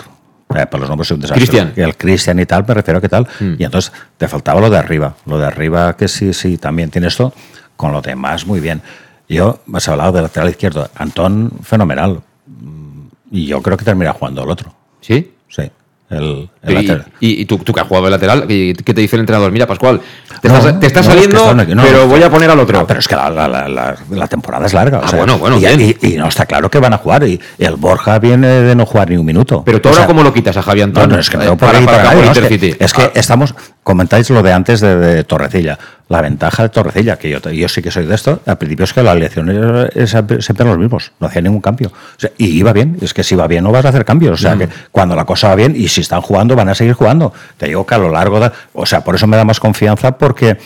eh, 0.54 0.66
por 0.66 0.78
los 0.78 0.88
nombres 0.88 1.08
soy 1.08 1.16
un 1.16 1.22
desastre. 1.22 1.44
Cristian. 1.44 1.72
El 1.74 1.96
Cristian 1.96 2.38
y 2.38 2.46
tal, 2.46 2.64
me 2.68 2.74
refiero 2.74 2.98
a 2.98 3.00
qué 3.00 3.08
tal. 3.08 3.26
Y 3.58 3.64
entonces 3.64 3.92
te 4.16 4.28
faltaba 4.28 4.60
lo 4.60 4.70
de 4.70 4.78
arriba. 4.78 5.14
Lo 5.26 5.36
de 5.38 5.46
arriba, 5.46 5.96
que 5.96 6.06
sí, 6.06 6.32
sí, 6.32 6.56
también 6.56 6.88
tiene 6.90 7.08
esto. 7.08 7.32
Con 7.76 7.90
lo 7.92 8.00
demás, 8.00 8.46
muy 8.46 8.60
bien. 8.60 8.80
Yo, 9.28 9.58
has 9.74 9.88
hablado 9.88 10.12
del 10.12 10.22
lateral 10.22 10.50
izquierdo. 10.50 10.88
Antón, 10.96 11.50
fenomenal. 11.62 12.20
Mm, 12.46 13.06
Y 13.32 13.46
yo 13.46 13.60
creo 13.60 13.76
que 13.76 13.84
termina 13.84 14.12
jugando 14.12 14.42
el 14.44 14.50
otro. 14.50 14.72
¿Sí? 15.00 15.34
Sí. 15.48 15.70
El, 16.10 16.50
el 16.62 16.70
Y, 16.72 16.74
lateral. 16.74 17.04
y- 17.20 17.40
y 17.42 17.44
tú, 17.46 17.58
tú 17.58 17.72
que 17.72 17.80
has 17.80 17.86
jugado 17.86 18.06
de 18.06 18.10
lateral, 18.10 18.46
¿qué 18.46 18.74
te 18.74 19.00
dice 19.00 19.16
el 19.16 19.20
entrenador? 19.20 19.52
Mira, 19.52 19.66
Pascual, 19.66 20.00
te 20.42 20.48
No, 20.48 20.56
estás, 20.58 20.80
te 20.80 20.86
estás 20.88 21.06
no, 21.06 21.12
es 21.12 21.16
que 21.16 21.22
saliendo, 21.22 21.42
están 21.42 21.60
aquí, 21.60 21.74
no, 21.74 21.82
pero 21.82 22.06
voy 22.08 22.22
a 22.22 22.30
poner 22.30 22.50
al 22.50 22.58
otro. 22.60 22.78
No, 22.80 22.86
pero 22.86 23.00
es 23.00 23.06
que 23.08 23.14
la, 23.16 23.30
la- 23.30 23.46
la- 23.68 23.96
la- 24.10 24.26
temporada 24.26 24.66
es 24.66 24.74
larga. 24.74 24.98
o 24.98 25.04
Ah, 25.04 25.08
sea, 25.08 25.18
bueno, 25.18 25.38
bueno, 25.38 25.58
y, 25.58 26.16
no 26.16 26.28
está 26.28 26.46
claro 26.46 26.68
que 26.70 26.78
van 26.78 26.92
a 26.94 26.98
jugar. 26.98 27.22
Y 27.26 27.40
el 27.58 27.76
Borja 27.76 28.18
viene 28.18 28.48
de 28.48 28.74
no 28.74 28.86
jugar 28.86 29.08
ni 29.10 29.16
un 29.16 29.24
minuto. 29.26 29.62
pero 29.64 29.80
tú 29.80 29.88
ahora, 29.88 29.98
sea, 30.00 30.06
¿cómo 30.06 30.22
lo 30.22 30.32
quitas 30.34 30.56
a 30.56 30.62
Javi 30.62 30.80
No, 30.80 30.84
Antón? 30.84 31.10
no, 31.10 31.18
es 31.18 31.30
que 31.30 31.36
no 31.36 31.44
Eh, 31.52 31.56
para. 31.56 31.78
Es 31.78 32.38
que-. 32.48 32.76
Es 32.78 32.92
que, 32.92 33.02
Ah, 33.02 33.10
estamos, 33.14 33.54
comentáis 33.82 34.28
lo 34.30 34.42
de 34.42 34.52
antes 34.52 34.80
de, 34.80 34.96
de 34.96 35.24
Torrecilla. 35.24 35.78
La 36.10 36.20
ventaja 36.22 36.64
de 36.64 36.70
Torrecilla, 36.70 37.16
que 37.16 37.30
yo, 37.30 37.38
yo 37.38 37.68
sí 37.68 37.82
que 37.82 37.92
soy 37.92 38.04
de 38.04 38.16
esto, 38.16 38.40
al 38.44 38.58
principio 38.58 38.84
es 38.84 38.92
que 38.92 39.00
la 39.00 39.12
elección 39.12 39.48
era, 39.48 39.88
siempre 40.06 40.66
los 40.66 40.76
mismos, 40.76 41.12
no 41.20 41.28
hacía 41.28 41.40
ningún 41.40 41.60
cambio. 41.60 41.86
O 41.88 42.18
sea, 42.18 42.32
y 42.36 42.46
iba 42.46 42.72
bien, 42.72 42.96
es 43.00 43.14
que 43.14 43.22
si 43.22 43.36
va 43.36 43.46
bien 43.46 43.62
no 43.62 43.70
vas 43.70 43.84
a 43.84 43.90
hacer 43.90 44.04
cambios. 44.04 44.32
O 44.32 44.42
sea, 44.42 44.56
que 44.56 44.68
cuando 44.90 45.14
la 45.14 45.24
cosa 45.24 45.46
va 45.50 45.54
bien 45.54 45.74
y 45.76 45.86
si 45.86 46.00
están 46.00 46.20
jugando 46.20 46.56
van 46.56 46.68
a 46.68 46.74
seguir 46.74 46.94
jugando. 46.94 47.32
Te 47.56 47.66
digo 47.66 47.86
que 47.86 47.94
a 47.94 47.98
lo 47.98 48.10
largo 48.10 48.40
de... 48.40 48.50
O 48.72 48.86
sea, 48.86 49.04
por 49.04 49.14
eso 49.14 49.28
me 49.28 49.36
da 49.36 49.44
más 49.44 49.60
confianza 49.60 50.18
porque 50.18 50.58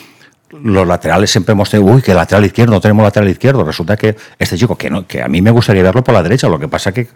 los 0.63 0.87
laterales 0.87 1.31
siempre 1.31 1.53
hemos 1.53 1.69
tenido, 1.71 1.93
uy, 1.93 2.03
que 2.03 2.15
lateral 2.15 2.45
izquierdo, 2.45 2.73
no 2.73 2.81
tenemos 2.81 3.03
lateral 3.03 3.29
izquierdo. 3.29 3.65
Resulta 3.65 3.97
que 3.97 4.17
este 4.39 4.57
chico, 4.57 4.77
que 4.77 4.91
no, 4.91 5.07
que 5.07 5.23
a 5.23 5.29
mí 5.29 5.43
me 5.43 5.51
gustaría 5.51 5.83
verlo 5.83 6.05
por 6.05 6.15
la 6.15 6.23
derecha, 6.23 6.49
lo 6.49 6.59
que 6.59 6.69
pasa 6.69 6.93
que, 6.93 7.09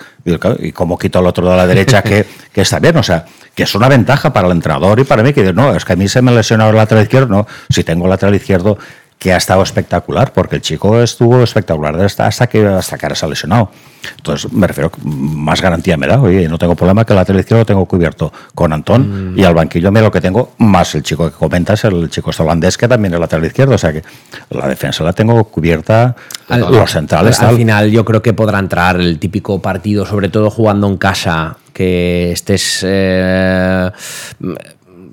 y 0.61 0.72
cómo 0.72 0.99
quito 0.99 1.18
al 1.18 1.26
otro 1.26 1.49
de 1.49 1.57
la 1.57 1.66
derecha 1.66 2.03
que, 2.03 2.26
que 2.53 2.62
está 2.62 2.78
bien, 2.78 2.97
o 2.97 3.03
sea, 3.03 3.24
que 3.55 3.64
es 3.64 3.74
una 3.74 3.89
ventaja 3.89 4.32
para 4.32 4.47
el 4.47 4.53
entrenador 4.53 4.99
y 5.01 5.05
para 5.05 5.22
mí, 5.22 5.32
que 5.32 5.53
no, 5.53 5.74
es 5.74 5.84
que 5.84 5.93
a 5.93 5.97
mí 5.97 6.09
se 6.09 6.22
me 6.22 6.32
lesionó 6.32 6.68
el 6.68 6.76
lateral 6.76 7.05
izquierdo, 7.05 7.28
no, 7.28 7.47
si 7.68 7.84
tengo 7.84 8.07
lateral 8.09 8.34
izquierdo 8.34 8.78
que 9.18 9.32
ha 9.32 9.36
estado 9.36 9.62
espectacular, 9.64 10.32
porque 10.32 10.56
el 10.56 10.62
chico 10.62 11.00
estuvo 11.02 11.42
espectacular 11.42 12.00
hasta, 12.00 12.28
que 12.46 12.64
hasta 12.66 12.96
que 12.96 13.06
ahora 13.06 13.14
se 13.16 13.26
ha 13.26 13.28
lesionado. 13.28 13.70
Entonces, 14.16 14.52
me 14.52 14.64
refiero, 14.68 14.92
más 15.02 15.60
garantía 15.60 15.96
me 15.96 16.06
da, 16.06 16.20
oye, 16.20 16.48
no 16.48 16.56
tengo 16.56 16.76
problema 16.76 17.04
que 17.04 17.12
el 17.14 17.16
lateral 17.16 17.40
izquierdo 17.40 17.62
lo 17.62 17.66
tengo 17.66 17.84
cubierto 17.86 18.32
con 18.54 18.72
Antón 18.72 19.34
y 19.36 19.42
al 19.42 19.54
banquillo 19.54 19.90
me 19.90 20.00
lo 20.00 20.12
que 20.12 20.20
tengo, 20.20 20.52
más 20.58 20.94
el 20.94 21.02
chico 21.02 21.28
que 21.28 21.36
comentas, 21.36 21.82
el 21.84 22.08
chico 22.08 22.30
holandés 22.38 22.78
que 22.78 22.86
también 22.86 23.12
es 23.14 23.18
lateral 23.18 23.44
izquierdo, 23.44 23.74
o 23.74 23.78
sea 23.78 23.92
que 23.92 24.04
la 24.50 24.68
defensa 24.68 25.02
la 25.02 25.12
tengo 25.12 25.42
cubierta, 25.44 26.14
Al- 26.48 26.60
los 26.70 26.88
centrales, 26.92 27.40
al 27.40 27.48
tal. 27.48 27.56
final 27.56 27.90
yo 27.90 28.04
creo 28.04 28.22
que 28.22 28.32
podrá 28.34 28.60
entrar 28.60 29.00
el 29.00 29.18
típico 29.18 29.60
partido, 29.60 30.06
sobre 30.06 30.28
todo 30.28 30.48
jugando 30.48 30.86
en 30.86 30.96
casa, 30.96 31.56
que 31.72 32.30
estés 32.32 32.80
eh, 32.86 33.90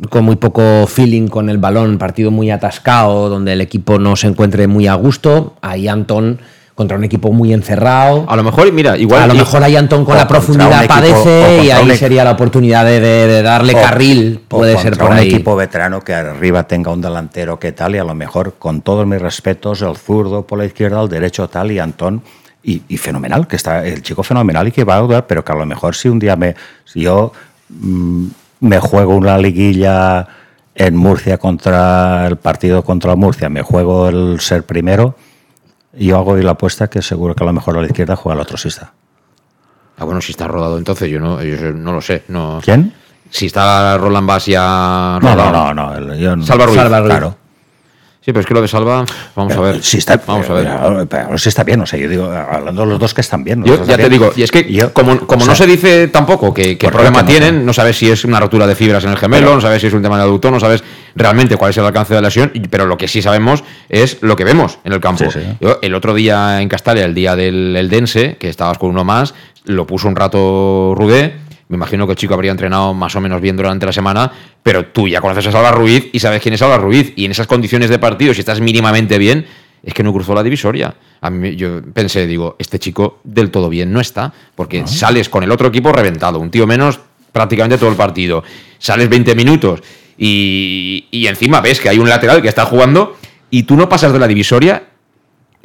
con 0.10 0.24
muy 0.26 0.36
poco 0.36 0.86
feeling 0.88 1.28
con 1.28 1.50
el 1.50 1.58
balón, 1.58 1.98
partido 1.98 2.32
muy 2.32 2.52
atascado, 2.52 3.30
donde 3.30 3.54
el 3.54 3.62
equipo 3.62 4.00
no 4.00 4.16
se 4.16 4.28
encuentre 4.28 4.68
muy 4.68 4.88
a 4.88 4.96
gusto. 4.96 5.56
Ahí 5.62 5.88
Antón 5.88 6.40
contra 6.76 6.98
un 6.98 7.06
equipo 7.06 7.32
muy 7.32 7.54
encerrado. 7.54 8.26
A 8.28 8.36
lo 8.36 8.44
mejor, 8.44 8.70
mira, 8.74 8.98
igual. 8.98 9.24
a 9.24 9.28
lo 9.28 9.36
y- 9.36 9.38
mejor 9.38 9.64
ahí 9.64 9.78
Antón 9.78 10.04
con 10.04 10.18
la 10.18 10.28
profundidad 10.28 10.84
equipo- 10.84 10.94
padece 10.94 11.64
y 11.64 11.70
ahí 11.72 11.90
un 11.90 11.96
sería 11.96 12.26
la 12.26 12.32
oportunidad 12.32 12.84
de, 12.84 13.00
de- 13.00 13.28
de 13.28 13.42
darle 13.42 13.74
O- 13.76 13.82
carril. 13.82 14.42
o 14.44 14.58
Puede 14.58 14.74
ser 14.78 14.90
contra 14.92 15.06
por 15.06 15.12
un 15.14 15.20
ahí. 15.20 15.28
equipo 15.34 15.56
veterano 15.56 16.02
que 16.02 16.14
arriba 16.14 16.64
tenga 16.68 16.92
un 16.92 17.00
delantero 17.02 17.58
que 17.58 17.72
tal 17.72 17.96
y 17.96 17.98
a 18.00 18.04
lo 18.04 18.14
mejor 18.14 18.56
con 18.60 18.82
todos 18.82 19.08
mis 19.08 19.22
respetos 19.22 19.82
el 19.84 19.96
zurdo 19.96 20.46
por 20.46 20.60
la 20.60 20.66
izquierda, 20.66 21.02
el 21.02 21.08
derecho 21.08 21.48
tal 21.48 21.72
y 21.72 21.80
Antón 21.80 22.22
y, 22.62 22.82
y 22.90 22.98
fenomenal 22.98 23.48
que 23.48 23.56
está 23.56 23.86
el 23.86 24.02
chico 24.02 24.22
fenomenal 24.24 24.68
y 24.68 24.72
que 24.74 24.84
va 24.84 24.98
a 24.98 25.00
dudar 25.00 25.28
pero 25.28 25.46
que 25.46 25.52
a 25.54 25.56
lo 25.56 25.66
mejor 25.66 25.96
si 25.96 26.10
un 26.10 26.20
día 26.20 26.36
me 26.36 26.56
si 26.84 27.02
yo 27.02 27.32
mm, 27.70 28.26
me 28.60 28.80
juego 28.80 29.16
una 29.16 29.38
liguilla 29.38 30.28
en 30.76 30.96
Murcia 30.96 31.38
contra 31.38 32.26
el 32.28 32.38
partido 32.38 32.84
contra 32.84 33.16
Murcia 33.16 33.50
me 33.50 33.62
juego 33.62 34.10
el 34.10 34.40
ser 34.40 34.64
primero 34.64 35.16
yo 35.94 36.18
hago 36.18 36.32
hoy 36.32 36.44
la 36.44 36.52
apuesta 36.52 36.88
que 36.90 37.02
seguro 37.02 37.34
que 37.36 37.44
a 37.44 37.48
lo 37.48 37.54
mejor 37.54 37.78
a 37.78 37.82
la 37.82 37.88
izquierda 37.88 38.16
juega 38.16 38.36
el 38.36 38.42
otro 38.42 38.58
sista 38.58 38.94
Ah, 39.98 40.04
bueno, 40.04 40.20
si 40.20 40.34
está 40.34 40.46
rodado, 40.46 40.78
entonces 40.78 41.10
yo 41.10 41.22
no, 41.22 41.42
yo 41.42 41.72
no 41.72 41.94
lo 41.94 42.02
sé. 42.02 42.24
No. 42.28 42.60
¿quién? 42.62 42.92
Si 43.30 43.46
está 43.46 43.98
Roland 43.98 44.28
Bass 44.28 44.46
ya 44.48 45.18
no 45.22 45.34
rodado. 45.36 45.74
no 45.74 45.74
no, 45.74 46.00
no 46.02 46.16
yo 46.16 46.36
no- 46.36 46.46
Salva 46.46 46.66
Ruiz. 46.66 46.78
Salva 46.78 47.00
Ruiz. 47.00 47.12
claro 47.12 47.38
Sí, 48.26 48.32
pero 48.34 48.40
es 48.40 48.48
que 48.48 48.56
lo 48.56 48.62
de 48.64 48.68
Salva, 48.68 49.06
vamos 49.36 49.54
a 49.54 49.60
ver. 49.62 49.84
Si 49.84 49.98
está, 50.00 50.20
vamos 50.26 50.50
a 50.50 50.54
ver. 50.54 50.68
Pero, 51.08 51.36
está 51.36 51.64
bien, 51.64 51.80
o 51.82 51.86
sea, 51.86 52.00
yo 52.00 52.10
digo, 52.10 52.26
hablando 52.26 52.82
de 52.82 52.88
los 52.88 53.00
dos 53.00 53.14
que 53.14 53.22
están 53.22 53.44
bien. 53.44 53.64
Yo 53.64 53.86
ya 53.86 53.98
te 53.98 54.10
digo, 54.10 54.34
y 54.36 54.42
es 54.42 54.50
que 54.50 54.66
Yo- 54.74 54.92
como, 54.94 55.28
como 55.28 55.44
o 55.44 55.48
no 55.48 55.54
se 55.54 55.68
dice 55.68 56.08
tampoco 56.08 56.52
que, 56.52 56.76
qué 56.76 56.90
problema 56.90 57.22
no, 57.22 57.28
tienen, 57.28 57.60
no. 57.60 57.66
no 57.68 57.74
sabes 57.74 57.98
si 57.98 58.10
es 58.10 58.26
una 58.26 58.40
rotura 58.40 58.66
de 58.66 58.74
fibras 58.74 59.04
en 59.04 59.12
el 59.12 59.18
gemelo, 59.18 59.54
no 59.54 59.62
sabes 59.62 59.80
si 59.80 59.88
es 59.88 59.94
un 59.94 60.02
tema 60.02 60.18
de 60.18 60.24
aductor, 60.24 60.52
no 60.52 60.60
sabes 60.60 60.84
realmente 61.16 61.56
cuál 61.56 61.70
es 61.70 61.78
el 61.78 61.86
alcance 61.86 62.16
de 62.16 62.22
la 62.22 62.28
lesión, 62.30 62.52
pero 62.72 62.88
lo 62.88 62.98
que 62.98 63.08
sí 63.08 63.22
sabemos 63.22 63.64
es 63.90 64.18
lo 64.22 64.36
que 64.36 64.44
vemos 64.44 64.80
en 64.84 64.94
el 64.94 65.00
campo. 65.00 65.26
Sí, 65.30 65.40
sí. 65.40 65.58
Yo, 65.62 65.78
el 65.84 65.94
otro 65.94 66.16
día 66.16 66.64
en 66.64 66.68
Castalia, 66.68 67.06
el 67.06 67.14
día 67.14 67.36
del 67.36 67.76
el 67.76 67.90
Dense, 67.92 68.38
que 68.40 68.50
estabas 68.50 68.80
con 68.80 68.90
uno 68.90 69.04
más, 69.04 69.36
lo 69.66 69.86
puso 69.86 70.08
un 70.08 70.16
rato 70.16 70.96
Rudé. 70.98 71.45
Me 71.68 71.78
imagino 71.78 72.06
que 72.06 72.12
el 72.12 72.18
chico 72.18 72.34
habría 72.34 72.52
entrenado 72.52 72.94
más 72.94 73.16
o 73.16 73.22
menos 73.22 73.42
bien 73.42 73.58
durante 73.58 73.86
la 73.86 73.92
semana, 73.92 74.32
pero 74.62 74.86
tú 74.88 75.08
ya 75.08 75.20
conoces 75.20 75.48
a 75.48 75.52
Salva 75.52 75.72
Ruiz 75.72 76.10
y 76.14 76.20
sabes 76.20 76.42
quién 76.42 76.54
es 76.54 76.60
Salva 76.60 76.78
Ruiz. 76.78 77.14
Y 77.16 77.26
en 77.26 77.32
esas 77.32 77.48
condiciones 77.48 77.90
de 77.90 77.98
partido, 77.98 78.34
si 78.34 78.42
estás 78.42 78.62
mínimamente 78.62 79.18
bien, 79.18 79.46
es 79.84 79.94
que 79.94 80.04
no 80.04 80.14
cruzó 80.14 80.36
la 80.36 80.44
divisoria. 80.44 80.94
A 81.22 81.30
mí, 81.30 81.56
yo 81.56 81.82
pensé, 81.94 82.28
digo, 82.28 82.56
este 82.60 82.78
chico 82.78 83.20
del 83.24 83.50
todo 83.50 83.70
bien 83.70 83.92
no 83.92 84.00
está, 84.00 84.32
porque 84.56 84.86
sales 84.86 85.30
con 85.30 85.44
el 85.44 85.52
otro 85.52 85.68
equipo 85.70 85.92
reventado, 85.92 86.40
un 86.40 86.52
tío 86.52 86.68
menos 86.68 87.00
prácticamente 87.32 87.78
todo 87.78 87.90
el 87.90 87.96
partido. 87.96 88.44
Sales 88.78 89.10
20 89.10 89.36
minutos 89.36 89.82
y, 90.18 91.08
y 91.12 91.28
encima 91.28 91.62
ves 91.62 91.80
que 91.80 91.90
hay 91.90 92.00
un 92.00 92.10
lateral 92.10 92.42
que 92.42 92.48
está 92.48 92.66
jugando 92.66 93.18
y 93.50 93.64
tú 93.64 93.76
no 93.76 93.90
pasas 93.90 94.14
de 94.14 94.20
la 94.20 94.28
divisoria. 94.28 94.84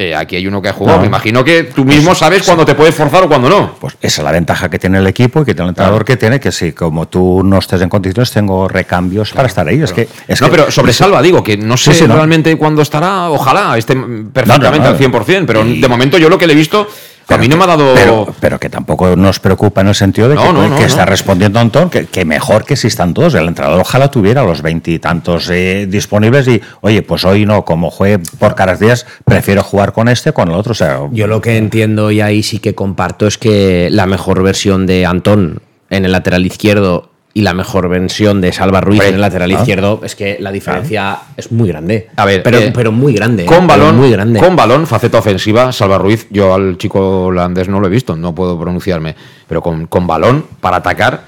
Eh, 0.02 0.14
aquí 0.16 0.34
hay 0.36 0.46
uno 0.46 0.62
que 0.62 0.70
ha 0.70 0.72
jugado. 0.72 0.96
No. 0.96 1.02
Me 1.02 1.08
imagino 1.08 1.44
que 1.44 1.64
tú 1.64 1.84
mismo 1.84 2.14
sabes 2.14 2.42
cuándo 2.44 2.64
te 2.64 2.74
puedes 2.74 2.94
forzar 2.94 3.24
o 3.24 3.28
cuándo 3.28 3.50
no. 3.50 3.74
Pues 3.78 3.98
esa 4.00 4.22
es 4.22 4.24
la 4.24 4.32
ventaja 4.32 4.70
que 4.70 4.78
tiene 4.78 4.96
el 4.96 5.06
equipo 5.06 5.42
y 5.42 5.44
que 5.44 5.52
tiene 5.52 5.64
el 5.64 5.68
entrenador 5.72 6.06
que 6.06 6.16
tiene, 6.16 6.40
que 6.40 6.50
si 6.50 6.72
como 6.72 7.06
tú 7.06 7.42
no 7.44 7.58
estés 7.58 7.82
en 7.82 7.90
condiciones, 7.90 8.30
tengo 8.30 8.66
recambios 8.66 9.30
para 9.32 9.46
estar 9.48 9.68
ahí. 9.68 9.82
Es 9.82 9.92
que, 9.92 10.08
es 10.26 10.40
no, 10.40 10.46
que- 10.46 10.50
pero 10.56 10.70
sobre 10.70 10.94
Salva 10.94 11.20
digo 11.20 11.42
que 11.44 11.58
no 11.58 11.76
sé 11.76 11.92
Sí, 11.92 11.98
sí, 12.00 12.08
no. 12.08 12.14
realmente 12.14 12.56
cuándo 12.56 12.80
estará. 12.80 13.28
Ojalá 13.28 13.76
esté 13.76 13.94
perfectamente 13.94 14.78
No, 14.88 14.94
al 14.94 14.96
100%, 14.98 15.44
pero 15.46 15.66
Y- 15.66 15.82
de 15.82 15.88
momento 15.88 16.16
yo 16.16 16.30
lo 16.30 16.38
que 16.38 16.46
le 16.46 16.54
he 16.54 16.56
visto, 16.56 16.88
a 17.34 17.38
mí 17.38 17.48
no 17.48 17.56
me 17.56 17.64
ha 17.64 17.66
dado. 17.66 17.92
Pero, 17.94 18.34
pero 18.40 18.58
que 18.58 18.68
tampoco 18.68 19.14
nos 19.16 19.38
preocupa 19.40 19.80
en 19.80 19.88
el 19.88 19.94
sentido 19.94 20.28
de 20.28 20.36
que, 20.36 20.42
No, 20.42 20.52
no, 20.52 20.68
no, 20.68 20.74
que 20.74 20.82
no. 20.82 20.86
está 20.86 21.04
respondiendo 21.04 21.58
Antón, 21.60 21.90
que, 21.90 22.06
que 22.06 22.24
mejor 22.24 22.64
que 22.64 22.76
si 22.76 22.86
están 22.86 23.14
todos. 23.14 23.34
El 23.34 23.46
entrenador 23.48 23.80
ojalá 23.80 24.10
tuviera 24.10 24.42
los 24.42 24.62
veintitantos 24.62 25.48
eh, 25.50 25.86
disponibles 25.88 26.48
y, 26.48 26.60
oye, 26.80 27.02
pues 27.02 27.24
hoy 27.24 27.46
no, 27.46 27.64
como 27.64 27.90
juegue 27.90 28.18
por 28.38 28.54
caras 28.54 28.80
días, 28.80 29.06
prefiero 29.24 29.62
jugar 29.62 29.92
con 29.92 30.08
este 30.08 30.30
o 30.30 30.34
con 30.34 30.48
el 30.48 30.54
otro. 30.54 30.72
O 30.72 30.74
sea, 30.74 31.00
Yo 31.12 31.26
lo 31.26 31.40
que 31.40 31.56
entiendo 31.56 32.10
y 32.10 32.20
ahí 32.20 32.42
sí 32.42 32.58
que 32.58 32.74
comparto 32.74 33.26
es 33.26 33.38
que 33.38 33.88
la 33.90 34.06
mejor 34.06 34.42
versión 34.42 34.86
de 34.86 35.06
Antón 35.06 35.60
en 35.90 36.04
el 36.04 36.12
lateral 36.12 36.46
izquierdo 36.46 37.09
y 37.32 37.42
la 37.42 37.54
mejor 37.54 37.88
versión 37.88 38.40
de 38.40 38.52
Salva 38.52 38.80
Ruiz 38.80 39.02
en 39.02 39.14
el 39.14 39.20
lateral 39.20 39.50
¿no? 39.50 39.58
izquierdo 39.58 40.00
es 40.02 40.16
que 40.16 40.38
la 40.40 40.50
diferencia 40.50 41.18
es 41.36 41.52
muy 41.52 41.68
grande. 41.68 42.08
A 42.16 42.24
ver, 42.24 42.42
pero, 42.42 42.58
eh, 42.58 42.72
pero 42.74 42.90
muy 42.92 43.14
grande. 43.14 43.46
Con 43.46 43.64
eh, 43.64 43.66
balón, 43.66 43.96
muy 43.96 44.10
grande. 44.10 44.40
con 44.40 44.56
balón, 44.56 44.86
faceta 44.86 45.18
ofensiva, 45.18 45.72
Salva 45.72 45.98
Ruiz, 45.98 46.26
yo 46.30 46.54
al 46.54 46.76
chico 46.76 47.26
holandés 47.26 47.68
no 47.68 47.78
lo 47.80 47.86
he 47.86 47.90
visto, 47.90 48.16
no 48.16 48.34
puedo 48.34 48.58
pronunciarme, 48.58 49.14
pero 49.46 49.62
con, 49.62 49.86
con 49.86 50.06
balón 50.06 50.44
para 50.60 50.78
atacar, 50.78 51.22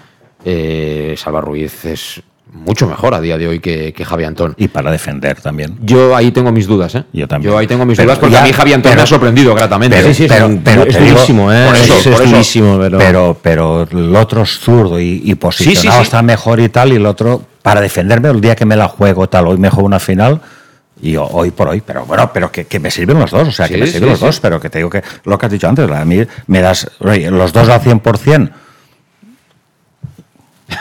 eh, 0.44 1.14
Salva 1.16 1.40
Ruiz 1.40 1.84
es 1.84 2.22
mucho 2.52 2.86
mejor 2.86 3.14
a 3.14 3.20
día 3.20 3.38
de 3.38 3.48
hoy 3.48 3.60
que, 3.60 3.92
que 3.92 4.04
Javi 4.04 4.24
Antón. 4.24 4.54
y 4.58 4.68
para 4.68 4.90
defender 4.90 5.40
también. 5.40 5.76
Yo 5.80 6.14
ahí 6.14 6.30
tengo 6.32 6.52
mis 6.52 6.66
dudas, 6.66 6.94
¿eh? 6.94 7.04
Yo 7.12 7.26
también. 7.26 7.50
Yo 7.52 7.58
ahí 7.58 7.66
tengo 7.66 7.84
mis 7.86 7.96
Pero 7.96 8.06
dudas 8.08 8.18
porque 8.18 8.34
ya- 8.34 8.42
a 8.42 8.44
mí 8.46 8.52
Javi 8.52 8.72
Antón 8.74 8.90
me 8.90 8.94
pero- 8.96 9.02
ha 9.04 9.06
sorprendido 9.06 9.54
gratamente. 9.54 9.96
pero- 9.96 10.08
sí, 10.08 10.14
sí, 10.14 10.24
es, 10.24 10.32
pero- 10.32 10.60
pero 10.62 10.82
es 10.84 10.98
durísimo, 10.98 11.52
¿eh? 11.52 11.64
por 11.66 11.76
eso, 11.76 11.94
es, 11.98 12.02
por 12.04 12.12
es 12.12 12.20
eso. 12.20 12.30
durísimo, 12.30 12.78
pero... 12.78 12.98
Pero, 12.98 13.38
pero 13.42 13.88
el 13.90 14.14
otro 14.16 14.42
es 14.42 14.58
zurdo 14.58 15.00
y, 15.00 15.22
y 15.24 15.34
posicionado 15.34 15.80
Sí, 15.82 15.88
sí, 15.88 15.96
sí. 15.96 16.02
está 16.02 16.22
mejor 16.22 16.60
y 16.60 16.68
tal, 16.68 16.92
y 16.92 16.96
el 16.96 17.06
otro, 17.06 17.42
para 17.62 17.80
defenderme 17.80 18.28
el 18.28 18.40
día 18.40 18.54
que 18.54 18.66
me 18.66 18.76
la 18.76 18.88
juego 18.88 19.28
tal, 19.28 19.46
hoy 19.48 19.56
me 19.58 19.70
juego 19.70 19.86
una 19.86 19.98
final 20.00 20.40
y 21.00 21.16
ho- 21.16 21.26
hoy 21.32 21.50
por 21.50 21.68
hoy, 21.68 21.80
pero 21.84 22.04
bueno, 22.04 22.30
pero 22.32 22.52
que, 22.52 22.66
que 22.66 22.78
me 22.78 22.90
sirven 22.90 23.18
los 23.18 23.30
dos, 23.30 23.48
o 23.48 23.52
sea, 23.52 23.66
Sí, 23.66 23.74
que 23.74 23.80
me 23.80 23.86
sí, 23.86 23.92
sirven 23.94 24.10
los 24.10 24.18
sí. 24.18 24.24
dos, 24.26 24.40
pero 24.40 24.60
que 24.60 24.68
te 24.70 24.78
digo 24.78 24.90
que 24.90 25.02
lo 25.24 25.38
que 25.38 25.46
has 25.46 25.52
dicho 25.52 25.68
antes, 25.68 25.90
a 25.90 26.04
mí 26.04 26.22
me 26.48 26.60
das 26.60 26.88
oye, 27.00 27.30
los 27.30 27.52
dos 27.52 27.68
al 27.68 27.80
100%, 27.80 28.50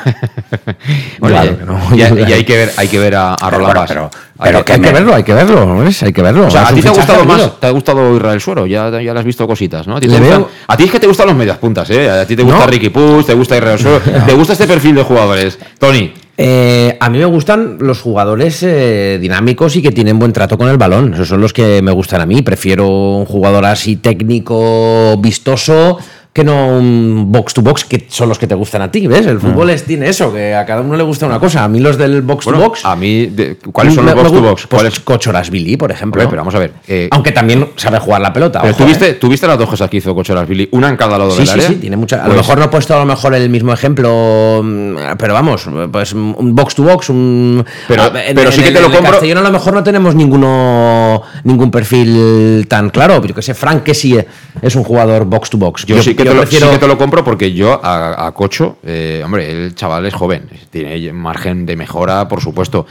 Bueno, 1.20 1.36
Claro 1.42 2.28
y- 2.28 2.34
hay 2.34 2.44
que 2.44 2.56
ver, 2.58 2.72
hay 2.78 2.88
que 2.88 3.00
ver 3.00 3.16
a, 3.16 3.34
a 3.36 3.50
Roland 3.50 3.76
Bass. 3.76 3.88
pero- 3.90 4.10
Hay 4.40 4.52
pero 4.52 4.60
que- 4.60 4.64
que 4.66 4.74
hay 4.74 4.80
me- 4.80 4.88
que 4.88 4.94
verlo, 4.94 5.16
hay 5.16 5.24
que 5.24 5.34
verlo, 5.34 5.78
¿ves? 5.78 6.04
Hay 6.04 6.14
que 6.14 6.22
verlo. 6.22 6.48
O 6.48 6.50
sea, 6.50 6.68
a 6.68 6.74
ti 6.74 6.82
te 6.82 6.88
ha 6.88 6.92
gustado 6.92 7.26
más, 7.26 7.60
te 7.60 7.68
ha 7.68 7.72
gustado 7.72 8.16
Israel 8.16 8.42
Suero, 8.42 8.66
ya, 8.66 8.90
ya 9.02 9.14
le 9.14 9.20
has 9.20 9.26
visto 9.26 9.46
cositas, 9.48 9.88
¿no? 9.88 9.98
A 9.98 10.00
ti, 10.00 10.08
te 10.08 10.14
Le 10.14 10.20
gustan- 10.20 10.40
veo- 10.42 10.50
a 10.68 10.78
ti 10.78 10.84
es 10.86 10.92
que 10.92 11.00
te 11.00 11.08
gustan 11.08 11.28
los 11.28 11.36
medias 11.36 11.58
puntas, 11.58 11.90
¿eh? 11.92 12.10
A 12.10 12.26
ti 12.26 12.36
te 12.36 12.44
gusta 12.44 12.60
No. 12.60 12.68
Ricky 12.68 12.90
Push, 12.90 13.26
te 13.26 13.34
gusta 13.34 13.58
Israel 13.58 13.78
Suero, 13.80 14.00
te 14.26 14.34
gusta 14.34 14.54
este 14.54 14.68
perfil 14.68 14.96
de 14.96 15.04
jugadores. 15.04 15.60
Tony, 15.80 16.12
Eh, 16.44 16.98
a 17.00 17.08
mí 17.10 17.20
me 17.20 17.26
gustan 17.26 17.78
los 17.82 18.02
jugadores 18.02 18.64
eh, 18.64 19.20
dinámicos 19.22 19.76
y 19.76 19.82
que 19.84 19.92
tienen 19.92 20.18
buen 20.18 20.34
trato 20.34 20.58
con 20.58 20.70
el 20.70 20.78
balón. 20.78 21.14
Esos 21.14 21.28
son 21.28 21.40
los 21.40 21.54
que 21.54 21.84
me 21.84 21.92
gustan 21.92 22.20
a 22.22 22.26
mí. 22.26 22.42
Prefiero 22.42 22.88
un 22.90 23.26
jugador 23.26 23.64
así 23.66 23.98
técnico, 23.98 25.18
vistoso, 25.20 26.00
que 26.34 26.46
no 26.46 26.78
un 26.78 27.26
box 27.30 27.54
to 27.56 27.62
box, 27.62 27.84
que 27.84 28.06
son 28.10 28.30
los 28.30 28.40
que 28.40 28.48
te 28.48 28.56
gustan 28.56 28.82
a 28.82 28.90
ti, 28.90 29.06
¿ves? 29.06 29.26
El 29.26 29.42
fútbol 29.42 29.70
es, 29.70 29.84
tiene 29.84 30.08
eso, 30.08 30.32
que 30.32 30.56
a 30.56 30.66
cada 30.66 30.80
uno 30.80 30.96
le 30.96 31.04
gusta 31.04 31.26
una 31.26 31.40
cosa. 31.40 31.66
A 31.66 31.68
mí 31.68 31.82
los 31.82 31.98
del 31.98 32.22
box 32.22 32.46
Bueno, 32.46 32.60
to 32.62 32.66
box. 32.70 32.86
a 32.86 32.96
mí, 32.96 33.26
de- 33.26 33.58
¿cuáles 33.74 33.94
son 33.94 34.06
me- 34.06 34.12
los 34.16 34.24
box 34.24 34.32
to 34.34 34.42
box? 34.42 34.68
Pues. 34.68 35.00
Cochorasvili, 35.02 35.76
por 35.76 35.92
ejemplo. 35.92 36.24
Pero 36.30 36.38
vamos 36.38 36.56
a 36.56 36.60
ver. 36.60 36.72
eh, 36.88 37.10
Aunque 37.12 37.34
también 37.34 37.68
sabe 37.76 38.00
jugar 38.00 38.22
la 38.22 38.32
pelota. 38.32 38.62
pero 38.62 38.74
ojo, 38.74 38.84
¿tuviste, 38.84 39.10
¿eh? 39.10 39.14
¿Tuviste 39.16 39.46
las 39.46 39.58
dos 39.58 39.70
cosas 39.70 39.90
que 39.90 39.98
hizo 39.98 40.16
Cochoras 40.16 40.48
Billy? 40.48 40.70
Una 40.72 40.88
en 40.88 40.96
cada 40.96 41.18
lado 41.18 41.32
Sí, 41.32 41.40
del 41.40 41.48
sí, 41.48 41.54
área. 41.54 41.68
sí, 41.68 41.76
tiene 41.76 41.98
mucha. 41.98 42.16
A 42.16 42.20
lo 42.20 42.26
Pues- 42.34 42.38
mejor 42.38 42.58
no 42.60 42.64
he 42.66 42.70
puesto 42.70 42.96
a 42.96 43.00
lo 43.00 43.06
mejor 43.06 43.36
el 43.36 43.50
mismo 43.50 43.74
ejemplo, 43.74 44.62
mm, 44.64 44.96
pero 45.18 45.34
vamos, 45.34 45.66
pues 45.92 46.14
un 46.14 46.56
box 46.56 46.76
to 46.76 46.84
box, 46.84 47.10
un. 47.10 47.66
Pero- 47.90 48.04
a- 48.04 48.24
en- 48.26 48.36
pero 48.36 48.52
sí 48.54 48.60
en 48.60 48.64
que 48.64 48.70
el- 48.70 48.76
te 48.76 48.82
lo 48.82 48.90
compro- 48.90 49.12
Castellón 49.12 49.40
a 49.40 49.42
lo 49.42 49.52
mejor 49.52 49.74
no 49.74 49.84
tenemos 49.84 50.16
ninguno 50.16 51.22
ningún 51.44 51.72
perfil 51.72 52.66
tan 52.70 52.90
claro. 52.90 53.22
Yo 53.26 53.36
que 53.36 53.42
sé, 53.42 53.54
Frank 53.54 53.84
que 53.84 53.94
sí 53.94 54.18
es 54.62 54.76
un 54.76 54.84
jugador 54.84 55.26
box 55.26 55.50
to 55.50 55.58
box. 55.58 55.86
Yo, 55.86 56.02
sí, 56.02 56.16
que 56.16 56.21
te 56.30 56.34
lo, 56.34 56.42
prefiero- 56.42 56.66
sí 56.68 56.72
que 56.74 56.80
te 56.80 56.88
lo 56.88 56.98
compro 56.98 57.24
porque 57.24 57.54
yo 57.54 57.80
a, 57.84 58.26
a 58.28 58.32
Cocho, 58.34 58.78
eh, 58.84 59.22
hombre, 59.24 59.52
el 59.52 59.76
chaval 59.76 60.06
es 60.06 60.14
joven, 60.14 60.50
tiene 60.70 61.12
margen 61.14 61.66
de 61.66 61.76
mejora, 61.76 62.28
por 62.28 62.42
supuesto, 62.42 62.86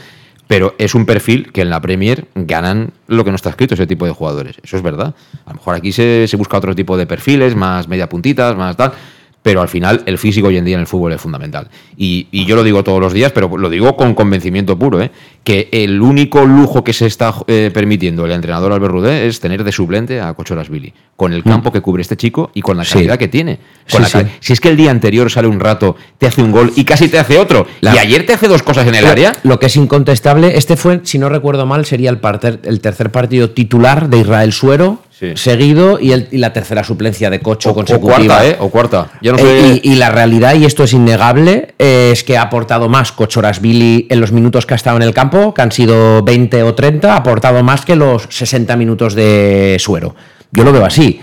pero 0.47 0.75
es 0.77 0.95
un 0.95 1.05
perfil 1.05 1.51
que 1.53 1.61
en 1.61 1.69
la 1.69 1.79
Premier 1.81 2.25
ganan 2.35 2.91
lo 3.07 3.23
que 3.23 3.31
no 3.31 3.35
está 3.37 3.49
escrito 3.51 3.73
ese 3.75 3.87
tipo 3.87 4.05
de 4.05 4.11
jugadores. 4.11 4.57
Eso 4.61 4.75
es 4.75 4.83
verdad. 4.83 5.13
A 5.45 5.49
lo 5.51 5.55
mejor 5.55 5.75
aquí 5.75 5.91
se, 5.93 6.27
se 6.27 6.35
busca 6.35 6.57
otro 6.57 6.75
tipo 6.75 6.97
de 6.97 7.05
perfiles, 7.07 7.55
más 7.55 7.87
media 7.87 8.09
puntitas, 8.09 8.55
más 8.57 8.75
tal. 8.75 8.91
Pero 9.43 9.61
al 9.61 9.69
final 9.69 10.03
el 10.05 10.19
físico 10.19 10.49
hoy 10.49 10.57
en 10.57 10.65
día 10.65 10.75
en 10.75 10.81
el 10.81 10.87
fútbol 10.87 11.13
es 11.13 11.19
fundamental. 11.21 11.67
Y, 11.97 12.27
y 12.31 12.45
yo 12.45 12.55
lo 12.55 12.63
digo 12.63 12.83
todos 12.83 12.99
los 12.99 13.11
días, 13.11 13.31
pero 13.31 13.57
lo 13.57 13.69
digo 13.71 13.95
con 13.97 14.13
convencimiento 14.13 14.77
puro, 14.77 15.01
¿eh? 15.01 15.09
que 15.43 15.67
el 15.71 15.99
único 15.99 16.45
lujo 16.45 16.83
que 16.83 16.93
se 16.93 17.07
está 17.07 17.33
eh, 17.47 17.71
permitiendo 17.73 18.25
el 18.25 18.33
entrenador 18.33 18.71
Albert 18.71 18.91
Rudé 18.93 19.25
es 19.25 19.39
tener 19.39 19.63
de 19.63 19.71
suplente 19.71 20.21
a 20.21 20.31
Cochoras 20.35 20.69
Billy, 20.69 20.93
con 21.15 21.33
el 21.33 21.43
campo 21.43 21.71
que 21.71 21.81
cubre 21.81 22.03
este 22.03 22.15
chico 22.15 22.51
y 22.53 22.61
con 22.61 22.77
la 22.77 22.85
Sí. 22.85 22.93
calidad 22.93 23.17
que 23.17 23.27
tiene. 23.27 23.57
Con 23.91 23.97
Sí, 23.97 23.97
la 24.03 24.09
cal- 24.09 24.25
sí. 24.31 24.37
Si 24.41 24.53
es 24.53 24.59
que 24.61 24.69
el 24.69 24.77
día 24.77 24.91
anterior 24.91 25.31
sale 25.31 25.47
un 25.47 25.59
rato, 25.59 25.95
te 26.19 26.27
hace 26.27 26.43
un 26.43 26.51
gol 26.51 26.71
y 26.75 26.83
casi 26.85 27.07
te 27.09 27.17
hace 27.17 27.39
otro, 27.39 27.65
La- 27.79 27.95
y 27.95 27.97
ayer 27.97 28.27
te 28.27 28.33
hace 28.33 28.47
dos 28.47 28.61
cosas 28.61 28.85
en 28.87 28.93
el 28.93 28.99
Pero 29.01 29.11
área, 29.11 29.33
Lo 29.41 29.57
que 29.59 29.65
es 29.65 29.75
incontestable, 29.75 30.55
este 30.55 30.77
fue, 30.77 31.01
si 31.03 31.17
no 31.17 31.29
recuerdo 31.29 31.65
mal, 31.65 31.83
sería 31.87 32.11
el, 32.11 32.21
parter- 32.21 32.59
el 32.65 32.79
tercer 32.79 33.11
partido 33.11 33.49
titular 33.49 34.07
de 34.09 34.19
Israel 34.19 34.53
Suero, 34.53 34.99
Sí. 35.21 35.33
seguido, 35.35 35.99
y, 35.99 36.13
el- 36.13 36.27
y 36.31 36.39
la 36.39 36.51
tercera 36.51 36.83
suplencia 36.83 37.29
de 37.29 37.39
Cocho 37.41 37.69
o, 37.69 37.71
o 37.73 37.75
consecutiva. 37.75 38.17
cuarta, 38.17 38.47
¿eh? 38.47 38.57
O 38.59 38.69
cuarta. 38.69 39.11
Ya 39.21 39.31
no 39.33 39.37
Eh, 39.37 39.41
sé. 39.41 39.81
y, 39.83 39.91
y 39.91 39.95
la 39.95 40.09
realidad, 40.09 40.55
y 40.55 40.65
esto 40.65 40.83
es 40.83 40.93
innegable, 40.93 41.75
eh, 41.77 42.09
es 42.11 42.23
que 42.23 42.37
ha 42.37 42.41
aportado 42.41 42.89
más 42.89 43.11
Cochorasvili 43.11 44.07
en 44.09 44.19
los 44.19 44.31
minutos 44.31 44.65
que 44.65 44.73
ha 44.73 44.77
estado 44.77 44.97
en 44.97 45.03
el 45.03 45.13
campo, 45.13 45.53
que 45.53 45.61
han 45.61 45.71
sido 45.71 46.23
20 46.23 46.63
o 46.63 46.73
30, 46.73 47.13
ha 47.13 47.17
aportado 47.17 47.61
más 47.61 47.85
que 47.85 47.95
los 47.95 48.23
60 48.29 48.75
minutos 48.75 49.13
de 49.13 49.77
Suero. 49.79 50.15
Yo 50.51 50.63
lo 50.63 50.71
veo 50.73 50.85
así. 50.85 51.21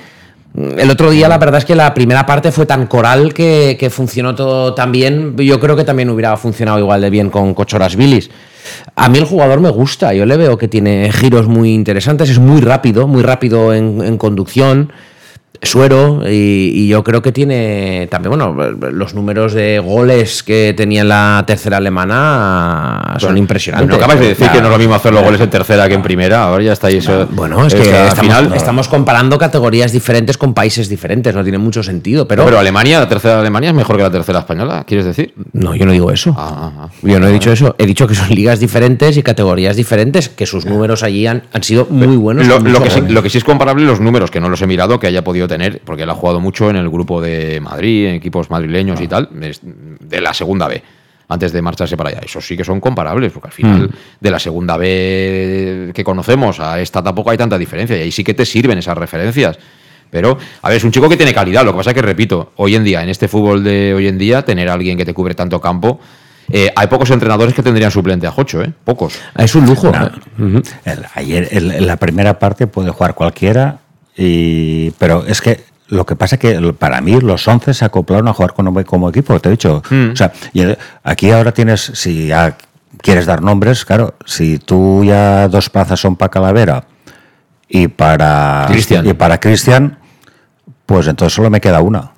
El 0.76 0.90
otro 0.90 1.10
día, 1.10 1.28
la 1.28 1.38
verdad 1.38 1.58
es 1.58 1.64
que 1.64 1.74
la 1.74 1.92
primera 1.92 2.24
parte 2.24 2.52
fue 2.52 2.66
tan 2.66 2.86
coral 2.86 3.34
que, 3.34 3.76
que 3.78 3.90
funcionó 3.90 4.34
todo 4.34 4.74
tan 4.74 4.90
bien. 4.92 5.36
Yo 5.36 5.58
creo 5.60 5.76
que 5.76 5.84
también 5.84 6.08
hubiera 6.10 6.36
funcionado 6.36 6.78
igual 6.78 7.00
de 7.00 7.10
bien 7.10 7.30
con 7.30 7.52
Cochorasvilis. 7.52 8.30
A 8.96 9.08
mí 9.08 9.18
el 9.18 9.24
jugador 9.24 9.60
me 9.60 9.70
gusta, 9.70 10.12
yo 10.12 10.26
le 10.26 10.36
veo 10.36 10.58
que 10.58 10.68
tiene 10.68 11.10
giros 11.12 11.46
muy 11.46 11.72
interesantes, 11.72 12.30
es 12.30 12.38
muy 12.38 12.60
rápido, 12.60 13.06
muy 13.06 13.22
rápido 13.22 13.72
en, 13.72 14.18
conducción, 14.18 14.92
suero, 15.60 16.22
y, 16.24 16.70
y 16.74 16.88
yo 16.88 17.02
creo 17.02 17.20
que 17.20 17.32
tiene 17.32 18.06
también, 18.10 18.30
bueno, 18.38 18.54
los 18.92 19.14
números 19.14 19.52
de 19.54 19.80
goles 19.80 20.42
que 20.44 20.72
tenía 20.76 21.00
en 21.02 21.08
la 21.08 21.42
tercera 21.46 21.78
alemana 21.78 23.14
son 23.18 23.28
Bueno, 23.30 23.38
impresionantes. 23.38 23.88
No 23.90 23.96
acabáis 23.96 24.20
de 24.20 24.28
decir 24.28 24.48
que 24.50 24.60
no 24.60 24.66
es 24.66 24.72
lo 24.72 24.78
mismo 24.78 24.94
hacer 24.94 25.12
los 25.12 25.22
goles 25.24 25.40
en 25.40 25.50
tercera 25.50 25.88
que 25.88 25.94
en 25.94 26.02
primera. 26.02 26.44
Ahora 26.44 26.62
ya 26.62 26.72
estáis. 26.72 27.06
eh, 27.08 27.26
Bueno, 27.30 27.66
es 27.66 27.74
que 27.74 27.82
está- 27.82 28.08
estamos, 28.08 28.36
final. 28.36 28.54
estamos 28.54 28.88
comparando 28.88 29.36
categorías 29.38 29.90
diferentes 29.92 30.38
con 30.38 30.54
países 30.54 30.88
diferentes, 30.88 31.34
no 31.34 31.42
tiene 31.42 31.58
mucho 31.58 31.82
sentido, 31.82 32.28
pero... 32.28 32.44
Pero, 32.44 32.58
Alemania, 32.58 33.00
la 33.00 33.08
tercera 33.08 33.34
de 33.34 33.40
Alemania 33.40 33.70
es 33.70 33.74
mejor 33.74 33.96
que 33.96 34.02
la 34.02 34.10
tercera 34.10 34.40
española, 34.40 34.84
¿quieres 34.86 35.06
decir? 35.06 35.34
No, 35.52 35.74
yo 35.74 35.86
no 35.86 35.92
digo 35.92 36.10
eso. 36.12 36.34
Ah, 36.38 36.54
ah, 36.56 36.72
ah. 36.82 36.88
Yo 37.02 37.18
no 37.18 37.26
he 37.26 37.32
dicho 37.32 37.50
eso. 37.50 37.74
He 37.78 37.86
dicho 37.86 38.06
que 38.06 38.14
son 38.14 38.28
ligas 38.30 38.60
diferentes 38.60 39.16
y 39.16 39.22
categorías 39.22 39.76
diferentes, 39.76 40.28
que 40.28 40.46
sus 40.46 40.64
números 40.66 41.02
allí 41.02 41.26
han, 41.26 41.42
han 41.52 41.62
sido 41.62 41.86
muy 41.90 42.16
buenos. 42.16 42.46
Lo, 42.46 42.62
que 42.82 42.90
sí, 42.90 43.00
lo 43.08 43.22
que 43.22 43.30
sí 43.30 43.38
es 43.38 43.44
comparable 43.44 43.84
los 43.84 44.00
números, 44.00 44.30
que 44.30 44.40
no 44.40 44.48
los 44.48 44.62
he 44.62 44.66
mirado, 44.66 44.98
que 45.00 45.06
haya 45.06 45.24
podido 45.24 45.37
tener, 45.46 45.80
porque 45.84 46.02
él 46.04 46.10
ha 46.10 46.14
jugado 46.14 46.40
mucho 46.40 46.70
en 46.70 46.76
el 46.76 46.88
grupo 46.88 47.20
de 47.20 47.60
Madrid, 47.60 48.06
en 48.06 48.14
equipos 48.16 48.50
madrileños 48.50 49.00
y 49.00 49.06
tal, 49.06 49.28
es 49.42 49.60
de 49.62 50.20
la 50.20 50.34
segunda 50.34 50.66
B, 50.66 50.82
antes 51.28 51.52
de 51.52 51.60
marcharse 51.62 51.96
para 51.96 52.08
allá. 52.10 52.20
Esos 52.24 52.44
sí 52.46 52.56
que 52.56 52.64
son 52.64 52.80
comparables, 52.80 53.30
porque 53.32 53.48
al 53.48 53.52
final 53.52 53.90
de 54.18 54.30
la 54.30 54.38
segunda 54.38 54.76
B 54.78 55.90
que 55.94 56.02
conocemos 56.02 56.58
a 56.60 56.80
esta 56.80 57.02
tampoco 57.02 57.30
hay 57.30 57.36
tanta 57.36 57.58
diferencia, 57.58 57.96
y 57.96 58.00
ahí 58.00 58.10
sí 58.10 58.24
que 58.24 58.34
te 58.34 58.44
sirven 58.46 58.78
esas 58.78 58.96
referencias. 58.98 59.58
Pero, 60.10 60.38
a 60.62 60.68
ver, 60.68 60.78
es 60.78 60.84
un 60.84 60.90
chico 60.90 61.06
que 61.06 61.18
tiene 61.18 61.34
calidad. 61.34 61.66
Lo 61.66 61.72
que 61.72 61.76
pasa 61.76 61.90
es 61.90 61.94
que, 61.94 62.00
repito, 62.00 62.52
hoy 62.56 62.74
en 62.74 62.82
día, 62.82 63.02
en 63.02 63.10
este 63.10 63.28
fútbol 63.28 63.62
de 63.62 63.92
hoy 63.92 64.08
en 64.08 64.16
día, 64.16 64.42
tener 64.42 64.70
a 64.70 64.72
alguien 64.72 64.96
que 64.96 65.04
te 65.04 65.12
cubre 65.12 65.34
tanto 65.34 65.60
campo. 65.60 66.00
eh, 66.50 66.72
hay 66.74 66.86
pocos 66.86 67.10
entrenadores 67.10 67.52
que 67.52 67.62
tendrían 67.62 67.90
suplente 67.90 68.26
a 68.26 68.30
Jocho, 68.30 68.62
¿eh? 68.62 68.72
Pocos. 68.82 69.18
Es 69.36 69.54
un 69.54 69.66
lujo. 69.66 69.92
No. 69.92 70.62
El- 70.86 71.04
ayer, 71.14 71.46
el- 71.50 71.72
en 71.72 71.86
la 71.86 71.98
primera 71.98 72.38
parte 72.38 72.66
puede 72.66 72.88
jugar 72.88 73.14
cualquiera, 73.14 73.80
y, 74.18 74.90
pero 74.98 75.24
es 75.24 75.40
que 75.40 75.64
lo 75.86 76.04
que 76.04 76.16
pasa 76.16 76.34
es 76.34 76.40
que 76.40 76.72
para 76.72 77.00
mí 77.00 77.20
los 77.20 77.46
11 77.46 77.72
se 77.72 77.84
acoplaron 77.84 78.26
a 78.28 78.34
jugar 78.34 78.52
como, 78.52 78.84
como 78.84 79.08
equipo, 79.08 79.38
te 79.40 79.48
he 79.48 79.52
dicho. 79.52 79.82
Mm. 79.88 80.10
O 80.12 80.16
sea, 80.16 80.32
y 80.52 80.64
aquí 81.04 81.30
ahora 81.30 81.52
tienes, 81.52 81.92
si 81.94 82.26
ya 82.26 82.56
quieres 83.00 83.26
dar 83.26 83.42
nombres, 83.42 83.84
claro, 83.84 84.14
si 84.26 84.58
tú 84.58 85.04
ya 85.04 85.48
dos 85.48 85.70
plazas 85.70 86.00
son 86.00 86.16
para 86.16 86.30
Calavera 86.30 86.84
y 87.68 87.88
para 87.88 88.66
Cristian. 88.68 89.06
y 89.06 89.14
para 89.14 89.38
Cristian, 89.38 89.98
pues 90.84 91.06
entonces 91.06 91.34
solo 91.34 91.48
me 91.48 91.60
queda 91.60 91.80
una. 91.80 92.10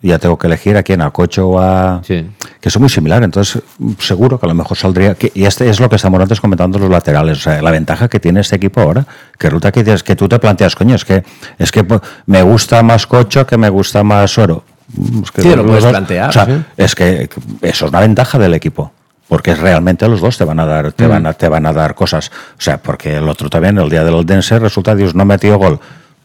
Ya 0.00 0.18
tengo 0.20 0.38
que 0.38 0.46
elegir 0.46 0.76
a 0.76 0.82
quién, 0.84 1.02
a 1.02 1.10
Cocho 1.10 1.48
o 1.48 1.58
a... 1.60 2.00
Sí. 2.04 2.24
Que 2.60 2.70
son 2.70 2.82
muy 2.82 2.88
similares, 2.88 3.24
entonces 3.24 3.62
mm, 3.78 3.92
seguro 3.98 4.38
que 4.38 4.46
a 4.46 4.48
lo 4.48 4.54
mejor 4.54 4.76
saldría... 4.76 5.14
Que, 5.14 5.32
y 5.34 5.44
este 5.44 5.68
es 5.68 5.80
lo 5.80 5.88
que 5.88 5.96
estamos 5.96 6.20
antes 6.20 6.40
comentando 6.40 6.78
los 6.78 6.88
laterales, 6.88 7.38
o 7.38 7.40
sea, 7.40 7.60
la 7.62 7.72
ventaja 7.72 8.06
que 8.08 8.20
tiene 8.20 8.40
este 8.40 8.54
equipo 8.56 8.80
ahora, 8.80 9.04
que 9.36 9.48
resulta 9.48 9.72
que, 9.72 9.82
dices, 9.82 10.04
que 10.04 10.14
tú 10.14 10.28
te 10.28 10.38
planteas, 10.38 10.76
coño, 10.76 10.94
es 10.94 11.04
que, 11.04 11.24
es 11.58 11.72
que 11.72 11.84
me 12.26 12.42
gusta 12.42 12.82
más 12.84 13.06
Cocho 13.08 13.44
que 13.46 13.56
me 13.56 13.68
gusta 13.70 14.04
más 14.04 14.38
Oro. 14.38 14.62
Mm, 14.94 15.22
Es 15.24 15.30
que 15.32 15.42
Sí, 15.42 15.54
lo 15.56 15.66
puedes 15.66 15.82
dos- 15.82 15.90
plantear, 15.90 16.28
O 16.30 16.32
sea, 16.32 16.46
sí. 16.46 16.62
es 16.76 16.94
que 16.94 17.28
eso 17.62 17.86
es 17.86 17.90
una 17.90 18.00
ventaja 18.00 18.38
del 18.38 18.54
equipo. 18.54 18.92
Porque 19.26 19.54
realmente 19.54 20.08
los 20.08 20.22
dos 20.22 20.38
te 20.38 20.44
van 20.44 20.58
a 20.58 20.64
dar, 20.64 20.92
te 20.92 21.06
van 21.06 21.26
a, 21.26 21.34
te 21.34 21.50
van 21.50 21.66
a 21.66 21.72
dar 21.74 21.94
cosas. 21.94 22.30
O 22.56 22.60
sea, 22.62 22.78
porque 22.78 23.16
el 23.16 23.28
otro 23.28 23.50
también, 23.50 23.76
el 23.76 23.90
día 23.90 24.02
del 24.02 24.24
Dense, 24.24 24.58
resulta 24.58 24.94
Dios 24.94 25.14
no 25.14 25.26
metió 25.26 25.58
gol. 25.58 25.78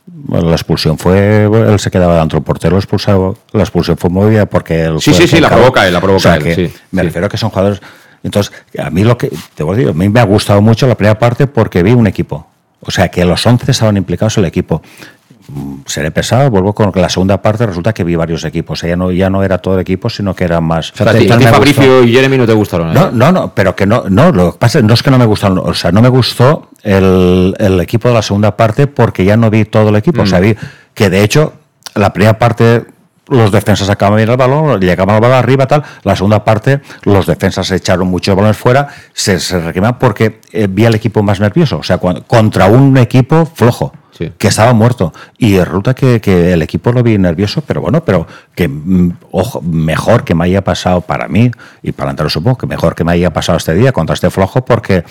Bueno, 0.06 0.50
La 0.50 0.56
expulsión 0.56 0.98
fue, 0.98 1.46
él 1.46 1.80
se 1.80 1.90
quedaba 1.90 2.20
dentro, 2.20 2.38
el 2.40 2.44
portero 2.44 2.78
expulsado, 2.78 3.38
la 3.54 3.62
expulsión 3.62 3.98
fue 3.98 4.10
movida 4.10 4.46
porque 4.46 4.84
él 4.84 5.00
Sí, 5.00 5.14
sí, 5.14 5.28
sí, 5.28 5.40
la 5.40 5.50
provoca 5.50 5.88
él, 5.88 5.94
la 5.94 6.02
provoca 6.02 6.18
O 6.18 6.20
sea, 6.20 6.36
él, 6.36 6.44
que 6.44 6.56
sí, 6.56 6.74
me 6.92 7.02
sí. 7.02 7.08
refiero 7.08 7.28
a 7.28 7.30
que 7.30 7.38
son 7.38 7.50
jugadores. 7.50 7.82
Entonces, 8.22 8.54
a 8.80 8.90
mí 8.90 9.04
lo 9.04 9.18
que 9.18 9.32
te 9.56 9.64
voy 9.64 9.74
a 9.74 9.78
decir, 9.78 9.92
a 9.92 9.94
mí 9.94 10.10
me 10.10 10.20
ha 10.20 10.24
gustado 10.26 10.62
mucho 10.62 10.88
la 10.88 10.96
primera 10.96 11.18
parte 11.18 11.48
porque 11.48 11.84
vi 11.84 11.92
un 11.94 12.08
equipo. 12.08 12.48
O 12.82 12.92
sea, 12.92 13.08
que 13.10 13.24
los 13.24 13.46
11 13.46 13.72
estaban 13.72 13.96
implicados 13.96 14.38
en 14.38 14.44
el 14.44 14.48
equipo. 14.50 14.82
Mm, 15.48 15.82
Seré 15.86 16.12
pesado, 16.12 16.50
vuelvo 16.50 16.74
con 16.74 16.92
la 16.96 17.10
segunda 17.10 17.42
parte, 17.42 17.66
resulta 17.66 17.94
que 17.94 18.04
vi 18.04 18.16
varios 18.16 18.44
equipos. 18.46 18.82
Ya 18.82 18.96
no, 18.96 19.12
ya 19.12 19.30
no 19.30 19.44
era 19.44 19.58
todo 19.58 19.76
el 19.76 19.82
equipo, 19.82 20.10
sino 20.10 20.36
que 20.36 20.46
era 20.46 20.62
más. 20.62 20.92
O 20.92 20.96
sea, 20.96 21.08
Fabricio 21.52 22.04
y 22.04 22.14
Jeremy 22.14 22.38
no 22.38 22.46
te 22.46 22.54
gustaron. 22.54 22.92
¿eh? 22.92 22.94
No, 22.94 23.12
no, 23.12 23.32
no, 23.32 23.54
pero 23.54 23.76
que 23.76 23.86
no, 23.86 24.06
no, 24.10 24.32
lo 24.32 24.54
que 24.54 24.60
pasa 24.60 24.82
no 24.82 24.94
es 24.94 25.04
que 25.04 25.12
no 25.12 25.18
me 25.18 25.26
gustaron, 25.26 25.60
o 25.60 25.74
sea, 25.74 25.92
no 25.92 26.02
me 26.02 26.10
gustó 26.10 26.70
el, 26.82 27.54
el 27.60 27.80
equipo 27.82 28.08
de 28.08 28.14
la 28.14 28.22
segunda 28.22 28.56
parte 28.56 28.88
porque 28.88 29.26
ya 29.26 29.36
no 29.36 29.50
vi 29.50 29.66
todo 29.66 29.90
el 29.90 29.96
equipo, 29.96 30.22
o 30.22 30.26
sea, 30.26 30.40
vi 30.40 30.56
que 30.94 31.10
de 31.10 31.24
hecho 31.24 31.54
la 31.96 32.14
primera 32.14 32.40
parte 32.40 32.86
los 33.28 33.52
defensas 33.52 33.88
sacaban 33.88 34.18
bien 34.18 34.30
el 34.30 34.38
balón, 34.38 34.80
llegaban 34.82 35.16
al 35.16 35.22
balón 35.22 35.38
arriba, 35.38 35.66
tal, 35.66 35.84
la 36.04 36.16
segunda 36.16 36.44
parte 36.44 36.82
los 37.04 37.26
defensas 37.26 37.72
echaron 37.72 38.08
muchos 38.08 38.36
balones 38.36 38.58
fuera, 38.58 38.88
se, 39.14 39.40
se 39.40 39.60
porque 40.00 40.42
eh, 40.52 40.68
vi 40.70 40.86
al 40.86 40.96
equipo 40.96 41.24
más 41.24 41.40
nervioso, 41.40 41.78
o 41.78 41.84
sea, 41.84 41.98
cuando- 41.98 42.24
contra 42.24 42.68
un 42.68 42.98
equipo 42.98 43.46
flojo 43.46 43.94
Sí. 44.16 44.32
que 44.38 44.50
estaba 44.50 44.74
muerto. 44.74 45.12
Y 45.40 45.58
resulta 45.58 45.96
que, 45.96 46.22
que 46.22 46.54
el 46.54 46.62
equipo 46.62 46.92
lo 46.92 47.02
vi 47.02 47.18
nervioso, 47.18 47.64
pero 47.66 47.82
bueno, 47.82 48.06
pero 48.06 48.28
que 48.54 48.68
mm, 48.68 49.12
ojo, 49.32 49.60
mejor 49.62 50.24
que 50.24 50.36
me 50.36 50.46
haya 50.46 50.64
pasado 50.64 51.02
para 51.02 51.28
mí, 51.28 51.50
y 51.82 51.94
para 51.94 52.12
entrar 52.12 52.30
supongo 52.30 52.60
que 52.60 52.68
mejor 52.68 52.94
que 52.94 53.04
me 53.04 53.14
haya 53.14 53.34
pasado 53.34 53.58
este 53.58 53.74
día 53.74 53.92
contra 53.92 54.14
este 54.14 54.30
flojo, 54.30 54.64
porque 54.66 55.04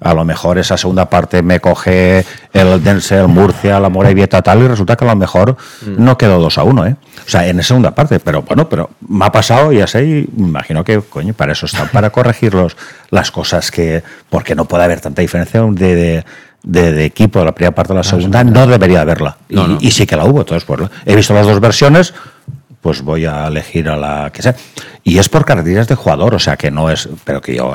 a 0.00 0.14
lo 0.14 0.24
mejor 0.24 0.58
esa 0.58 0.76
segunda 0.76 1.06
parte 1.10 1.42
me 1.42 1.58
coge 1.60 2.24
el 2.52 2.82
Dense, 2.84 3.18
el 3.18 3.28
Murcia, 3.28 3.80
la 3.80 3.88
Morevieta 3.88 4.40
tal, 4.42 4.62
y 4.62 4.68
resulta 4.68 4.94
que 4.96 5.04
a 5.04 5.08
lo 5.08 5.16
mejor 5.16 5.56
no 5.86 6.16
quedó 6.16 6.38
2 6.38 6.58
a 6.58 6.62
1, 6.62 6.86
¿eh? 6.86 6.96
O 7.26 7.30
sea, 7.30 7.46
en 7.48 7.58
esa 7.58 7.68
segunda 7.68 7.90
parte, 7.94 8.20
pero 8.20 8.42
bueno, 8.42 8.68
pero 8.68 8.90
me 9.08 9.26
ha 9.26 9.32
pasado 9.32 9.72
y 9.72 9.78
ya 9.78 9.86
sé, 9.86 10.04
y 10.04 10.28
me 10.36 10.48
imagino 10.48 10.84
que, 10.84 11.00
coño, 11.00 11.34
para 11.34 11.52
eso 11.52 11.66
están, 11.66 11.88
para 11.88 12.10
corregir 12.10 12.54
los, 12.54 12.76
las 13.10 13.30
cosas 13.30 13.70
que, 13.70 14.02
porque 14.30 14.54
no 14.54 14.66
puede 14.66 14.84
haber 14.84 15.00
tanta 15.00 15.20
diferencia 15.22 15.60
de, 15.62 15.94
de, 15.96 16.24
de- 16.62 16.92
de 16.92 17.04
equipo 17.04 17.38
de 17.40 17.44
la 17.46 17.52
primera 17.52 17.74
parte 17.74 17.92
a 17.92 17.96
la 17.96 18.02
segunda, 18.04 18.42
no 18.44 18.66
debería 18.66 19.00
haberla. 19.00 19.36
No, 19.48 19.64
y, 19.64 19.68
no. 19.68 19.78
y 19.80 19.90
sí 19.90 20.06
que 20.06 20.16
la 20.16 20.24
hubo, 20.24 20.40
entonces, 20.40 20.64
pues 20.64 20.80
he 21.06 21.14
visto 21.16 21.34
las 21.34 21.46
dos 21.46 21.60
versiones, 21.60 22.14
pues 22.80 23.02
voy 23.02 23.26
a 23.26 23.46
elegir 23.46 23.88
a 23.88 23.96
la 23.96 24.30
que 24.32 24.42
sea. 24.42 24.54
Y 25.04 25.18
es 25.18 25.28
por 25.28 25.44
características 25.44 25.88
de 25.88 25.94
jugador, 25.94 26.34
o 26.34 26.38
sea 26.38 26.56
que 26.56 26.70
no 26.70 26.90
es, 26.90 27.08
pero 27.24 27.40
que 27.40 27.56
yo 27.56 27.74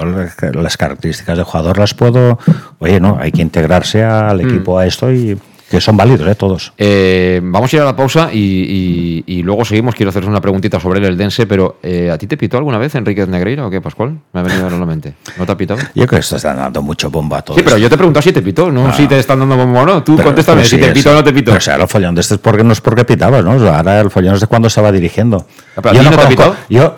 las 0.54 0.78
características 0.78 1.38
de 1.38 1.44
jugador 1.44 1.78
las 1.78 1.94
puedo, 1.94 2.40
oye, 2.80 3.00
no, 3.00 3.18
hay 3.20 3.32
que 3.32 3.42
integrarse 3.42 4.04
al 4.04 4.42
equipo 4.42 4.78
a 4.78 4.86
esto 4.86 5.12
y, 5.12 5.38
que 5.78 5.82
son 5.82 5.98
válidos, 5.98 6.28
¿eh? 6.28 6.36
todos. 6.36 6.72
Eh, 6.78 7.42
vamos 7.44 7.74
a 7.74 7.76
ir 7.76 7.82
a 7.82 7.86
la 7.86 7.96
pausa 7.96 8.30
y, 8.32 8.38
y- 9.28 9.40
y 9.40 9.44
luego 9.44 9.66
seguimos. 9.66 9.96
Quiero 9.96 10.10
haceros 10.12 10.30
una 10.30 10.40
preguntita 10.40 10.80
sobre 10.80 11.00
el 11.00 11.06
Eldense, 11.06 11.48
pero 11.48 11.78
eh, 11.82 12.12
¿a 12.12 12.18
ti 12.18 12.28
te 12.28 12.38
pitó 12.38 12.58
alguna 12.58 12.78
vez 12.78 12.94
Enriquez 12.96 13.28
Negreira 13.28 13.66
o 13.66 13.70
qué, 13.70 13.82
Pascual? 13.82 14.18
Me 14.34 14.40
ha 14.40 14.44
venido 14.44 14.68
a 14.68 14.70
la 14.70 14.86
mente. 14.86 15.16
¿No 15.38 15.46
te 15.46 15.52
ha 15.52 15.58
pitado? 15.58 15.80
Yo 15.96 16.06
creo 16.06 16.20
que 16.20 16.24
se 16.24 16.36
están 16.36 16.58
dando 16.58 16.82
mucho 16.82 17.10
bomba 17.10 17.40
a 17.40 17.42
todos. 17.42 17.58
Sí, 17.58 17.64
pero 17.66 17.78
yo 17.78 17.90
te 17.90 17.96
he 17.96 17.98
preguntado 17.98 18.22
si 18.22 18.32
te 18.32 18.42
pitó, 18.42 18.72
no 18.72 18.94
si 18.94 19.08
te 19.08 19.18
están 19.18 19.40
dando 19.40 19.58
bombo 19.58 19.80
o 19.80 19.86
no. 19.86 20.04
Tú 20.04 20.16
Pero- 20.16 20.28
contéstame 20.30 20.58
pero 20.58 20.70
si 20.70 20.76
sí, 20.76 20.82
te 20.82 20.92
pito 20.92 21.10
o 21.12 21.14
no 21.14 21.24
te 21.24 21.34
pito. 21.34 21.46
Pero 21.52 21.58
o 21.58 21.62
sea, 21.62 21.76
el 21.76 21.88
follón 21.88 22.14
de 22.16 22.22
este 22.22 22.36
es 22.36 22.40
porque 22.40 22.64
no 22.64 22.74
es 22.74 22.82
porque 22.82 23.04
pitabas, 23.06 23.44
¿no? 23.44 23.52
Ahora 23.54 24.00
el 24.00 24.12
follón 24.12 24.36
es 24.36 24.42
de 24.42 24.48
cuando 24.48 24.68
estaba 24.68 24.92
dirigiendo. 24.92 25.48
Ah, 25.76 25.82
pero 25.82 25.90
¿a 25.90 25.92
ti 25.92 25.98
no 25.98 26.04
te 26.04 26.08
ha 26.10 26.12
conozco- 26.12 26.30
pitado? 26.30 26.56
Yo 26.70 26.96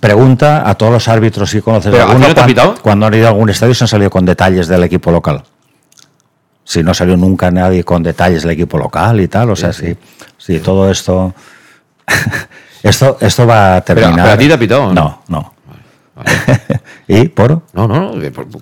pregunta 0.00 0.68
a 0.68 0.74
todos 0.76 0.92
los 0.92 1.08
árbitros 1.08 1.50
si 1.50 1.60
conoces 1.60 1.90
¿Pero 1.92 2.04
a 2.04 2.06
ti 2.06 2.12
alguno 2.12 2.28
no 2.28 2.34
te 2.34 2.40
ha 2.40 2.46
pitado? 2.46 2.74
cuando 2.80 3.06
han 3.06 3.14
ido 3.14 3.26
a 3.26 3.28
algún 3.30 3.50
estadio 3.50 3.74
se 3.74 3.84
han 3.84 3.88
salido 3.88 4.10
con 4.10 4.24
detalles 4.24 4.66
del 4.68 4.82
equipo 4.84 5.10
local. 5.10 5.42
Si 6.64 6.82
no 6.82 6.94
salió 6.94 7.16
nunca 7.16 7.50
nadie 7.50 7.84
con 7.84 8.02
detalles 8.02 8.42
del 8.42 8.52
equipo 8.52 8.78
local 8.78 9.20
y 9.20 9.28
tal, 9.28 9.50
o 9.50 9.56
sea, 9.56 9.72
sí, 9.72 9.94
sí, 10.38 10.58
todo 10.60 10.90
esto 10.90 11.34
esto 12.82 13.16
esto 13.20 13.46
va 13.46 13.76
a 13.76 13.80
terminar. 13.82 14.12
pero 14.16 14.30
a 14.34 14.38
ti 14.38 14.48
te 14.48 14.54
ha 14.54 14.58
pitado, 14.58 14.92
¿no? 14.92 14.94
No, 14.94 15.22
no. 15.28 15.54
¿Y 17.08 17.28
por? 17.28 17.62
No, 17.72 17.88
no, 17.88 18.12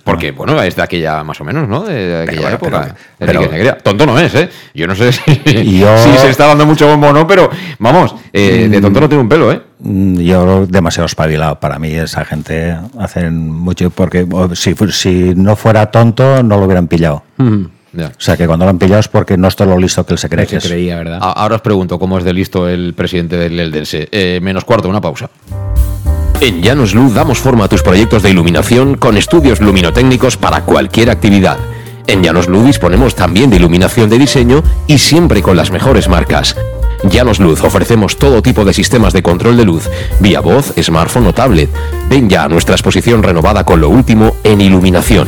porque, 0.03 0.31
bueno, 0.31 0.59
es 0.63 0.75
de 0.75 0.81
aquella, 0.81 1.23
más 1.23 1.39
o 1.39 1.43
menos, 1.43 1.67
¿no? 1.69 1.81
De, 1.83 1.93
de 1.93 2.23
aquella 2.23 2.51
época. 2.53 2.95
pero- 3.19 3.39
pero-. 3.49 3.77
Tonto 3.83 4.05
no 4.07 4.17
es, 4.19 4.33
¿eh? 4.35 4.49
Yo 4.73 4.87
no 4.87 4.95
sé 4.95 5.11
si, 5.13 5.21
Yo- 5.79 5.97
si 5.99 6.17
se 6.17 6.29
está 6.29 6.47
dando 6.47 6.65
mucho 6.65 6.87
bombo 6.87 7.07
o 7.09 7.13
no, 7.13 7.27
pero 7.27 7.49
vamos, 7.79 8.15
eh, 8.33 8.67
de 8.69 8.81
tonto 8.81 8.99
no 9.01 9.07
tiene 9.07 9.21
un 9.21 9.29
pelo, 9.29 9.51
¿eh? 9.51 9.61
Mm, 9.79 10.15
Yo 10.19 10.65
demasiado 10.65 11.05
espabilado. 11.05 11.59
Para 11.59 11.77
mí 11.79 11.93
esa 11.93 12.25
gente 12.25 12.75
hacen 12.99 13.49
mucho 13.49 13.91
porque 13.91 14.27
si, 14.55 14.73
si 14.91 15.33
no 15.35 15.55
fuera 15.55 15.91
tonto 15.91 16.41
no 16.43 16.57
lo 16.57 16.65
hubieran 16.65 16.87
pillado. 16.87 17.23
Ya. 17.93 18.07
O 18.07 18.11
sea 18.21 18.35
que 18.35 18.47
cuando 18.47 18.65
lo 18.65 18.71
han 18.71 18.79
pillado 18.79 18.99
es 18.99 19.07
porque 19.07 19.37
no 19.37 19.47
es 19.47 19.55
todo 19.55 19.69
lo 19.69 19.77
listo 19.77 20.05
que 20.05 20.13
él 20.13 20.19
se 20.19 20.29
cree 20.29 20.47
que 20.47 20.57
es. 20.57 20.69
¿verdad? 20.69 21.19
Ahora 21.21 21.55
os 21.55 21.61
pregunto 21.61 21.99
cómo 21.99 22.17
es 22.17 22.23
de 22.23 22.33
listo 22.33 22.67
el 22.67 22.93
presidente 22.93 23.37
del 23.37 23.59
Eldense. 23.59 24.09
Eh, 24.11 24.39
menos 24.41 24.65
cuarto, 24.65 24.89
una 24.89 24.99
pausa. 24.99 25.29
En 26.41 26.61
Llanos 26.61 26.93
Luz 26.93 27.13
damos 27.13 27.37
forma 27.37 27.65
a 27.65 27.67
tus 27.69 27.83
proyectos 27.83 28.23
de 28.23 28.31
iluminación 28.31 28.95
con 28.97 29.15
estudios 29.15 29.61
luminotécnicos 29.61 30.35
para 30.35 30.61
cualquier 30.63 31.09
actividad. 31.09 31.57
En 32.07 32.21
Llanos 32.21 32.47
Luz 32.47 32.65
disponemos 32.65 33.15
también 33.15 33.49
de 33.49 33.55
iluminación 33.55 34.09
de 34.09 34.17
diseño 34.17 34.61
y 34.87 34.97
siempre 34.97 35.41
con 35.41 35.55
las 35.55 35.71
mejores 35.71 36.09
marcas. 36.09 36.57
Llanos 37.09 37.39
Luz 37.39 37.61
ofrecemos 37.63 38.17
todo 38.17 38.41
tipo 38.41 38.65
de 38.65 38.73
sistemas 38.73 39.13
de 39.13 39.23
control 39.23 39.57
de 39.57 39.65
luz, 39.65 39.89
vía 40.19 40.39
voz, 40.39 40.73
smartphone 40.81 41.27
o 41.27 41.33
tablet. 41.33 41.69
Ven 42.09 42.29
ya 42.29 42.43
a 42.43 42.49
nuestra 42.49 42.75
exposición 42.75 43.23
renovada 43.23 43.63
con 43.63 43.79
lo 43.79 43.89
último 43.89 44.35
en 44.43 44.61
iluminación. 44.61 45.27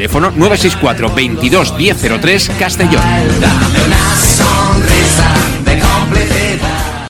Teléfono 0.00 0.32
964 0.34 1.14
22 1.14 1.74
1003 1.76 2.50
Castellón. 2.58 3.02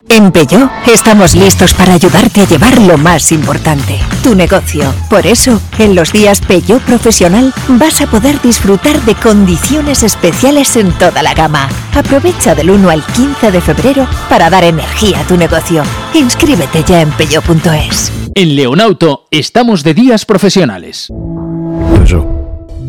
En 0.09 0.33
Peugeot 0.33 0.69
estamos 0.89 1.37
listos 1.37 1.73
para 1.73 1.95
ayudarte 1.95 2.41
a 2.41 2.49
llevar 2.49 2.77
lo 2.81 2.99
más 2.99 3.31
importante, 3.31 4.01
tu 4.25 4.35
negocio. 4.35 4.93
Por 5.09 5.25
eso, 5.25 5.61
en 5.79 5.95
los 5.95 6.13
días 6.13 6.41
Peugeot 6.41 6.83
Profesional 6.83 7.55
vas 7.69 8.01
a 8.01 8.09
poder 8.09 8.43
disfrutar 8.43 9.01
de 9.03 9.15
condiciones 9.15 10.03
especiales 10.03 10.75
en 10.75 10.91
toda 10.99 11.23
la 11.23 11.35
gama. 11.35 11.69
Aprovecha 11.95 12.57
del 12.57 12.71
1 12.71 12.91
al 12.91 13.07
15 13.07 13.53
de 13.53 13.61
febrero 13.61 14.09
para 14.29 14.51
dar 14.51 14.65
energía 14.65 15.21
a 15.21 15.25
tu 15.29 15.37
negocio. 15.37 15.85
Inscríbete 16.13 16.83
ya 16.83 17.03
en 17.03 17.13
peugeot.es. 17.13 18.11
En 18.35 18.57
Leonauto 18.57 19.29
estamos 19.31 19.85
de 19.85 19.95
días 19.95 20.25
profesionales. 20.25 21.09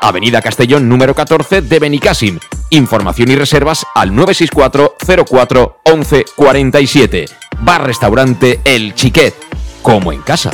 Avenida 0.00 0.40
Castellón 0.40 0.88
número 0.88 1.14
14 1.14 1.62
de 1.62 1.78
Benicàssim. 1.80 2.38
Información 2.70 3.30
y 3.30 3.36
reservas 3.36 3.84
al 3.94 4.14
964 4.14 4.96
04 5.26 5.80
11 5.84 6.24
47. 6.36 7.24
Bar 7.60 7.86
Restaurante 7.86 8.60
El 8.64 8.94
Chiquet, 8.94 9.34
como 9.82 10.12
en 10.12 10.22
casa. 10.22 10.50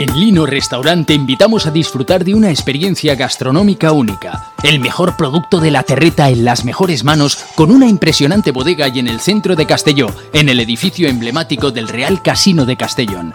En 0.00 0.18
Lino 0.18 0.46
Restaurant 0.46 1.06
te 1.06 1.12
invitamos 1.12 1.66
a 1.66 1.70
disfrutar 1.70 2.24
de 2.24 2.34
una 2.34 2.48
experiencia 2.48 3.14
gastronómica 3.16 3.92
única. 3.92 4.54
El 4.62 4.80
mejor 4.80 5.14
producto 5.14 5.60
de 5.60 5.70
la 5.70 5.82
terreta 5.82 6.30
en 6.30 6.42
las 6.42 6.64
mejores 6.64 7.04
manos, 7.04 7.36
con 7.54 7.70
una 7.70 7.86
impresionante 7.86 8.50
bodega 8.50 8.88
y 8.88 8.98
en 8.98 9.08
el 9.08 9.20
centro 9.20 9.56
de 9.56 9.66
Castelló, 9.66 10.06
en 10.32 10.48
el 10.48 10.58
edificio 10.58 11.06
emblemático 11.06 11.70
del 11.70 11.86
Real 11.86 12.22
Casino 12.22 12.64
de 12.64 12.78
Castellón. 12.78 13.34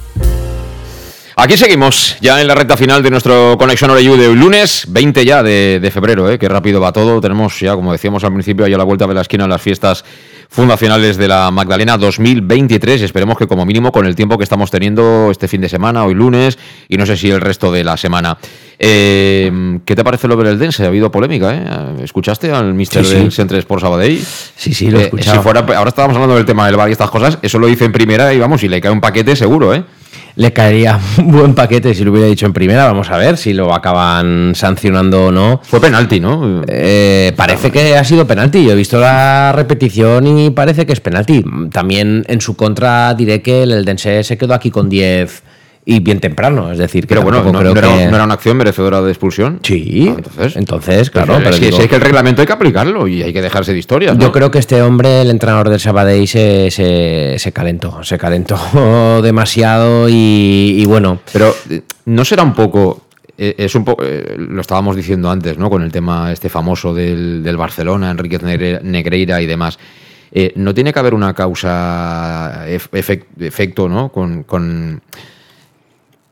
Aquí 1.43 1.57
seguimos, 1.57 2.17
ya 2.21 2.39
en 2.39 2.47
la 2.47 2.53
recta 2.53 2.77
final 2.77 3.01
de 3.01 3.09
nuestro 3.09 3.57
Conexión 3.57 3.89
Oreyu 3.89 4.15
de 4.15 4.27
hoy, 4.27 4.35
lunes 4.35 4.85
20 4.89 5.25
ya 5.25 5.41
de, 5.41 5.79
de 5.81 5.89
febrero, 5.89 6.29
¿eh? 6.29 6.37
que 6.37 6.47
rápido 6.47 6.79
va 6.79 6.91
todo. 6.91 7.19
Tenemos 7.19 7.59
ya, 7.59 7.73
como 7.73 7.91
decíamos 7.91 8.23
al 8.23 8.31
principio, 8.31 8.63
ahí 8.63 8.73
a 8.75 8.77
la 8.77 8.83
vuelta 8.83 9.07
de 9.07 9.15
la 9.15 9.21
esquina 9.21 9.47
las 9.47 9.59
fiestas 9.59 10.05
fundacionales 10.49 11.17
de 11.17 11.27
la 11.27 11.49
Magdalena 11.49 11.97
2023. 11.97 13.01
Esperemos 13.01 13.39
que 13.39 13.47
como 13.47 13.65
mínimo 13.65 13.91
con 13.91 14.05
el 14.05 14.13
tiempo 14.15 14.37
que 14.37 14.43
estamos 14.43 14.69
teniendo 14.69 15.29
este 15.31 15.47
fin 15.47 15.61
de 15.61 15.69
semana, 15.69 16.05
hoy 16.05 16.13
lunes, 16.13 16.59
y 16.87 16.97
no 16.97 17.07
sé 17.07 17.17
si 17.17 17.31
el 17.31 17.41
resto 17.41 17.71
de 17.71 17.83
la 17.85 17.97
semana. 17.97 18.37
Eh, 18.77 19.79
¿Qué 19.83 19.95
te 19.95 20.03
parece 20.03 20.27
lo 20.27 20.35
del 20.35 20.59
Dense? 20.59 20.83
Ha 20.83 20.87
habido 20.89 21.09
polémica, 21.09 21.55
¿eh? 21.55 22.03
¿Escuchaste 22.03 22.51
al 22.51 22.75
mister 22.75 23.03
Sí, 23.03 23.13
sí. 23.13 23.17
del 23.17 23.31
Centre 23.31 23.57
Sports 23.57 23.81
Sabadell? 23.81 24.21
Sí, 24.55 24.75
sí, 24.75 24.91
lo 24.91 24.99
he 24.99 25.03
Eh, 25.03 25.05
escuchado. 25.05 25.37
si 25.37 25.41
fuera, 25.43 25.61
ahora 25.61 25.89
estábamos 25.89 26.15
hablando 26.17 26.35
del 26.35 26.45
tema 26.45 26.67
del 26.67 26.75
bar 26.75 26.89
y 26.89 26.91
estas 26.91 27.09
cosas, 27.09 27.39
eso 27.41 27.57
lo 27.57 27.67
hice 27.67 27.85
en 27.85 27.91
primera 27.93 28.31
y 28.31 28.37
vamos, 28.37 28.61
y 28.61 28.67
le 28.67 28.79
cae 28.79 28.91
un 28.91 29.01
paquete 29.01 29.35
seguro, 29.35 29.73
¿eh? 29.73 29.83
Le 30.35 30.53
caería 30.53 30.99
un 31.17 31.31
buen 31.31 31.55
paquete 31.55 31.93
si 31.93 32.03
lo 32.03 32.11
hubiera 32.11 32.27
dicho 32.27 32.45
en 32.45 32.53
primera. 32.53 32.85
Vamos 32.85 33.09
a 33.09 33.17
ver 33.17 33.37
si 33.37 33.53
lo 33.53 33.73
acaban 33.73 34.53
sancionando 34.55 35.27
o 35.27 35.31
no. 35.31 35.61
Fue 35.63 35.81
penalti, 35.81 36.19
¿no? 36.19 36.63
Eh, 36.67 37.33
parece 37.35 37.71
que 37.71 37.97
ha 37.97 38.03
sido 38.03 38.25
penalti. 38.27 38.63
Yo 38.63 38.71
he 38.71 38.75
visto 38.75 38.99
la 38.99 39.51
repetición 39.53 40.27
y 40.27 40.49
parece 40.51 40.85
que 40.85 40.93
es 40.93 41.01
penalti. 41.01 41.43
También 41.71 42.23
en 42.27 42.41
su 42.41 42.55
contra 42.55 43.13
diré 43.13 43.41
que 43.41 43.63
el 43.63 43.71
Eldense 43.71 44.23
se 44.23 44.37
quedó 44.37 44.53
aquí 44.53 44.71
con 44.71 44.89
10 44.89 45.43
y 45.83 45.99
bien 45.99 46.19
temprano. 46.19 46.71
Es 46.71 46.77
decir, 46.77 47.03
que 47.07 47.15
Pero 47.15 47.21
bueno, 47.23 47.43
no, 47.43 47.57
creo 47.59 47.73
no 47.73 47.79
era, 47.79 47.87
que- 47.97 48.05
no 48.07 48.15
era 48.15 48.23
una 48.25 48.35
acción 48.35 48.55
merecedora 48.57 49.01
de 49.01 49.09
expulsión. 49.11 49.59
Sí, 49.63 50.07
Ah, 50.09 50.13
entonces, 50.17 50.55
entonces, 50.55 51.09
claro. 51.09 51.33
Pues, 51.33 51.39
pero 51.39 51.49
es, 51.55 51.59
que, 51.59 51.65
digo- 51.65 51.77
si 51.77 51.83
es 51.83 51.89
que 51.89 51.95
el 51.95 52.01
reglamento 52.01 52.41
hay 52.41 52.47
que 52.47 52.53
aplicarlo 52.53 53.07
y 53.07 53.23
hay 53.23 53.33
que 53.33 53.41
dejarse 53.41 53.73
de 53.73 53.79
historias. 53.79 54.15
¿no? 54.15 54.21
Yo 54.21 54.31
creo 54.31 54.51
que 54.51 54.59
este 54.59 54.81
hombre, 54.81 55.21
el 55.21 55.29
entrenador 55.31 55.69
del 55.69 55.79
Sabadell, 55.79 56.27
se, 56.27 56.69
se, 56.71 57.35
se 57.39 57.51
calentó. 57.51 58.03
Se 58.03 58.17
calentó 58.17 58.57
demasiado 59.23 60.07
y, 60.07 60.75
y 60.77 60.85
bueno. 60.85 61.19
Pero 61.33 61.55
eh, 61.69 61.81
no 62.05 62.25
será 62.25 62.43
un 62.43 62.53
poco. 62.53 63.05
eh, 63.37 63.55
Es 63.57 63.73
un 63.75 63.83
poco, 63.83 64.03
eh, 64.05 64.35
lo 64.37 64.61
estábamos 64.61 64.95
diciendo 64.95 65.31
antes, 65.31 65.57
¿no? 65.57 65.69
Con 65.69 65.81
el 65.81 65.91
tema 65.91 66.31
este 66.31 66.47
famoso 66.49 66.93
del, 66.93 67.41
del 67.41 67.57
Barcelona, 67.57 68.11
Enriquez 68.11 68.43
Negre- 68.43 68.81
Negreira 68.83 69.41
y 69.41 69.47
demás. 69.47 69.79
Eh, 70.33 70.53
no 70.55 70.73
tiene 70.73 70.93
que 70.93 70.99
haber 70.99 71.13
una 71.13 71.33
causa 71.33 72.65
ef- 72.67 72.89
efec- 72.91 73.25
efecto, 73.39 73.89
¿no? 73.89 74.09
Con, 74.09 74.43
con 74.43 75.01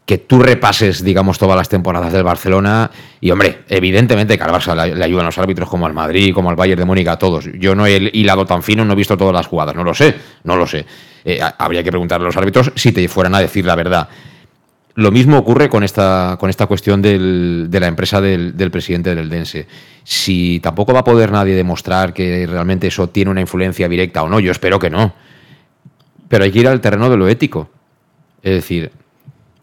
que 0.09 0.17
tú 0.17 0.39
repases, 0.39 1.03
digamos, 1.03 1.37
todas 1.37 1.55
las 1.55 1.69
temporadas 1.69 2.11
del 2.11 2.23
Barcelona 2.23 2.89
y, 3.21 3.29
hombre, 3.29 3.59
evidentemente 3.69 4.39
que 4.39 4.43
al 4.43 4.49
Barça 4.49 4.73
le, 4.95 5.03
ayudan 5.03 5.27
los 5.27 5.37
árbitros 5.37 5.69
como 5.69 5.85
al 5.85 5.93
Madrid, 5.93 6.33
como 6.33 6.49
al 6.49 6.55
Bayern 6.55 6.79
de 6.79 6.85
Múnich, 6.85 7.07
a 7.07 7.19
todos. 7.19 7.47
Yo 7.59 7.75
no 7.75 7.85
he 7.85 8.09
hilado 8.13 8.43
tan 8.43 8.63
fino, 8.63 8.83
no 8.83 8.93
he 8.93 8.95
visto 8.95 9.15
todas 9.15 9.35
las 9.35 9.45
jugadas, 9.45 9.75
no 9.75 9.83
lo 9.83 9.93
sé, 9.93 10.15
no 10.45 10.55
lo 10.55 10.65
sé. 10.65 10.83
Eh, 11.23 11.39
ha- 11.39 11.53
habría 11.59 11.83
que 11.83 11.91
preguntarle 11.91 12.25
a 12.25 12.29
los 12.29 12.37
árbitros 12.37 12.71
si 12.73 12.91
te 12.91 13.07
fueran 13.07 13.35
a 13.35 13.39
decir 13.39 13.65
la 13.65 13.75
verdad. 13.75 14.09
Lo 14.95 15.11
mismo 15.11 15.37
ocurre 15.37 15.69
con 15.69 15.83
esta, 15.83 16.37
con 16.39 16.49
esta 16.49 16.65
cuestión 16.65 17.03
de 17.03 17.69
la 17.79 17.85
empresa 17.85 18.19
del 18.19 18.71
presidente 18.71 19.13
del 19.13 19.29
Dense. 19.29 19.67
Si 20.03 20.59
tampoco 20.59 20.91
va 20.91 21.01
a 21.01 21.03
poder 21.03 21.31
nadie 21.31 21.53
demostrar 21.53 22.13
que 22.15 22.47
realmente 22.49 22.87
eso 22.87 23.09
tiene 23.09 23.29
una 23.29 23.41
influencia 23.41 23.87
directa 23.87 24.23
o 24.23 24.27
no, 24.27 24.39
yo 24.39 24.51
espero 24.51 24.79
que 24.79 24.89
no. 24.89 25.13
Pero 26.27 26.45
hay 26.45 26.51
que 26.51 26.61
ir 26.61 26.67
al 26.67 26.81
terreno 26.81 27.11
de 27.11 27.15
lo 27.17 27.27
ético. 27.27 27.69
Es 28.41 28.53
decir, 28.55 28.91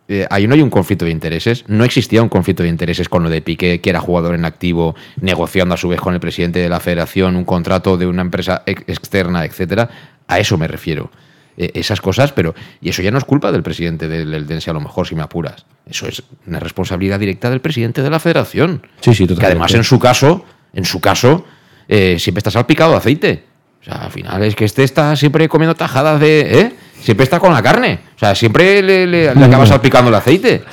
eh, 0.09 0.27
ahí 0.31 0.47
no 0.47 0.55
hay 0.55 0.63
un 0.63 0.71
conflicto 0.71 1.05
de 1.05 1.11
intereses. 1.11 1.65
No 1.69 1.85
existía 1.85 2.23
un 2.23 2.29
conflicto 2.29 2.63
de 2.63 2.69
intereses 2.69 3.09
con 3.09 3.23
lo 3.23 3.31
de 3.31 3.43
Piqué, 3.43 3.81
que 3.81 3.91
era 3.91 4.01
jugador 4.01 4.35
en 4.35 4.45
activo, 4.45 4.95
negociando 5.21 5.75
a 5.75 5.77
su 5.79 5.89
vez 5.89 6.01
con 6.01 6.15
el 6.15 6.21
presidente 6.21 6.61
de 6.61 6.69
la 6.69 6.81
federación 6.81 7.37
un 7.37 7.45
contrato 7.45 7.97
de 7.97 8.07
una 8.07 8.23
empresa 8.23 8.63
ex- 8.67 8.83
externa, 8.87 9.45
etcétera. 9.45 9.89
A 10.29 10.39
eso 10.39 10.57
me 10.59 10.69
refiero. 10.69 11.11
Eh, 11.59 11.71
esas 11.75 12.01
cosas, 12.01 12.33
pero. 12.33 12.55
Y 12.83 12.91
eso 12.91 13.01
ya 13.03 13.11
no 13.11 13.19
es 13.19 13.25
culpa 13.25 13.51
del 13.51 13.63
presidente 13.63 14.09
del 14.09 14.33
Eldense, 14.35 14.69
a 14.71 14.75
lo 14.75 14.81
mejor, 14.81 15.07
si 15.09 15.15
me 15.15 15.23
apuras. 15.23 15.65
Eso 15.89 16.07
es 16.07 16.23
una 16.47 16.61
responsabilidad 16.61 17.19
directa 17.19 17.49
del 17.51 17.61
presidente 17.61 18.03
de 18.03 18.11
la 18.11 18.21
federación. 18.21 18.83
Sí, 19.01 19.15
sí, 19.15 19.25
Que 19.25 19.29
totalmente. 19.29 19.47
además, 19.47 19.75
en 19.75 19.85
su 19.85 19.99
caso, 19.99 20.45
en 20.75 20.85
su 20.85 21.01
caso, 21.01 21.47
eh, 21.89 22.17
siempre 22.19 22.41
está 22.41 22.51
salpicado 22.51 22.91
de 22.93 22.97
aceite. 22.99 23.45
O 23.81 23.85
sea, 23.85 23.95
al 24.05 24.11
final 24.11 24.43
es 24.43 24.55
que 24.55 24.65
este 24.67 24.85
está 24.85 25.17
siempre 25.17 25.49
comiendo 25.49 25.75
tajadas 25.75 26.21
de. 26.21 26.73
Siempre 27.03 27.25
está 27.25 27.39
con 27.39 27.53
la 27.53 27.63
carne. 27.63 28.01
O 28.17 28.19
sea, 28.19 28.35
siempre 28.35 28.83
le, 28.83 29.07
le- 29.07 29.35
le 29.35 29.45
acaba 29.45 29.65
salpicando 29.67 30.09
el 30.09 30.15
aceite. 30.17 30.65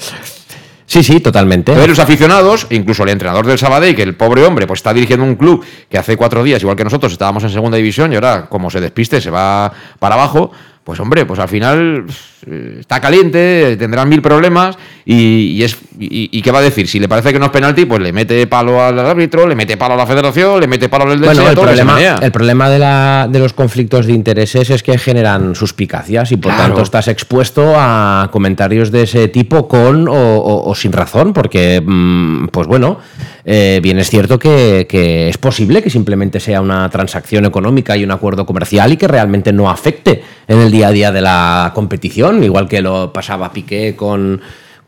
Sí, 0.85 1.01
sí, 1.03 1.19
totalmente. 1.21 1.71
Entonces, 1.71 1.89
los 1.89 1.99
aficionados, 1.99 2.67
incluso 2.69 3.03
el 3.03 3.09
entrenador 3.09 3.45
del 3.47 3.57
Sabadell, 3.57 3.95
que 3.95 4.03
el 4.03 4.15
pobre 4.15 4.43
hombre 4.45 4.67
pues 4.67 4.79
está 4.79 4.93
dirigiendo 4.93 5.25
un 5.25 5.35
club 5.35 5.65
que 5.89 5.97
hace 5.97 6.17
cuatro 6.17 6.43
días, 6.43 6.61
igual 6.61 6.75
que 6.77 6.83
nosotros, 6.83 7.11
estábamos 7.13 7.43
en 7.43 7.49
segunda 7.49 7.77
división 7.77 8.11
y 8.11 8.15
ahora, 8.15 8.47
como 8.47 8.69
se 8.69 8.79
despiste, 8.81 9.19
se 9.21 9.29
va 9.31 9.71
para 9.97 10.15
abajo. 10.15 10.51
Pues 10.83 10.99
hombre, 10.99 11.25
pues 11.25 11.39
al 11.39 11.47
final 11.47 12.05
eh, 12.45 12.77
está 12.81 12.99
caliente, 12.99 13.77
tendrán 13.77 14.09
mil 14.09 14.21
problemas 14.21 14.77
y, 15.05 15.13
y 15.53 15.63
es 15.63 15.77
y, 15.97 16.27
y 16.37 16.41
qué 16.41 16.51
va 16.51 16.59
a 16.59 16.61
decir? 16.61 16.89
Si 16.89 16.99
le 16.99 17.07
parece 17.07 17.31
que 17.31 17.39
no 17.39 17.45
es 17.45 17.51
penalti, 17.51 17.85
pues 17.85 18.01
le 18.01 18.11
mete 18.11 18.45
palo 18.47 18.83
al 18.83 18.99
árbitro, 18.99 19.47
le 19.47 19.55
mete 19.55 19.77
palo 19.77 19.93
a 19.93 19.97
la 19.97 20.05
federación, 20.05 20.59
le 20.59 20.67
mete 20.67 20.89
palo 20.89 21.05
al 21.05 21.11
del 21.11 21.19
Bueno, 21.21 21.47
el 21.49 21.55
problema, 21.55 21.97
el 22.21 22.31
problema 22.33 22.69
de, 22.69 22.79
la- 22.79 23.27
de 23.31 23.39
los 23.39 23.53
conflictos 23.53 24.07
de 24.07 24.11
intereses 24.13 24.69
es 24.69 24.83
que 24.83 24.97
generan 24.97 25.55
suspicacias 25.55 26.33
y 26.33 26.35
por 26.37 26.51
Claro. 26.51 26.67
tanto 26.67 26.81
estás 26.83 27.07
expuesto 27.07 27.73
a 27.77 28.27
comentarios 28.29 28.91
de 28.91 29.03
ese 29.03 29.29
tipo 29.29 29.69
con 29.69 30.09
o, 30.09 30.11
o- 30.13 30.69
o 30.69 30.75
sin 30.75 30.91
razón, 30.91 31.31
porque, 31.31 31.81
mm, 31.85 32.47
pues 32.47 32.67
bueno, 32.67 32.99
eh, 33.45 33.79
bien 33.83 33.99
es 33.99 34.09
cierto 34.09 34.39
que, 34.39 34.87
que 34.89 35.29
es 35.29 35.37
posible 35.37 35.81
que 35.81 35.89
simplemente 35.89 36.39
sea 36.39 36.61
una 36.61 36.89
transacción 36.89 37.45
económica 37.45 37.97
y 37.97 38.03
un 38.03 38.11
acuerdo 38.11 38.45
comercial 38.45 38.91
y 38.93 38.97
que 38.97 39.07
realmente 39.07 39.51
no 39.51 39.69
afecte 39.69 40.23
en 40.47 40.59
el 40.59 40.71
día 40.71 40.87
a 40.87 40.91
día 40.91 41.11
de 41.11 41.21
la 41.21 41.71
competición, 41.75 42.43
igual 42.43 42.67
que 42.67 42.81
lo 42.81 43.11
pasaba 43.11 43.51
Piqué 43.51 43.95
con 43.95 44.41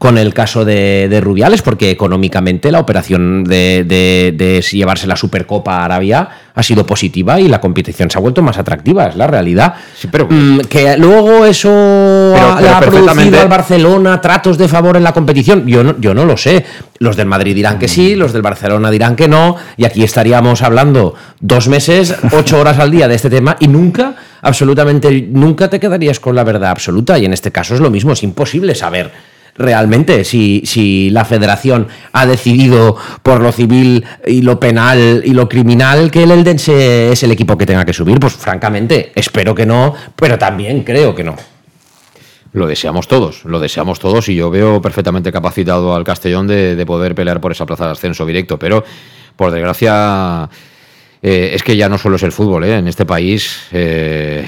con 0.05 0.19
el 0.19 0.35
caso 0.35 0.63
de, 0.65 1.07
de 1.09 1.19
Rubiales, 1.19 1.63
porque 1.63 1.89
económicamente 1.89 2.71
la 2.71 2.79
operación 2.79 3.43
de, 3.43 3.83
de- 3.87 4.35
de 4.37 4.61
llevarse 4.61 5.07
la 5.07 5.15
Supercopa 5.15 5.77
a 5.77 5.85
Arabia 5.85 6.29
ha 6.53 6.61
sido 6.61 6.85
positiva 6.85 7.39
y 7.39 7.47
la 7.47 7.59
competición 7.59 8.11
se 8.11 8.19
ha 8.19 8.21
vuelto 8.21 8.43
más 8.43 8.59
atractiva, 8.59 9.07
es 9.07 9.15
la 9.15 9.25
realidad. 9.25 9.73
pero- 10.11 10.27
Mm, 10.29 10.59
que 10.69 10.95
luego 10.97 11.43
eso 11.43 11.71
ha- 11.71 12.61
le 12.61 12.67
pero 12.67 12.75
ha 12.75 12.79
producido 12.81 13.41
al 13.41 13.47
Barcelona 13.47 14.21
tratos 14.21 14.59
de 14.59 14.67
favor 14.67 14.95
en 14.95 15.01
la 15.03 15.11
competición, 15.11 15.65
yo 15.65 15.83
no, 15.83 15.95
yo 15.99 16.13
no 16.13 16.23
lo 16.25 16.37
sé. 16.37 16.63
Los 16.99 17.15
del 17.15 17.25
Madrid 17.25 17.55
dirán 17.55 17.79
que 17.79 17.87
sí, 17.87 18.15
los 18.15 18.31
del 18.31 18.43
Barcelona 18.43 18.91
dirán 18.91 19.15
que 19.15 19.27
no, 19.27 19.55
y 19.75 19.85
aquí 19.85 20.03
estaríamos 20.03 20.61
hablando 20.61 21.15
dos 21.39 21.67
meses, 21.67 22.13
ocho 22.31 22.59
horas 22.59 22.77
al 22.77 22.91
día 22.91 23.07
de 23.07 23.15
este 23.15 23.31
tema 23.31 23.57
y 23.59 23.67
nunca, 23.67 24.13
absolutamente, 24.43 25.27
nunca 25.31 25.67
te 25.67 25.79
quedarías 25.79 26.19
con 26.19 26.35
la 26.35 26.43
verdad 26.43 26.69
absoluta. 26.69 27.17
Y 27.17 27.25
en 27.25 27.33
este 27.33 27.51
caso 27.51 27.73
es 27.73 27.79
lo 27.81 27.89
mismo, 27.89 28.13
es 28.13 28.21
imposible 28.21 28.75
saber 28.75 29.33
realmente 29.55 30.23
si, 30.23 30.63
si 30.65 31.09
la 31.09 31.25
federación 31.25 31.87
ha 32.11 32.25
decidido 32.25 32.97
por 33.23 33.41
lo 33.41 33.51
civil 33.51 34.05
y 34.27 34.41
lo 34.41 34.59
penal 34.59 35.21
y 35.25 35.31
lo 35.31 35.47
criminal 35.47 36.11
que 36.11 36.23
el 36.23 36.31
Eldense 36.31 37.11
es 37.11 37.23
el 37.23 37.31
equipo 37.31 37.57
que 37.57 37.65
tenga 37.65 37.85
que 37.85 37.93
subir, 37.93 38.19
pues 38.19 38.33
francamente 38.33 39.11
espero 39.15 39.55
que 39.55 39.65
no, 39.65 39.93
pero 40.15 40.37
también 40.37 40.83
creo 40.83 41.15
que 41.15 41.23
no. 41.23 41.35
Lo 42.53 42.67
deseamos 42.67 43.07
todos, 43.07 43.43
lo 43.43 43.59
deseamos 43.59 43.99
todos 43.99 44.29
y 44.29 44.35
yo 44.35 44.49
veo 44.49 44.81
perfectamente 44.81 45.31
capacitado 45.31 45.93
al 45.93 46.05
Castellón 46.05 46.47
de, 46.47 46.75
de 46.75 46.85
poder 46.85 47.13
pelear 47.15 47.41
por 47.41 47.51
esa 47.51 47.65
plaza 47.65 47.85
de 47.85 47.91
ascenso 47.91 48.25
directo, 48.25 48.57
pero 48.57 48.83
por 49.35 49.51
desgracia 49.51 50.49
eh, 51.27 51.55
es 51.55 51.63
que 51.63 51.75
ya 51.75 51.89
no 51.89 51.97
solo 51.97 52.17
es 52.17 52.23
el 52.23 52.31
fútbol, 52.31 52.65
¿eh? 52.65 52.77
en 52.77 52.87
este 52.87 53.03
país 53.03 53.61
eh, 53.71 54.45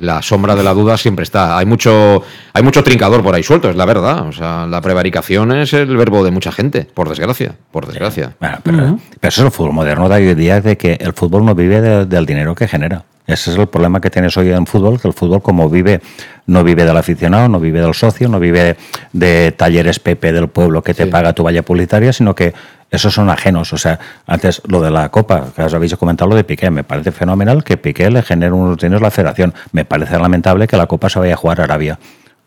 la 0.00 0.22
sombra 0.22 0.54
de 0.54 0.62
la 0.62 0.74
duda 0.74 0.96
siempre 0.96 1.22
está. 1.22 1.56
Hay 1.58 1.66
mucho, 1.66 2.22
hay 2.52 2.62
mucho 2.62 2.82
trincador 2.82 3.22
por 3.22 3.34
ahí 3.34 3.42
suelto, 3.42 3.70
es 3.70 3.76
la 3.76 3.84
verdad. 3.84 4.26
O 4.28 4.32
sea, 4.32 4.66
la 4.66 4.80
prevaricación 4.80 5.52
es 5.52 5.72
el 5.72 5.96
verbo 5.96 6.24
de 6.24 6.30
mucha 6.30 6.52
gente, 6.52 6.86
por 6.92 7.08
desgracia, 7.08 7.54
por 7.70 7.86
desgracia. 7.86 8.36
Pero 9.20 9.28
eso 9.28 9.40
es 9.42 9.46
el 9.46 9.50
fútbol 9.52 9.72
moderno 9.72 10.08
de 10.08 10.14
hoy 10.16 10.28
en 10.28 10.38
día, 10.38 10.60
de 10.60 10.76
que 10.76 10.94
el 11.00 11.12
fútbol 11.12 11.44
no 11.44 11.54
vive 11.54 11.80
de- 11.80 12.06
del 12.06 12.26
dinero 12.26 12.54
que 12.54 12.68
genera. 12.68 13.04
Ese 13.26 13.50
es 13.50 13.56
el 13.56 13.66
problema 13.68 14.00
que 14.00 14.10
tienes 14.10 14.36
hoy 14.36 14.50
en 14.50 14.66
fútbol, 14.66 15.00
que 15.00 15.08
el 15.08 15.14
fútbol 15.14 15.40
como 15.40 15.70
vive, 15.70 16.02
no 16.46 16.62
vive 16.62 16.84
del 16.84 16.96
aficionado, 16.96 17.48
no 17.48 17.58
vive 17.58 17.80
del 17.80 17.94
socio, 17.94 18.28
no 18.28 18.38
vive 18.38 18.76
de 19.12 19.52
talleres 19.52 19.98
Pepe 19.98 20.32
del 20.32 20.48
pueblo 20.48 20.82
que 20.82 20.92
te 20.92 21.06
paga 21.06 21.32
tu 21.32 21.42
valla 21.42 21.62
publicitaria, 21.62 22.12
sino 22.12 22.34
que 22.34 22.52
esos 22.90 23.14
son 23.14 23.30
ajenos. 23.30 23.72
O 23.72 23.78
sea, 23.78 23.98
antes 24.26 24.60
lo 24.66 24.82
de 24.82 24.90
la 24.90 25.08
Copa, 25.08 25.46
que 25.56 25.62
os 25.62 25.72
habéis 25.72 25.96
comentado 25.96 26.28
lo 26.28 26.36
de 26.36 26.44
Piqué, 26.44 26.70
me 26.70 26.84
parece 26.84 27.12
fenomenal 27.12 27.64
que 27.64 27.78
Piqué 27.78 28.10
le 28.10 28.22
genere 28.22 28.52
unos 28.52 28.76
dineros 28.76 29.00
a 29.00 29.06
la 29.06 29.10
federación. 29.10 29.54
Me 29.72 29.86
parece 29.86 30.18
lamentable 30.18 30.66
que 30.66 30.76
la 30.76 30.86
Copa 30.86 31.08
se 31.08 31.18
vaya 31.18 31.32
a 31.32 31.36
jugar 31.36 31.62
a 31.62 31.64
Arabia. 31.64 31.98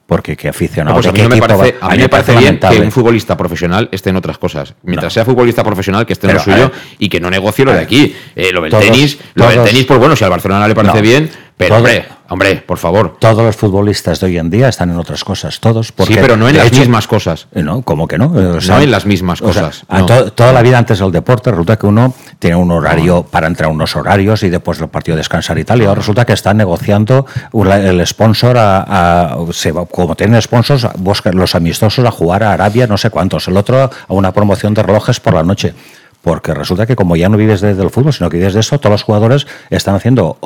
Porque 0.08 0.38
qué 0.38 0.48
aficionado. 0.48 0.96
pues 0.96 1.06
a 1.08 1.12
mí 1.12 1.22
no 1.22 1.28
me 1.30 1.38
parece, 1.38 1.76
va- 1.82 1.88
a 1.88 1.92
mí 1.92 1.98
me 1.98 2.08
parece 2.10 2.36
bien 2.38 2.60
que 2.60 2.80
un 2.80 2.92
futbolista 2.92 3.36
profesional 3.36 3.90
esté 3.92 4.10
en 4.10 4.16
otras 4.16 4.38
cosas. 4.38 4.74
Mientras 4.84 5.12
No. 5.12 5.14
sea 5.14 5.26
futbolista 5.26 5.64
profesional, 5.66 6.06
que 6.06 6.14
esté 6.14 6.28
en 6.28 6.36
lo 6.36 6.40
suyo 6.40 6.70
ver. 6.70 6.72
y 6.98 7.10
que 7.10 7.20
no 7.20 7.30
negocie 7.30 7.66
lo 7.66 7.74
de 7.74 7.80
aquí. 7.82 8.16
Eh, 8.36 8.52
lo 8.54 8.62
del 8.62 8.72
Todos- 8.72 8.86
tenis, 8.86 9.20
lo 9.36 9.50
del 9.50 9.64
tenis, 9.66 9.84
pues 9.86 10.00
bueno, 10.00 10.16
si 10.16 10.24
al 10.24 10.30
Barcelona 10.30 10.66
le 10.68 10.76
parece 10.76 10.96
No. 10.96 11.02
bien, 11.02 11.30
pero 11.58 11.78
hombre, 11.78 12.06
hombre, 12.30 12.56
por 12.58 12.78
favor. 12.78 13.18
Todos 13.20 13.44
los 13.44 13.56
futbolistas 13.56 14.20
de 14.20 14.28
hoy 14.28 14.38
en 14.38 14.50
día 14.52 14.70
están 14.70 14.92
en 14.92 14.98
otras 15.00 15.24
cosas, 15.24 15.60
todos. 15.60 15.92
Porque, 15.92 16.14
sí, 16.14 16.20
pero 16.22 16.38
no 16.38 16.48
en 16.48 16.56
las 16.56 16.68
hecho- 16.68 16.82
mismas 16.82 17.08
cosas. 17.08 17.48
Eh, 17.52 17.64
No, 17.64 17.82
¿cómo 17.82 18.08
que 18.08 18.20
no? 18.20 18.28
O 18.28 18.60
No 18.62 18.80
en 18.80 18.92
las 18.92 19.08
mismas 19.08 19.42
o 19.42 19.52
sea, 19.52 19.64
cosas, 19.64 19.84
a 19.88 20.00
no. 20.00 20.06
to- 20.06 20.34
toda 20.34 20.54
la 20.54 20.62
vida 20.62 20.78
antes 20.78 21.00
del 21.00 21.12
deporte 21.12 21.50
resulta 21.50 21.76
que 21.78 21.88
uno 21.88 22.14
tiene 22.38 22.56
un 22.58 22.70
horario 22.72 23.24
para 23.24 23.48
entrar 23.48 23.70
a 23.70 23.74
unos 23.74 23.96
horarios 23.96 24.44
y 24.44 24.50
después 24.50 24.78
del 24.78 24.90
partido 24.90 25.18
descansar 25.18 25.58
y 25.58 25.64
tal. 25.64 25.82
Y 25.82 25.86
ahora 25.86 25.96
resulta 26.00 26.26
que 26.26 26.34
están 26.34 26.58
negociando 26.58 27.26
el 27.54 28.06
sponsor 28.06 28.58
a, 28.58 29.32
a- 29.34 29.38
se 29.52 29.72
va- 29.72 29.88
como 29.88 30.16
tienen 30.16 30.40
sponsors, 30.42 30.88
buscan 31.00 31.36
los 31.36 31.56
amistosos 31.56 32.06
a 32.06 32.12
jugar 32.12 32.44
a 32.44 32.54
Arabia, 32.54 32.86
no 32.86 32.98
sé 32.98 33.10
cuántos. 33.10 33.48
El 33.48 33.58
otro 33.58 33.82
a 33.84 33.90
una 34.14 34.32
promoción 34.32 34.76
de 34.76 34.84
relojes 34.84 35.20
por 35.20 35.34
la 35.34 35.42
noche. 35.44 35.74
Porque 36.22 36.54
resulta 36.54 36.86
que 36.86 36.96
como 36.96 37.16
ya 37.16 37.30
no 37.30 37.38
vives 37.38 37.62
de- 37.62 37.74
del 37.74 37.90
fútbol, 37.90 38.12
sino 38.14 38.30
que 38.30 38.38
vives 38.38 38.54
de 38.54 38.60
esto, 38.60 38.78
todos 38.80 38.92
los 38.92 39.04
jugadores 39.04 39.48
están 39.70 39.96
haciendo 39.96 40.38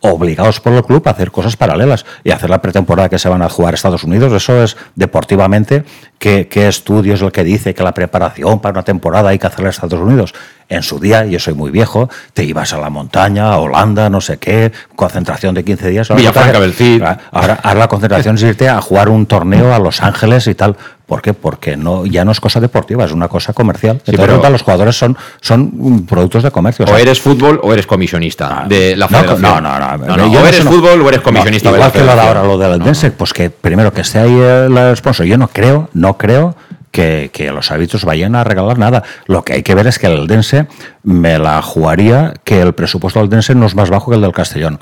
obligados 0.00 0.60
por 0.60 0.72
el 0.72 0.84
club 0.84 1.06
a 1.06 1.10
hacer 1.10 1.30
cosas 1.30 1.56
paralelas 1.56 2.06
y 2.24 2.30
hacer 2.30 2.50
la 2.50 2.62
pretemporada 2.62 3.08
que 3.08 3.18
se 3.18 3.28
van 3.28 3.42
a 3.42 3.48
jugar 3.48 3.74
Estados 3.74 4.04
Unidos. 4.04 4.32
Eso 4.32 4.62
es 4.62 4.76
deportivamente. 4.94 5.84
¿Qué, 6.20 6.48
qué 6.48 6.68
estudio 6.68 7.14
es 7.14 7.22
el 7.22 7.32
que 7.32 7.42
dice 7.44 7.72
que 7.74 7.82
la 7.82 7.94
preparación 7.94 8.60
para 8.60 8.72
una 8.72 8.82
temporada 8.82 9.30
hay 9.30 9.38
que 9.38 9.46
hacerla 9.46 9.68
a 9.68 9.70
Estados 9.70 9.98
Unidos? 9.98 10.34
En 10.68 10.82
su 10.82 11.00
día, 11.00 11.24
yo 11.24 11.40
soy 11.40 11.54
muy 11.54 11.70
viejo, 11.70 12.10
te 12.34 12.44
ibas 12.44 12.74
a 12.74 12.78
la 12.78 12.90
montaña, 12.90 13.50
a 13.50 13.56
Holanda, 13.58 14.10
no 14.10 14.20
sé 14.20 14.36
qué, 14.36 14.70
concentración 14.94 15.54
de 15.54 15.64
15 15.64 15.88
días. 15.88 16.14
Villafranca 16.14 16.60
del 16.60 16.74
Cid. 16.74 17.02
Ahora, 17.32 17.58
ahora 17.62 17.74
la 17.80 17.88
concentración 17.88 18.36
es 18.36 18.42
irte 18.42 18.68
a 18.68 18.80
jugar 18.82 19.08
un 19.08 19.24
torneo 19.24 19.74
a 19.74 19.78
Los 19.78 20.02
Ángeles 20.02 20.46
y 20.46 20.54
tal. 20.54 20.76
¿Por 21.06 21.22
qué? 21.22 21.34
Porque 21.34 21.76
no, 21.76 22.06
ya 22.06 22.24
no 22.24 22.30
es 22.30 22.40
cosa 22.40 22.60
deportiva, 22.60 23.04
es 23.04 23.10
una 23.10 23.26
cosa 23.26 23.52
comercial. 23.52 24.00
Entonces, 24.06 24.38
pero- 24.40 24.48
los 24.50 24.62
jugadores 24.62 24.96
son, 24.96 25.16
son 25.40 26.06
productos 26.06 26.44
de 26.44 26.52
comercio. 26.52 26.84
O 26.84 26.88
sea, 26.88 27.00
eres 27.00 27.20
fútbol 27.20 27.58
o 27.64 27.72
eres 27.72 27.84
comisionista 27.84 28.64
de 28.68 28.94
la 28.94 29.06
no, 29.06 29.18
federación. 29.18 29.42
No, 29.42 29.60
no, 29.60 29.76
no. 29.76 30.16
no, 30.16 30.16
yo 30.32 30.38
o 30.38 30.42
no 30.42 30.46
eres 30.46 30.64
no. 30.64 30.70
fútbol 30.70 31.02
o 31.02 31.08
eres 31.08 31.20
comisionista 31.20 31.68
No, 31.68 31.72
de 31.74 31.80
la 31.80 31.86
igual 31.88 32.00
que 32.00 32.06
lo 32.06 32.14
de 32.14 32.28
ahora, 32.28 32.42
lo 32.44 32.58
del 32.58 32.78
No, 32.78 32.84
Dense, 32.84 33.10
pues 33.10 33.32
que 33.32 33.50
primero 33.50 33.92
que 33.92 34.02
esté 34.02 34.20
ahí 34.20 34.38
el 34.38 34.96
sponsor. 34.96 35.26
Yo 35.26 35.36
no 35.36 35.48
creo, 35.48 35.88
no 35.94 36.09
creo 36.18 36.56
que, 36.90 37.30
que 37.32 37.50
los 37.52 37.70
árbitros 37.70 38.04
vayan 38.04 38.34
a 38.34 38.44
regalar 38.44 38.78
nada. 38.78 39.02
Lo 39.26 39.44
que 39.44 39.54
hay 39.54 39.62
que 39.62 39.74
ver 39.74 39.86
es 39.86 39.98
que 39.98 40.06
el 40.06 40.26
Dense 40.26 40.66
me 41.02 41.38
la 41.38 41.62
jugaría 41.62 42.34
que 42.44 42.60
el 42.60 42.72
presupuesto 42.74 43.20
del 43.20 43.28
Dense 43.28 43.54
no 43.54 43.66
es 43.66 43.74
más 43.74 43.90
bajo 43.90 44.10
que 44.10 44.16
el 44.16 44.22
del 44.22 44.32
Castellón. 44.32 44.80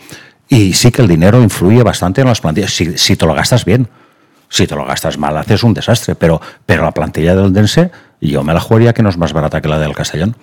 Y 0.48 0.72
sí 0.72 0.90
que 0.90 1.02
el 1.02 1.08
dinero 1.08 1.42
influye 1.42 1.82
bastante 1.82 2.22
en 2.22 2.28
las 2.28 2.40
plantillas, 2.40 2.72
si, 2.72 2.96
si 2.96 3.16
te 3.16 3.26
lo 3.26 3.34
gastas 3.34 3.64
bien. 3.64 3.88
Si 4.50 4.66
te 4.66 4.74
lo 4.74 4.86
gastas 4.86 5.18
mal, 5.18 5.36
haces 5.36 5.62
un 5.62 5.74
desastre. 5.74 6.14
Pero, 6.14 6.40
pero 6.64 6.82
la 6.82 6.92
plantilla 6.92 7.36
del 7.36 7.52
Dense, 7.52 7.90
yo 8.20 8.42
me 8.42 8.54
la 8.54 8.60
jugaría 8.60 8.94
que 8.94 9.02
no 9.02 9.10
es 9.10 9.18
más 9.18 9.34
barata 9.34 9.60
que 9.60 9.68
la 9.68 9.78
del 9.78 9.94
Castellón. 9.94 10.36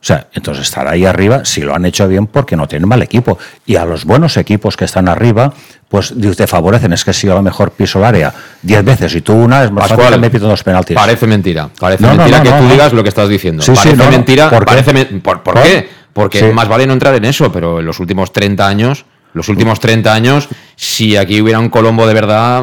O 0.00 0.04
sea, 0.08 0.28
entonces 0.32 0.62
estar 0.64 0.86
ahí 0.86 1.04
arriba, 1.04 1.44
si 1.44 1.60
lo 1.60 1.74
han 1.74 1.84
hecho 1.84 2.06
bien, 2.06 2.28
porque 2.28 2.54
no 2.56 2.68
tienen 2.68 2.88
mal 2.88 3.02
equipo. 3.02 3.36
Y 3.66 3.74
a 3.76 3.84
los 3.84 4.04
buenos 4.04 4.36
equipos 4.36 4.76
que 4.76 4.84
están 4.84 5.08
arriba, 5.08 5.52
pues 5.88 6.14
te 6.36 6.46
favorecen. 6.46 6.92
Es 6.92 7.04
que 7.04 7.12
si 7.12 7.26
yo 7.26 7.32
a 7.32 7.36
lo 7.36 7.42
mejor 7.42 7.72
piso 7.72 7.98
el 7.98 8.04
área 8.04 8.32
10 8.62 8.84
veces 8.84 9.14
y 9.16 9.22
tú 9.22 9.32
una, 9.34 9.64
es 9.64 9.72
más 9.72 9.82
fácil 9.82 9.96
Pascual, 9.96 10.14
que 10.14 10.20
me 10.20 10.30
pito 10.30 10.46
dos 10.46 10.62
penaltis. 10.62 10.94
Parece 10.96 11.26
mentira. 11.26 11.68
Parece 11.80 12.02
No, 12.04 12.14
mentira 12.14 12.38
no, 12.38 12.44
que 12.44 12.50
no, 12.50 12.56
tú 12.58 12.62
no. 12.64 12.70
digas 12.70 12.92
lo 12.92 13.02
que 13.02 13.08
estás 13.08 13.28
diciendo. 13.28 13.62
Sí, 13.62 13.72
sí, 13.74 13.76
parece 13.88 13.96
no. 14.04 14.10
mentira. 14.10 14.50
¿Por 14.50 14.60
qué? 14.60 14.64
parece 14.66 14.92
me- 14.92 15.04
¿Por, 15.06 15.42
por 15.42 15.54
¿Por? 15.54 15.62
qué? 15.64 15.88
Porque 16.12 16.38
Sí. 16.38 16.46
más 16.54 16.68
vale 16.68 16.86
no 16.86 16.92
entrar 16.92 17.14
en 17.16 17.24
eso, 17.24 17.50
pero 17.50 17.80
en 17.80 17.86
los 17.86 17.98
últimos 17.98 18.32
30 18.32 18.68
años, 18.68 19.04
los 19.34 19.48
últimos 19.48 19.80
30 19.80 20.14
años, 20.14 20.48
si 20.76 21.16
aquí 21.16 21.40
hubiera 21.42 21.58
un 21.58 21.70
Colombo 21.70 22.06
de 22.06 22.14
verdad, 22.14 22.62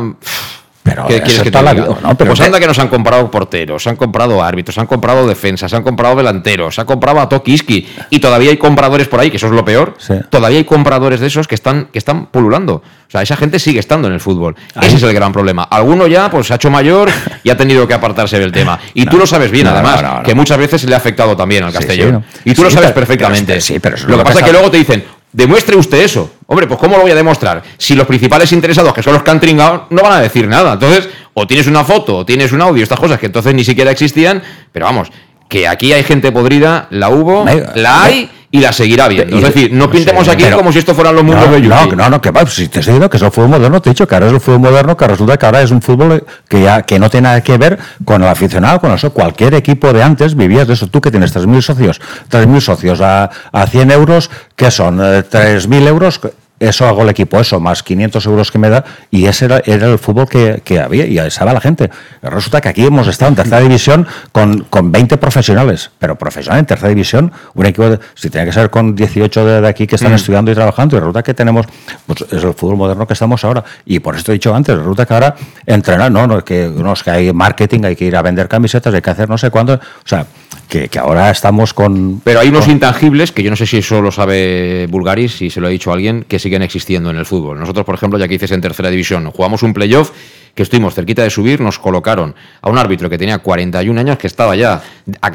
Pero 0.86 1.08
¿Qué 1.08 1.20
quieres 1.20 1.42
que 1.42 1.50
te 1.50 1.58
diga? 1.58 1.74
vida, 1.74 1.88
¿no? 2.04 2.16
Pero 2.16 2.30
pues 2.30 2.42
anda 2.42 2.60
que 2.60 2.68
nos 2.68 2.78
han 2.78 2.90
comprado 2.90 3.32
porteros, 3.32 3.82
se 3.82 3.90
han 3.90 3.96
comprado 3.96 4.44
árbitros, 4.44 4.76
se 4.76 4.82
han 4.82 4.86
comprado 4.86 5.28
defensas, 5.28 5.72
se 5.72 5.76
han 5.76 5.82
comprado 5.82 6.16
delanteros, 6.16 6.76
se 6.76 6.82
ha 6.82 6.86
comprado 6.86 7.20
a 7.22 7.28
Tokiski 7.28 7.88
y 8.12 8.20
todavía 8.20 8.52
hay 8.52 8.58
compradores 8.58 9.08
por 9.08 9.20
ahí, 9.20 9.32
que 9.32 9.38
eso 9.38 9.48
es 9.48 9.52
lo 9.54 9.66
peor. 9.66 9.98
Todavía 10.30 10.60
hay 10.60 10.64
compradores 10.64 11.20
de 11.22 11.26
esos 11.28 11.48
que 11.48 11.56
están, 11.56 11.86
que 11.92 11.98
están 11.98 12.28
pululando. 12.28 12.76
O 12.76 13.12
sea, 13.12 13.24
esa 13.24 13.36
gente 13.36 13.58
sigue 13.58 13.80
estando 13.80 14.08
en 14.08 14.14
el 14.14 14.20
fútbol. 14.20 14.56
Ese 14.80 14.98
es 14.98 15.02
el 15.04 15.14
gran 15.14 15.34
problema. 15.34 15.64
Alguno 15.64 16.06
ya 16.06 16.30
pues 16.30 16.46
se 16.46 16.54
ha 16.54 16.58
hecho 16.58 16.70
mayor 16.70 17.10
y 17.44 17.50
ha 17.50 17.58
tenido 17.58 17.88
que 17.88 17.96
apartarse 17.96 18.38
del 18.38 18.52
tema. 18.52 18.80
Y 18.94 19.08
tú 19.08 19.18
lo 19.18 19.26
sabes 19.26 19.50
bien, 19.50 19.66
no, 19.66 19.72
además, 19.72 20.22
que 20.24 20.36
muchas 20.36 20.60
veces 20.60 20.84
le 20.84 20.94
ha 20.94 20.98
afectado 20.98 21.36
también 21.36 21.64
al 21.64 21.74
Castellón. 21.74 22.24
sí. 22.32 22.52
Y 22.52 22.54
tú 22.54 22.62
lo 22.64 22.70
sabes 22.70 22.92
pero- 22.92 22.96
perfectamente. 23.08 23.54
pero- 23.54 23.62
sí, 23.62 23.80
pero 23.80 23.96
eso 23.96 24.06
lo 24.08 24.12
lo 24.12 24.18
que 24.20 24.24
pasa 24.26 24.40
es 24.42 24.46
que 24.46 24.52
luego 24.52 24.70
te 24.70 24.78
dicen, 24.78 25.04
demuestre 25.36 25.76
usted 25.76 26.02
eso. 26.02 26.32
Hombre, 26.48 26.66
pues 26.66 26.80
¿cómo 26.80 26.96
lo 26.96 27.04
voy 27.04 27.12
a 27.12 27.16
demostrar? 27.16 27.62
Si 27.78 27.94
los 27.94 28.08
principales 28.08 28.52
interesados, 28.54 28.94
que 28.94 29.04
son 29.04 29.14
los 29.14 29.22
que 29.22 29.32
han 29.32 29.40
tringado, 29.40 29.88
no 29.90 30.02
van 30.02 30.14
a 30.14 30.22
decir 30.22 30.48
nada. 30.48 30.74
Entonces, 30.74 31.10
o 31.34 31.46
tienes 31.46 31.68
una 31.68 31.84
foto, 31.84 32.18
o 32.18 32.26
tienes 32.26 32.54
un 32.54 32.62
audio, 32.62 32.82
estas 32.82 33.00
cosas 33.00 33.20
que 33.20 33.26
entonces 33.26 33.54
ni 33.54 33.66
siquiera 33.66 33.92
existían, 33.92 34.42
pero 34.72 34.86
vamos, 34.86 35.12
que 35.50 35.68
aquí 35.68 35.92
hay 35.92 36.04
gente 36.04 36.32
podrida, 36.32 36.88
la 36.90 37.10
hubo, 37.10 37.46
la 37.76 38.04
hay 38.04 38.30
y 38.56 38.60
la 38.60 38.72
seguirá 38.72 39.08
viendo. 39.10 39.36
Es 39.38 39.44
decir, 39.44 39.72
no 39.74 39.90
pintemos 39.90 40.28
aquí 40.30 40.44
pero- 40.46 40.58
como 40.58 40.72
si 40.72 40.80
esto 40.80 40.96
fueran 40.96 41.14
los 41.16 41.24
mundos 41.24 41.46
no, 41.48 41.52
de 41.54 41.62
no, 41.62 41.84
Yuki. 41.84 41.96
no, 41.96 42.10
no, 42.10 42.22
que 42.22 42.32
va, 42.32 42.46
si 42.48 42.68
te 42.70 42.80
estoy 42.80 42.94
diciendo 42.94 43.10
que 43.10 43.18
es 43.18 43.24
el 43.24 43.32
fútbol 43.32 43.50
moderno, 43.50 43.82
te 43.82 43.90
he 43.90 43.94
dicho 43.94 44.08
que 44.08 44.16
ahora 44.16 44.28
es 44.28 44.34
el 44.34 44.40
fútbol 44.40 44.60
moderno, 44.62 44.96
que 44.96 45.08
resulta 45.08 45.38
que 45.38 45.46
ahora 45.46 45.62
es 45.62 45.72
un 45.72 45.82
fútbol 45.82 46.24
que 46.48 46.62
ya 46.62 46.84
que 46.84 46.98
no 47.00 47.10
tiene 47.10 47.24
nada 47.28 47.42
que 47.42 47.58
ver 47.58 47.78
con 48.06 48.24
el 48.24 48.30
aficionado, 48.30 48.80
con 48.80 48.92
eso. 48.94 49.12
Cualquier 49.12 49.54
equipo 49.56 49.92
de 49.92 50.02
antes 50.04 50.36
vivías 50.36 50.68
de 50.68 50.74
eso. 50.76 50.88
Tú 50.88 51.02
que 51.02 51.12
tienes 51.12 51.36
3.000 51.36 51.62
socios, 51.62 52.00
3.000 52.32 52.60
socios 52.62 53.02
a, 53.02 53.30
a 53.52 53.68
100 53.68 53.92
euros, 53.92 54.30
¿qué 54.56 54.72
son? 54.72 55.00
Eh, 55.02 55.24
3.000 55.30 55.88
euros. 55.88 56.20
Eso 56.60 56.88
hago 56.88 57.02
el 57.02 57.10
equipo, 57.10 57.38
eso, 57.40 57.60
más 57.60 57.84
500 57.84 58.26
euros 58.28 58.50
que 58.52 58.58
me 58.58 58.70
da, 58.70 58.86
y 59.12 59.26
ese 59.26 59.46
era, 59.46 59.62
era 59.66 59.88
el 59.88 60.00
fútbol 60.00 60.30
que, 60.30 60.62
que 60.64 60.80
había, 60.80 61.06
y 61.06 61.18
estaba 61.20 61.52
la 61.52 61.60
gente. 61.60 61.90
Resulta 62.22 62.62
que 62.62 62.70
aquí 62.70 62.86
hemos 62.86 63.08
estado 63.08 63.30
en 63.30 63.36
tercera 63.36 63.60
división 63.60 64.08
con, 64.32 64.62
con 64.70 64.90
20 64.92 65.18
profesionales, 65.18 65.92
pero 66.00 66.16
profesionales 66.18 66.62
en 66.62 66.66
tercera 66.68 66.88
división, 66.90 67.32
un 67.56 67.66
equipo, 67.66 67.90
de- 67.90 68.00
si 68.14 68.30
tenía 68.30 68.46
que 68.46 68.54
ser 68.54 68.70
con 68.70 68.96
18 68.96 69.46
de, 69.46 69.62
de 69.62 69.68
aquí 69.68 69.86
que 69.86 69.96
están 69.96 70.14
Mm. 70.14 70.16
estudiando 70.16 70.50
y 70.52 70.56
trabajando, 70.56 70.96
y 70.96 71.00
resulta 71.00 71.24
que 71.24 71.34
tenemos, 71.34 71.66
pues 72.08 72.22
es 72.32 72.44
el 72.44 72.54
fútbol 72.54 72.78
moderno 72.78 73.06
que 73.06 73.14
estamos 73.14 73.44
ahora, 73.44 73.64
y 73.86 74.00
por 74.00 74.16
esto 74.16 74.32
he 74.32 74.36
dicho 74.36 74.56
antes, 74.56 74.78
resulta 74.78 75.06
que 75.06 75.14
ahora 75.14 75.36
entrenar, 75.66 76.10
no, 76.10 76.26
no, 76.26 76.38
es 76.38 76.44
que, 76.46 76.72
no, 76.74 76.94
es 76.94 77.04
que 77.04 77.12
hay 77.12 77.34
marketing, 77.34 77.84
hay 77.84 77.96
que 77.98 78.06
ir 78.06 78.16
a 78.16 78.22
vender 78.22 78.48
camisetas, 78.48 78.94
hay 78.94 79.02
que 79.02 79.10
hacer 79.10 79.28
no 79.30 79.38
sé 79.38 79.50
cuándo, 79.52 79.74
o 79.74 79.80
sea, 80.08 80.26
que, 80.70 80.88
que 80.90 81.00
ahora 81.00 81.30
estamos 81.32 81.74
con... 81.74 82.22
Pero 82.24 82.40
hay 82.40 82.50
unos 82.50 82.66
con- 82.66 82.74
intangibles 82.74 83.32
que 83.32 83.44
yo 83.44 83.50
no 83.50 83.56
sé 83.56 83.66
si 83.66 83.78
eso 83.78 84.02
lo 84.02 84.12
sabe 84.12 84.88
Bulgaris, 84.90 85.34
si 85.38 85.50
se 85.50 85.62
lo 85.62 85.68
ha 85.68 85.70
dicho 85.70 85.92
alguien, 85.92 86.26
que 86.28 86.40
siguen 86.40 86.62
existiendo 86.62 87.10
en 87.10 87.18
el 87.18 87.26
fútbol. 87.26 87.60
Nosotros, 87.60 87.86
por 87.86 87.96
ejemplo, 87.96 88.18
ya 88.20 88.28
que 88.28 88.34
dices 88.34 88.52
en 88.52 88.62
tercera 88.62 88.90
división, 88.90 89.30
jugamos 89.32 89.64
un 89.64 89.74
playoff 89.74 90.12
que 90.54 90.64
estuvimos 90.64 90.96
cerquita 90.96 91.22
de 91.22 91.30
subir, 91.30 91.60
nos 91.60 91.80
colocaron 91.80 92.34
a 92.62 92.70
un 92.70 92.78
árbitro 92.78 93.10
que 93.10 93.18
tenía 93.18 93.40
41 93.40 94.00
años, 94.00 94.18
que 94.18 94.28
estaba 94.28 94.56
ya 94.56 94.82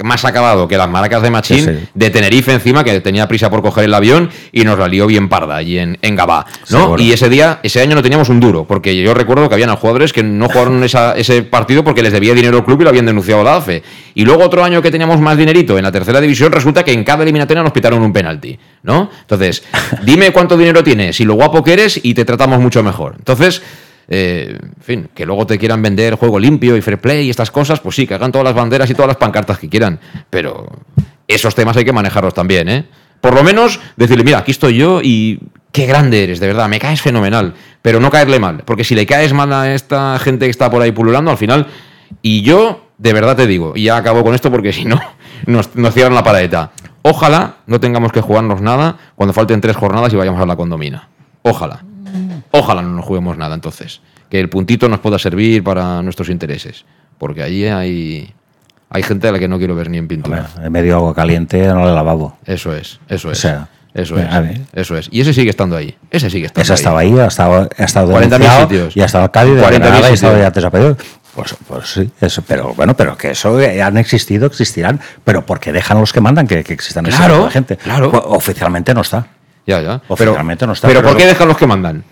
más 0.04 0.24
acabado 0.24 0.66
que 0.66 0.76
las 0.76 0.88
maracas 0.90 1.22
de 1.22 1.30
Machín, 1.30 1.64
Sí, 1.64 1.70
sí. 1.72 1.88
de 1.94 2.10
Tenerife 2.10 2.52
encima, 2.52 2.82
que 2.82 3.00
tenía 3.00 3.28
prisa 3.28 3.50
por 3.50 3.62
coger 3.62 3.84
el 3.84 3.94
avión 3.94 4.28
y 4.52 4.64
nos 4.64 4.78
la 4.78 4.88
lió 4.88 5.06
bien 5.06 5.28
parda 5.28 5.56
allí 5.56 5.78
en, 5.78 5.96
en 6.02 6.16
Gabá. 6.16 6.44
¿no? 6.70 6.80
Seguro. 6.80 7.02
Y 7.02 7.12
ese 7.12 7.28
día, 7.28 7.60
ese 7.62 7.80
año 7.80 7.94
no 7.94 8.02
teníamos 8.02 8.28
un 8.28 8.40
duro, 8.40 8.64
porque 8.64 9.00
yo 9.00 9.14
recuerdo 9.14 9.48
que 9.48 9.54
habían 9.54 9.74
jugadores 9.76 10.12
que 10.12 10.22
no 10.22 10.48
jugaron 10.48 10.82
esa- 10.82 11.14
ese 11.16 11.42
partido 11.42 11.84
porque 11.84 12.02
les 12.02 12.12
debía 12.12 12.34
dinero 12.34 12.58
el 12.58 12.64
club 12.64 12.80
y 12.80 12.84
lo 12.84 12.90
habían 12.90 13.06
denunciado 13.06 13.42
a 13.42 13.44
la 13.44 13.56
AFE. 13.56 13.82
Y 14.14 14.24
luego 14.24 14.44
otro 14.44 14.64
año 14.64 14.82
que 14.82 14.90
teníamos 14.90 15.20
más 15.20 15.36
dinerito 15.36 15.78
en 15.78 15.84
la 15.84 15.92
tercera 15.92 16.20
división, 16.20 16.50
resulta 16.50 16.82
que 16.84 16.92
en 16.92 17.04
cada 17.04 17.22
eliminatoria 17.22 17.62
nos 17.62 17.72
pitaron 17.72 18.02
un 18.02 18.12
penalti, 18.12 18.58
¿no? 18.82 19.08
Entonces, 19.20 19.62
dime 20.02 20.32
cuánto 20.32 20.56
dinero 20.56 20.82
tienes 20.82 21.20
y 21.20 21.24
lo 21.24 21.34
guapo 21.34 21.62
que 21.62 21.74
eres 21.74 22.00
y 22.02 22.14
te 22.14 22.24
tratamos 22.24 22.58
mucho 22.60 22.82
mejor. 22.82 23.14
Entonces, 23.18 23.62
eh, 24.10 24.58
en 24.60 24.82
fin, 24.82 25.08
que 25.14 25.24
luego 25.24 25.46
te 25.46 25.58
quieran 25.58 25.80
vender 25.80 26.16
juego 26.16 26.38
limpio 26.38 26.76
y 26.76 26.82
fair 26.82 27.00
play 27.00 27.26
y 27.26 27.30
estas 27.30 27.50
cosas, 27.50 27.80
pues 27.80 27.96
sí, 27.96 28.06
que 28.06 28.14
hagan 28.14 28.32
todas 28.32 28.44
las 28.44 28.54
banderas 28.54 28.90
y 28.90 28.94
todas 28.94 29.08
las 29.08 29.16
pancartas 29.16 29.58
que 29.58 29.68
quieran, 29.68 29.98
pero 30.28 30.68
esos 31.28 31.54
temas 31.54 31.76
hay 31.76 31.84
que 31.84 31.92
manejarlos 31.92 32.34
también, 32.34 32.68
¿eh? 32.68 32.84
Por 33.20 33.34
lo 33.34 33.42
menos 33.42 33.80
decirle, 33.96 34.24
mira, 34.24 34.38
aquí 34.38 34.50
estoy 34.50 34.76
yo 34.76 35.00
y 35.02 35.40
qué 35.72 35.86
grande 35.86 36.24
eres, 36.24 36.40
de 36.40 36.46
verdad, 36.46 36.68
me 36.68 36.78
caes 36.78 37.00
fenomenal, 37.00 37.54
pero 37.82 38.00
no 38.00 38.10
caerle 38.10 38.38
mal, 38.38 38.62
porque 38.64 38.82
si 38.84 38.94
le 38.94 39.06
caes 39.06 39.32
mal 39.32 39.52
a 39.52 39.72
esta 39.74 40.18
gente 40.18 40.46
que 40.46 40.50
está 40.50 40.70
por 40.70 40.82
ahí 40.82 40.92
pululando, 40.92 41.30
al 41.30 41.38
final, 41.38 41.68
y 42.22 42.42
yo, 42.42 42.88
de 42.98 43.12
verdad 43.12 43.36
te 43.36 43.46
digo, 43.46 43.74
y 43.76 43.84
ya 43.84 43.96
acabo 43.96 44.24
con 44.24 44.34
esto 44.34 44.50
porque 44.50 44.72
si 44.72 44.84
no, 44.84 45.00
nos, 45.46 45.68
cierran 45.92 46.14
la 46.14 46.24
paradeta. 46.24 46.72
Ojalá 47.02 47.56
no 47.66 47.80
tengamos 47.80 48.12
que 48.12 48.20
jugarnos 48.20 48.60
nada 48.60 48.96
cuando 49.14 49.32
falten 49.32 49.60
tres 49.60 49.76
jornadas 49.76 50.12
y 50.12 50.16
vayamos 50.16 50.40
a 50.40 50.46
la 50.46 50.56
condomina. 50.56 51.08
Ojalá. 51.42 51.84
Ojalá 52.50 52.82
no 52.82 52.90
nos 52.90 53.04
juguemos 53.04 53.36
nada 53.36 53.54
entonces. 53.54 54.00
Que 54.28 54.40
el 54.40 54.48
puntito 54.48 54.88
nos 54.88 55.00
pueda 55.00 55.18
servir 55.18 55.62
para 55.64 56.02
nuestros 56.02 56.28
intereses. 56.28 56.84
Porque 57.18 57.42
allí 57.42 57.66
hay, 57.66 58.32
hay 58.88 59.02
gente 59.02 59.28
a 59.28 59.32
la 59.32 59.38
que 59.38 59.48
no 59.48 59.58
quiero 59.58 59.74
ver 59.74 59.90
ni 59.90 59.98
en 59.98 60.08
pintura. 60.08 60.48
En 60.62 60.72
medio 60.72 60.96
agua 60.96 61.14
caliente 61.14 61.66
no 61.68 61.84
le 61.84 61.92
lavabo. 61.92 62.36
Eso 62.46 62.74
es, 62.74 63.00
eso 63.08 63.30
es. 63.30 63.38
O 63.38 63.40
sea, 63.40 63.68
eso 63.92 64.16
es. 64.18 64.26
Eso 64.72 64.96
es. 64.96 65.08
Y 65.10 65.20
ese 65.20 65.34
sigue 65.34 65.50
estando 65.50 65.76
ahí. 65.76 65.96
Ese 66.10 66.30
sigue 66.30 66.46
estando 66.46 66.62
Ese 66.62 66.72
ahí. 66.72 66.76
estaba 66.78 67.00
ahí, 67.00 67.18
ha 67.18 67.26
estado, 67.26 67.68
ha 67.76 67.84
estado 67.84 68.12
40.000 68.14 68.20
denunciado, 68.28 68.60
sitios. 68.62 68.96
y 68.96 69.02
ha 69.02 69.06
estado 69.06 69.30
Cádiz, 69.32 69.56
de 69.56 69.62
40.000 69.62 69.68
Granada, 69.78 70.00
y 70.00 70.04
ha 70.04 70.14
estado 70.14 70.38
ya 70.60 70.70
pedido. 70.70 70.96
Pues, 71.34 71.54
pues 71.68 71.88
sí, 71.88 72.10
eso, 72.20 72.42
pero 72.46 72.74
bueno, 72.74 72.96
pero 72.96 73.16
que 73.16 73.30
eso 73.30 73.56
han 73.58 73.96
existido, 73.98 74.46
existirán, 74.46 75.00
pero 75.24 75.46
porque 75.46 75.72
dejan 75.72 76.00
los 76.00 76.12
que 76.12 76.20
mandan 76.20 76.46
que, 76.46 76.64
que 76.64 76.72
existan 76.72 77.06
ese 77.06 77.16
Claro, 77.16 77.34
tipo 77.34 77.44
de 77.46 77.50
gente. 77.52 77.76
claro. 77.76 78.10
Pues, 78.10 78.22
oficialmente 78.26 78.94
no 78.94 79.02
está. 79.02 79.26
Ya, 79.66 79.80
ya. 79.80 80.00
Oficialmente 80.08 80.66
no 80.66 80.72
está. 80.72 80.88
Pero 80.88 81.02
¿por 81.02 81.16
qué 81.16 81.26
dejan 81.26 81.48
los 81.48 81.56
que 81.56 81.66
mandan? 81.66 82.02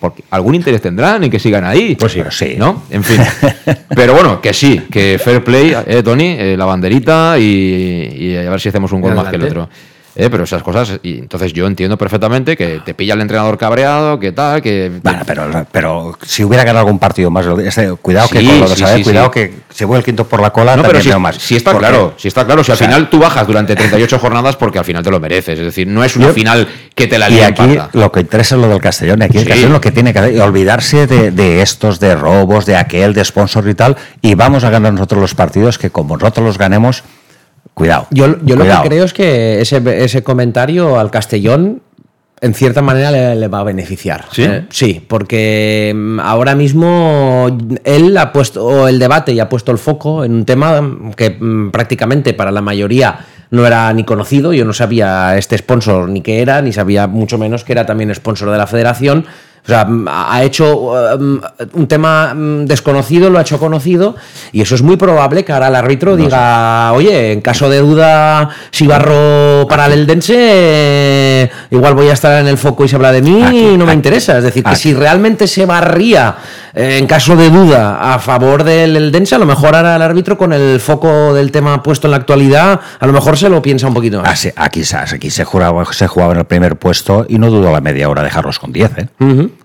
Porque 0.00 0.22
algún 0.30 0.54
interés 0.54 0.82
tendrán 0.82 1.24
en 1.24 1.30
que 1.30 1.38
sigan 1.38 1.64
ahí. 1.64 1.96
Pues 1.96 2.12
sí, 2.12 2.22
sí. 2.30 2.54
¿No? 2.58 2.82
En 2.90 3.02
fin. 3.02 3.20
Pero 3.88 4.12
bueno, 4.12 4.40
que 4.40 4.52
sí, 4.52 4.82
que 4.90 5.18
fair 5.22 5.42
play, 5.42 5.74
eh, 5.86 6.02
Tony, 6.02 6.36
eh, 6.38 6.56
la 6.58 6.66
banderita 6.66 7.38
y, 7.38 8.14
y 8.14 8.36
a 8.36 8.50
ver 8.50 8.60
si 8.60 8.68
hacemos 8.68 8.92
un 8.92 9.00
gol 9.00 9.14
más 9.14 9.28
que 9.28 9.36
el 9.36 9.44
otro. 9.44 9.68
Eh, 10.16 10.30
pero 10.30 10.44
esas 10.44 10.62
cosas, 10.62 11.00
y 11.02 11.18
entonces 11.18 11.52
yo 11.52 11.66
entiendo 11.66 11.98
perfectamente 11.98 12.56
que 12.56 12.80
te 12.84 12.94
pilla 12.94 13.14
el 13.14 13.20
entrenador 13.20 13.58
cabreado, 13.58 14.20
que 14.20 14.30
tal, 14.30 14.62
que. 14.62 14.92
Bueno, 15.02 15.22
pero, 15.26 15.66
pero 15.72 16.16
si 16.24 16.44
hubiera 16.44 16.62
ganado 16.62 16.86
algún 16.86 17.00
partido 17.00 17.32
más, 17.32 17.44
este, 17.64 17.90
cuidado 17.94 18.28
que 18.28 18.38
Sí, 18.38 18.46
con 18.46 18.60
lo 18.60 18.68
de 18.68 18.74
sí, 18.76 18.80
saber, 18.82 18.98
sí, 18.98 19.02
cuidado 19.02 19.30
que 19.32 19.54
se 19.70 19.84
vuelve 19.84 19.98
el 20.00 20.04
quinto 20.04 20.24
por 20.28 20.40
la 20.40 20.50
cola, 20.50 20.76
No, 20.76 20.82
pero 20.84 21.00
si, 21.00 21.10
más. 21.18 21.34
si 21.36 21.56
está 21.56 21.72
Porque- 21.72 21.88
claro, 21.88 22.14
si 22.16 22.28
está 22.28 22.44
claro, 22.44 22.62
si 22.62 22.70
al 22.70 22.74
o 22.76 22.78
sea, 22.78 22.86
final 22.86 23.10
tú 23.10 23.18
bajas 23.18 23.44
durante 23.44 23.74
38 23.74 24.20
jornadas 24.20 24.54
porque 24.54 24.78
al 24.78 24.84
final 24.84 25.02
te 25.02 25.10
lo 25.10 25.18
mereces. 25.18 25.58
Es 25.58 25.64
decir, 25.64 25.88
no 25.88 26.04
es 26.04 26.14
una 26.14 26.28
Yo- 26.28 26.32
final 26.34 26.68
que 26.94 27.08
te 27.08 27.18
la 27.18 27.28
Y 27.28 27.40
aquí 27.40 27.62
parda. 27.62 27.90
lo 27.92 28.12
que 28.12 28.20
interesa 28.20 28.54
es 28.54 28.60
lo 28.60 28.68
del 28.68 28.80
Castellón. 28.80 29.20
Aquí 29.20 29.38
el. 29.38 29.44
Castellón 29.48 29.72
lo 29.72 29.80
que 29.80 29.90
tiene 29.90 30.12
que 30.12 30.20
hacer 30.20 30.40
olvidarse 30.40 31.08
de, 31.08 31.32
de 31.32 31.60
estos, 31.60 31.98
de 31.98 32.14
robos, 32.14 32.66
de 32.66 32.76
aquel, 32.76 33.14
de 33.14 33.24
sponsor 33.24 33.68
y 33.68 33.74
tal. 33.74 33.96
Y 34.22 34.36
vamos 34.36 34.62
a 34.62 34.70
ganar 34.70 34.92
nosotros 34.92 35.20
los 35.20 35.34
partidos 35.34 35.76
que 35.76 35.90
como 35.90 36.16
nosotros 36.16 36.46
los 36.46 36.56
ganemos, 36.56 37.02
cuidado. 37.74 38.06
Yo, 38.10 38.36
yo 38.44 38.56
lo 38.56 38.64
que 38.64 38.88
creo 38.88 39.04
es 39.04 39.12
que 39.12 39.60
ese, 39.60 39.82
ese 40.04 40.22
comentario 40.22 40.98
al 40.98 41.10
Castellón, 41.10 41.82
en 42.40 42.54
cierta 42.54 42.82
manera, 42.82 43.10
le, 43.10 43.34
le 43.34 43.48
va 43.48 43.60
a 43.60 43.64
beneficiar. 43.64 44.24
¿Sí? 44.32 44.42
Eh, 44.42 44.66
sí, 44.70 45.04
porque 45.06 45.92
mm, 45.94 46.20
ahora 46.20 46.54
mismo 46.54 47.48
él 47.84 48.16
ha 48.16 48.32
puesto 48.32 48.88
el 48.88 48.98
debate 48.98 49.32
y 49.32 49.40
ha 49.40 49.48
puesto 49.48 49.72
el 49.72 49.78
foco 49.78 50.24
en 50.24 50.34
un 50.34 50.44
tema 50.44 50.80
que 51.16 51.30
mm, 51.30 51.70
prácticamente 51.70 52.34
para 52.34 52.50
la 52.50 52.60
mayoría 52.60 53.26
no 53.50 53.66
era 53.66 53.92
ni 53.92 54.04
conocido. 54.04 54.52
Yo 54.52 54.64
no 54.64 54.72
sabía 54.72 55.36
este 55.38 55.56
sponsor 55.58 56.08
ni 56.08 56.20
qué 56.20 56.42
era, 56.42 56.60
ni 56.60 56.72
sabía 56.72 57.06
mucho 57.06 57.38
menos 57.38 57.64
que 57.64 57.72
era 57.72 57.86
también 57.86 58.14
sponsor 58.14 58.50
de 58.50 58.58
la 58.58 58.66
federación. 58.66 59.26
O 59.64 59.66
sea, 59.66 59.86
mm, 59.86 60.06
ha 60.08 60.42
hecho 60.42 60.76
um, 61.18 61.40
un 61.72 61.86
tema 61.88 62.34
mm, 62.34 62.66
desconocido, 62.66 63.30
lo 63.30 63.38
ha 63.38 63.42
hecho 63.42 63.58
conocido, 63.58 64.14
y 64.52 64.60
eso 64.60 64.74
es 64.74 64.82
muy 64.82 64.96
probable 64.96 65.42
que 65.44 65.52
ahora 65.52 65.68
el 65.68 65.74
árbitro 65.74 66.16
diga, 66.16 66.92
oye, 66.92 67.32
en 67.32 67.40
caso 67.40 67.70
de 67.70 67.78
duda, 67.80 68.50
si 68.70 68.86
barro 68.86 69.66
para 69.68 69.86
el 69.86 69.92
Eldense, 69.92 70.34
eh, 70.36 71.50
igual 71.70 71.94
voy 71.94 72.08
a 72.08 72.12
estar 72.12 72.40
en 72.40 72.46
el 72.46 72.58
foco 72.58 72.84
y 72.84 72.88
se 72.88 72.96
habla 72.96 73.10
de 73.12 73.22
mí 73.22 73.42
Aquí, 73.42 73.58
y 73.68 73.76
no 73.78 73.84
me 73.86 73.92
aquí, 73.92 73.96
interesa. 73.96 74.36
Es 74.38 74.44
decir, 74.44 74.62
que 74.64 74.76
si 74.76 74.92
realmente 74.94 75.46
se 75.46 75.64
barría, 75.66 76.36
eh, 76.74 76.98
en 76.98 77.06
caso 77.06 77.34
de 77.36 77.48
duda, 77.50 78.14
a 78.14 78.18
favor 78.18 78.64
del 78.64 78.96
Eldense, 78.96 79.34
a 79.34 79.38
lo 79.38 79.46
mejor 79.46 79.74
ahora 79.74 79.96
el 79.96 80.02
árbitro 80.02 80.36
con 80.36 80.52
el 80.52 80.78
foco 80.80 81.32
del 81.34 81.50
tema 81.50 81.82
puesto 81.82 82.06
en 82.06 82.10
la 82.12 82.16
actualidad, 82.18 82.80
a 83.00 83.06
lo 83.06 83.12
mejor 83.12 83.36
se 83.38 83.48
lo 83.48 83.62
piensa 83.62 83.86
un 83.86 83.94
poquito 83.94 84.20
más. 84.20 84.30
Así- 84.30 84.52
aquí, 84.56 84.84
se- 84.84 84.96
aquí 84.96 85.30
se, 85.30 85.44
jugaba, 85.44 85.84
se 85.92 86.06
jugaba 86.06 86.32
en 86.34 86.40
el 86.40 86.44
primer 86.44 86.76
puesto 86.76 87.24
y 87.28 87.38
no 87.38 87.50
dudó 87.50 87.72
la 87.72 87.80
media 87.80 88.08
hora 88.08 88.22
dejarlos 88.22 88.58
con 88.58 88.72
10. 88.72 88.90
¿eh? 88.98 89.08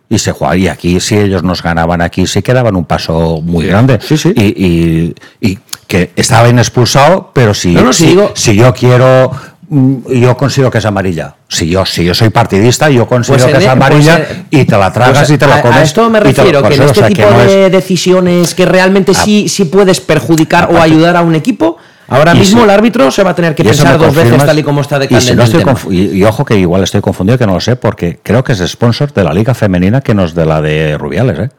Y 0.09 0.17
se 0.17 0.31
jugaba, 0.31 0.57
y 0.57 0.67
aquí 0.67 0.99
si 0.99 1.15
ellos 1.17 1.43
nos 1.43 1.61
ganaban 1.61 2.01
aquí 2.01 2.25
sí 2.25 2.41
que 2.41 2.51
daban 2.53 2.75
un 2.75 2.85
paso 2.85 3.41
muy 3.43 3.67
grande. 3.67 3.99
Sí, 4.01 4.17
sí. 4.17 4.33
Y, 4.35 4.43
y- 4.65 5.15
y 5.39 5.59
que 5.87 6.11
estaba 6.15 6.43
bien 6.43 6.57
expulsado, 6.57 7.29
pero 7.33 7.53
si, 7.53 7.73
No, 7.73 7.83
no, 7.83 7.93
si 7.93 8.03
si, 8.05 8.09
digo- 8.09 8.31
si 8.35 8.55
yo 8.55 8.73
quiero 8.73 9.31
mm, 9.69 9.95
yo 10.13 10.35
consigo 10.35 10.71
que 10.71 10.79
es 10.79 10.85
amarilla. 10.85 11.35
Si 11.47 11.69
yo, 11.69 11.85
si 11.85 12.03
yo 12.03 12.15
soy 12.15 12.29
partidista, 12.29 12.89
yo 12.89 13.07
consigo 13.07 13.37
Pues 13.37 13.51
que 13.51 13.57
es 13.59 13.63
e- 13.65 13.69
amarilla 13.69 14.17
pues, 14.17 14.31
eh, 14.31 14.43
y 14.49 14.65
te 14.65 14.77
la 14.77 14.91
tragas 14.91 15.17
Pues 15.19 15.29
y 15.29 15.37
te 15.37 15.45
la 15.45 15.61
comes. 15.61 15.77
A 15.77 15.83
esto 15.83 16.09
me 16.09 16.19
refiero, 16.19 16.61
que 16.63 16.67
en 16.73 16.81
este 16.81 16.85
o 16.85 16.93
sea, 16.95 17.07
que 17.07 17.13
tipo 17.15 17.29
no 17.29 17.37
de 17.39 17.65
es- 17.67 17.71
decisiones 17.71 18.55
que 18.55 18.65
realmente 18.65 19.11
Ah. 19.15 19.21
sí, 19.23 19.47
sí 19.47 19.65
puedes 19.65 20.01
perjudicar 20.01 20.69
o 20.73 20.81
ayudar 20.81 21.15
a 21.17 21.21
un 21.21 21.35
equipo, 21.35 21.77
ahora 22.09 22.33
Y 22.35 22.39
mismo 22.39 22.63
el 22.63 22.69
árbitro 22.69 23.09
se 23.11 23.23
va 23.23 23.31
a 23.31 23.35
tener 23.35 23.55
que 23.55 23.63
pensar 23.63 23.97
dos 23.97 24.13
veces 24.15 24.43
tal 24.45 24.59
y 24.59 24.63
como 24.63 24.81
está 24.81 24.99
de 24.99 25.07
y, 25.09 25.21
si 25.21 25.33
no 25.35 25.43
estoy 25.43 25.63
y, 25.89 26.17
y 26.19 26.23
ojo 26.23 26.43
que 26.45 26.55
igual 26.57 26.83
estoy 26.83 27.01
confundido, 27.01 27.37
que 27.37 27.45
no 27.47 27.53
lo 27.53 27.59
sé, 27.59 27.75
porque 27.75 28.19
creo 28.21 28.43
que 28.43 28.53
es 28.53 28.59
sponsor 28.67 29.13
de 29.13 29.23
la 29.23 29.33
Liga 29.33 29.53
Femenina 29.53 30.01
que 30.01 30.13
no 30.13 30.23
es 30.25 30.33
de 30.35 30.45
la 30.45 30.61
de 30.61 30.97
Rubiales, 30.97 31.39
¿eh? 31.39 31.49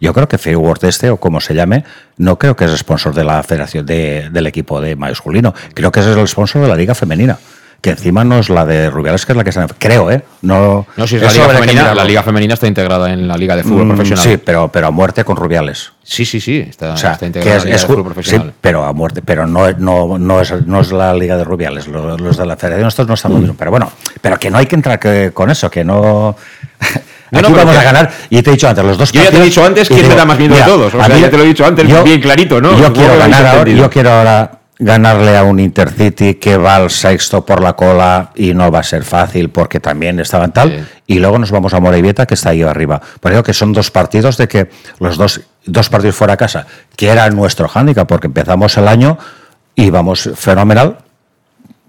Yo 0.00 0.14
creo 0.14 0.28
que 0.28 0.38
Freeword 0.38 0.84
este, 0.84 1.10
o 1.10 1.16
como 1.16 1.40
se 1.40 1.54
llame, 1.54 1.82
no 2.18 2.38
creo 2.38 2.54
que 2.54 2.66
es 2.66 2.76
sponsor 2.76 3.12
de 3.14 3.24
la 3.24 3.42
federación 3.42 3.84
de- 3.84 4.28
del 4.30 4.46
equipo 4.46 4.80
de 4.80 4.94
masculino. 4.94 5.52
Creo 5.74 5.90
que 5.90 5.98
es 5.98 6.06
el 6.06 6.28
sponsor 6.28 6.62
de 6.62 6.68
la 6.68 6.76
liga 6.76 6.94
femenina. 6.94 7.36
Que 7.80 7.90
encima 7.90 8.24
no 8.24 8.40
es 8.40 8.50
la 8.50 8.66
de 8.66 8.90
Rubiales, 8.90 9.24
que 9.24 9.30
es 9.32 9.36
la 9.36 9.44
que 9.44 9.50
está... 9.50 9.64
Creo, 9.78 10.10
¿eh? 10.10 10.24
No, 10.42 10.84
No, 10.96 11.06
si 11.06 11.14
es 11.14 11.22
la 11.22 11.32
liga 11.32 11.48
femenina, 11.48 11.94
la 11.94 12.04
liga 12.04 12.22
femenina 12.24 12.54
está 12.54 12.66
integrada 12.66 13.12
en 13.12 13.28
la 13.28 13.36
liga 13.36 13.54
de 13.54 13.62
fútbol 13.62 13.84
Mm, 13.84 13.88
profesional. 13.90 14.24
Sí, 14.24 14.36
pero, 14.44 14.68
pero 14.68 14.88
a 14.88 14.90
muerte 14.90 15.22
con 15.22 15.36
Rubiales. 15.36 15.92
Sí, 16.02 16.24
sí, 16.24 16.40
sí, 16.40 16.58
está, 16.68 16.94
O 16.94 16.96
sea, 16.96 17.12
está 17.12 17.26
integrada 17.26 17.56
es, 17.58 17.62
en 17.62 17.70
la 17.70 17.70
liga 17.70 17.76
es 17.76 17.82
de 17.82 17.86
fútbol 17.86 18.04
profesional. 18.04 18.48
sí, 18.48 18.54
pero 18.60 18.84
a 18.84 18.92
muerte, 18.92 19.22
pero 19.24 19.46
no, 19.46 19.70
no, 19.78 20.18
no, 20.18 20.40
es, 20.40 20.52
no 20.66 20.80
es 20.80 20.90
la 20.90 21.14
Liga 21.14 21.36
de 21.36 21.44
Rubiales, 21.44 21.86
los, 21.86 22.20
los 22.20 22.36
de 22.36 22.46
la 22.46 22.56
Federación 22.56 22.88
estos 22.88 23.06
no 23.06 23.14
están 23.14 23.32
lo 23.32 23.38
mismo. 23.38 23.54
Pero 23.56 23.70
bueno, 23.70 23.92
pero 24.20 24.38
que 24.38 24.50
no 24.50 24.58
hay 24.58 24.66
que 24.66 24.74
entrar 24.74 24.98
que- 24.98 25.30
con 25.32 25.48
eso, 25.50 25.70
que 25.70 25.84
no... 25.84 26.34
No, 27.30 27.40
Aquí 27.40 27.48
no, 27.50 27.54
pero 27.56 27.66
vamos 27.66 27.78
a 27.78 27.84
ganar, 27.84 28.10
y 28.30 28.40
te 28.40 28.48
he 28.48 28.52
dicho 28.54 28.66
antes, 28.70 28.82
los 28.82 28.96
dos 28.96 29.12
Yo 29.12 29.22
ya 29.22 29.30
te 29.30 29.36
he 29.36 29.42
dicho 29.42 29.62
antes 29.62 29.86
quién 29.86 30.08
me 30.08 30.14
da 30.14 30.24
más 30.24 30.38
miedo 30.38 30.56
de 30.56 30.62
todos. 30.62 30.94
O 30.94 30.98
sea, 31.04 31.14
mí- 31.14 31.20
ya 31.20 31.28
te 31.30 31.36
lo 31.36 31.42
he 31.44 31.48
dicho 31.48 31.62
antes 31.66 31.86
bien 32.02 32.20
clarito, 32.22 32.58
¿no? 32.58 32.74
Yo 32.80 32.90
quiero 32.90 33.18
ganar 33.18 33.44
ahora, 33.46 33.70
yo 33.70 33.90
quiero 33.90 34.10
ahora 34.10 34.50
ganarle 34.78 35.36
a 35.36 35.42
un 35.42 35.58
Intercity 35.58 36.34
que 36.34 36.56
va 36.56 36.76
al 36.76 36.90
sexto 36.90 37.44
por 37.44 37.60
la 37.60 37.74
cola 37.74 38.30
y 38.34 38.54
no 38.54 38.70
va 38.70 38.80
a 38.80 38.82
ser 38.84 39.04
fácil 39.04 39.50
porque 39.50 39.80
también 39.80 40.20
estaban 40.20 40.52
tal. 40.52 40.86
Y 41.06 41.18
luego 41.18 41.38
nos 41.38 41.50
vamos 41.50 41.74
a 41.74 41.80
Morevieta 41.80 42.26
que 42.26 42.34
está 42.34 42.50
ahí 42.50 42.62
arriba. 42.62 43.00
Por 43.20 43.32
eso 43.32 43.42
que 43.42 43.52
son 43.52 43.72
dos 43.72 43.90
partidos 43.90 44.36
de 44.36 44.46
que 44.46 44.70
los 45.00 45.16
dos, 45.16 45.40
dos 45.64 45.88
partidos 45.88 46.16
fuera 46.16 46.34
a 46.34 46.36
casa, 46.36 46.66
que 46.96 47.08
era 47.08 47.28
nuestro 47.30 47.68
hándicap 47.68 48.06
porque 48.06 48.28
empezamos 48.28 48.76
el 48.76 48.86
año 48.86 49.18
y 49.74 49.90
vamos 49.90 50.30
fenomenal. 50.36 50.98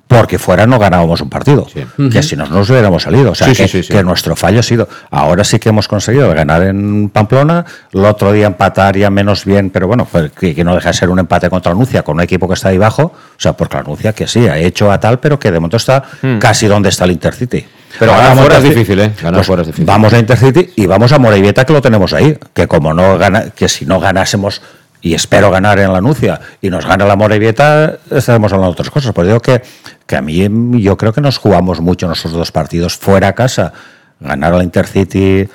Porque 0.10 0.40
fuera 0.40 0.66
no 0.66 0.80
ganábamos 0.80 1.22
un 1.22 1.30
partido, 1.30 1.68
que 2.12 2.24
si 2.24 2.36
no 2.36 2.48
nos 2.48 2.68
hubiéramos 2.68 3.04
salido. 3.04 3.30
O 3.30 3.36
sea, 3.36 3.46
Sí, 3.48 3.54
que, 3.56 3.68
sí, 3.68 3.84
sí. 3.84 3.94
que 3.94 4.04
nuestro 4.04 4.36
fallo 4.36 4.60
ha 4.62 4.64
sido. 4.64 4.90
Ahora 5.12 5.44
sí 5.44 5.60
que 5.60 5.70
hemos 5.70 5.88
conseguido 5.88 6.34
ganar 6.34 6.64
en 6.64 7.10
Pamplona, 7.10 7.64
el 7.94 8.04
otro 8.04 8.32
día 8.32 8.48
empatar 8.48 8.98
ya 8.98 9.12
menos 9.12 9.46
bien, 9.46 9.70
pero 9.70 9.86
bueno, 9.88 10.08
pues 10.12 10.32
que, 10.32 10.56
que 10.56 10.64
no 10.64 10.74
deja 10.74 10.90
de 10.90 10.94
ser 10.96 11.10
un 11.12 11.20
empate 11.20 11.48
contra 11.52 11.74
Anuncia 11.74 12.02
con 12.02 12.16
un 12.16 12.22
equipo 12.24 12.48
que 12.48 12.56
está 12.56 12.70
ahí 12.70 12.78
abajo. 12.78 13.04
O 13.14 13.40
sea, 13.40 13.54
porque 13.54 13.78
Anuncia 13.78 14.12
que 14.14 14.26
sí, 14.28 14.48
ha 14.48 14.58
hecho 14.58 14.92
a 14.92 15.00
tal, 15.00 15.20
pero 15.20 15.38
que 15.38 15.52
de 15.52 15.60
momento 15.60 15.78
está 15.78 16.04
casi 16.40 16.66
donde 16.66 16.90
está 16.90 17.06
el 17.06 17.12
Intercity. 17.12 17.64
Pero 18.00 18.12
ganar 18.12 18.30
vamos 18.30 18.42
fuera 18.46 18.56
a 18.56 18.58
es 18.58 18.64
difícil, 18.64 19.00
¿eh? 19.00 19.12
Ganar 19.16 19.34
pues 19.36 19.48
fuera 19.48 19.62
es 19.62 19.68
difícil. 19.68 19.86
Vamos 19.86 20.14
a 20.14 20.18
Intercity 20.18 20.70
y 20.76 20.88
vamos 20.88 21.12
a 21.12 21.20
Morevieta 21.20 21.66
que 21.66 21.74
lo 21.74 21.84
tenemos 21.84 22.14
ahí. 22.14 22.36
Que 22.54 22.68
como 22.68 22.96
no 22.96 23.16
gana, 23.20 23.52
que 23.52 23.70
si 23.70 23.86
no 23.86 24.00
ganásemos 24.00 24.62
y 25.02 25.14
espero 25.14 25.50
ganar 25.52 25.80
en 25.80 25.92
la 25.92 26.00
Anuncia 26.00 26.40
y 26.62 26.70
nos 26.70 26.86
gana 26.86 27.06
la 27.06 27.16
Morevieta, 27.16 27.98
estaremos 28.12 28.52
hablando 28.52 28.72
de 28.72 28.74
otras 28.74 28.90
cosas. 28.90 29.14
Por 29.14 29.26
digo 29.26 29.40
que, 29.40 29.62
que 30.06 30.16
a 30.16 30.22
mí 30.22 30.48
yo 30.82 30.98
creo 30.98 31.14
que 31.14 31.22
nos 31.22 31.38
jugamos 31.38 31.80
mucho 31.80 32.08
nuestros 32.08 32.34
dos 32.34 32.52
partidos 32.52 32.98
fuera 32.98 33.30
a 33.30 33.34
casa. 33.34 33.74
Ganar 34.20 34.54
a 34.54 34.58
la 34.58 34.64
Intercity, 34.64 35.48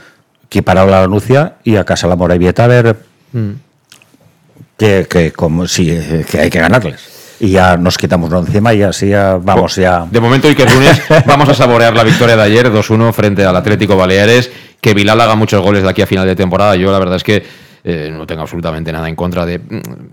equiparar 0.46 0.88
a 0.88 0.90
la 0.90 1.02
Anuncia 1.02 1.54
y 1.64 1.76
a 1.76 1.84
casa 1.84 2.06
la 2.06 2.16
Morevieta 2.16 2.64
a 2.64 2.68
ver 2.68 2.96
que, 4.76 5.06
que, 5.08 5.32
como, 5.32 5.66
sí, 5.66 5.98
que 6.30 6.40
hay 6.40 6.50
que 6.50 6.60
ganarles. 6.60 7.12
Y 7.40 7.50
ya 7.50 7.76
nos 7.76 7.98
quitamos 7.98 8.30
uno 8.30 8.38
encima 8.38 8.72
y 8.72 8.82
así 8.82 9.08
ya 9.08 9.38
vamos 9.40 9.76
ya. 9.76 10.06
De 10.10 10.20
momento, 10.20 10.48
y 10.48 10.54
que 10.54 10.62
es 10.62 10.72
lunes, 10.72 11.02
vamos 11.26 11.48
a 11.48 11.54
saborear 11.54 11.94
la 11.94 12.04
victoria 12.04 12.36
de 12.36 12.42
ayer, 12.42 12.72
2-1 12.72 13.12
frente 13.12 13.44
al 13.44 13.56
Atlético 13.56 13.96
Baleares. 13.96 14.50
Que 14.80 14.94
Bilal 14.94 15.20
haga 15.20 15.34
muchos 15.34 15.62
goles 15.62 15.82
de 15.82 15.88
aquí 15.88 16.02
a 16.02 16.06
final 16.06 16.26
de 16.26 16.36
temporada. 16.36 16.76
Yo, 16.76 16.92
la 16.92 16.98
verdad 16.98 17.16
es 17.16 17.24
que 17.24 17.44
eh, 17.84 18.10
no 18.12 18.26
tengo 18.26 18.40
absolutamente 18.42 18.90
nada 18.92 19.08
en 19.08 19.14
contra 19.14 19.44
de, 19.44 19.60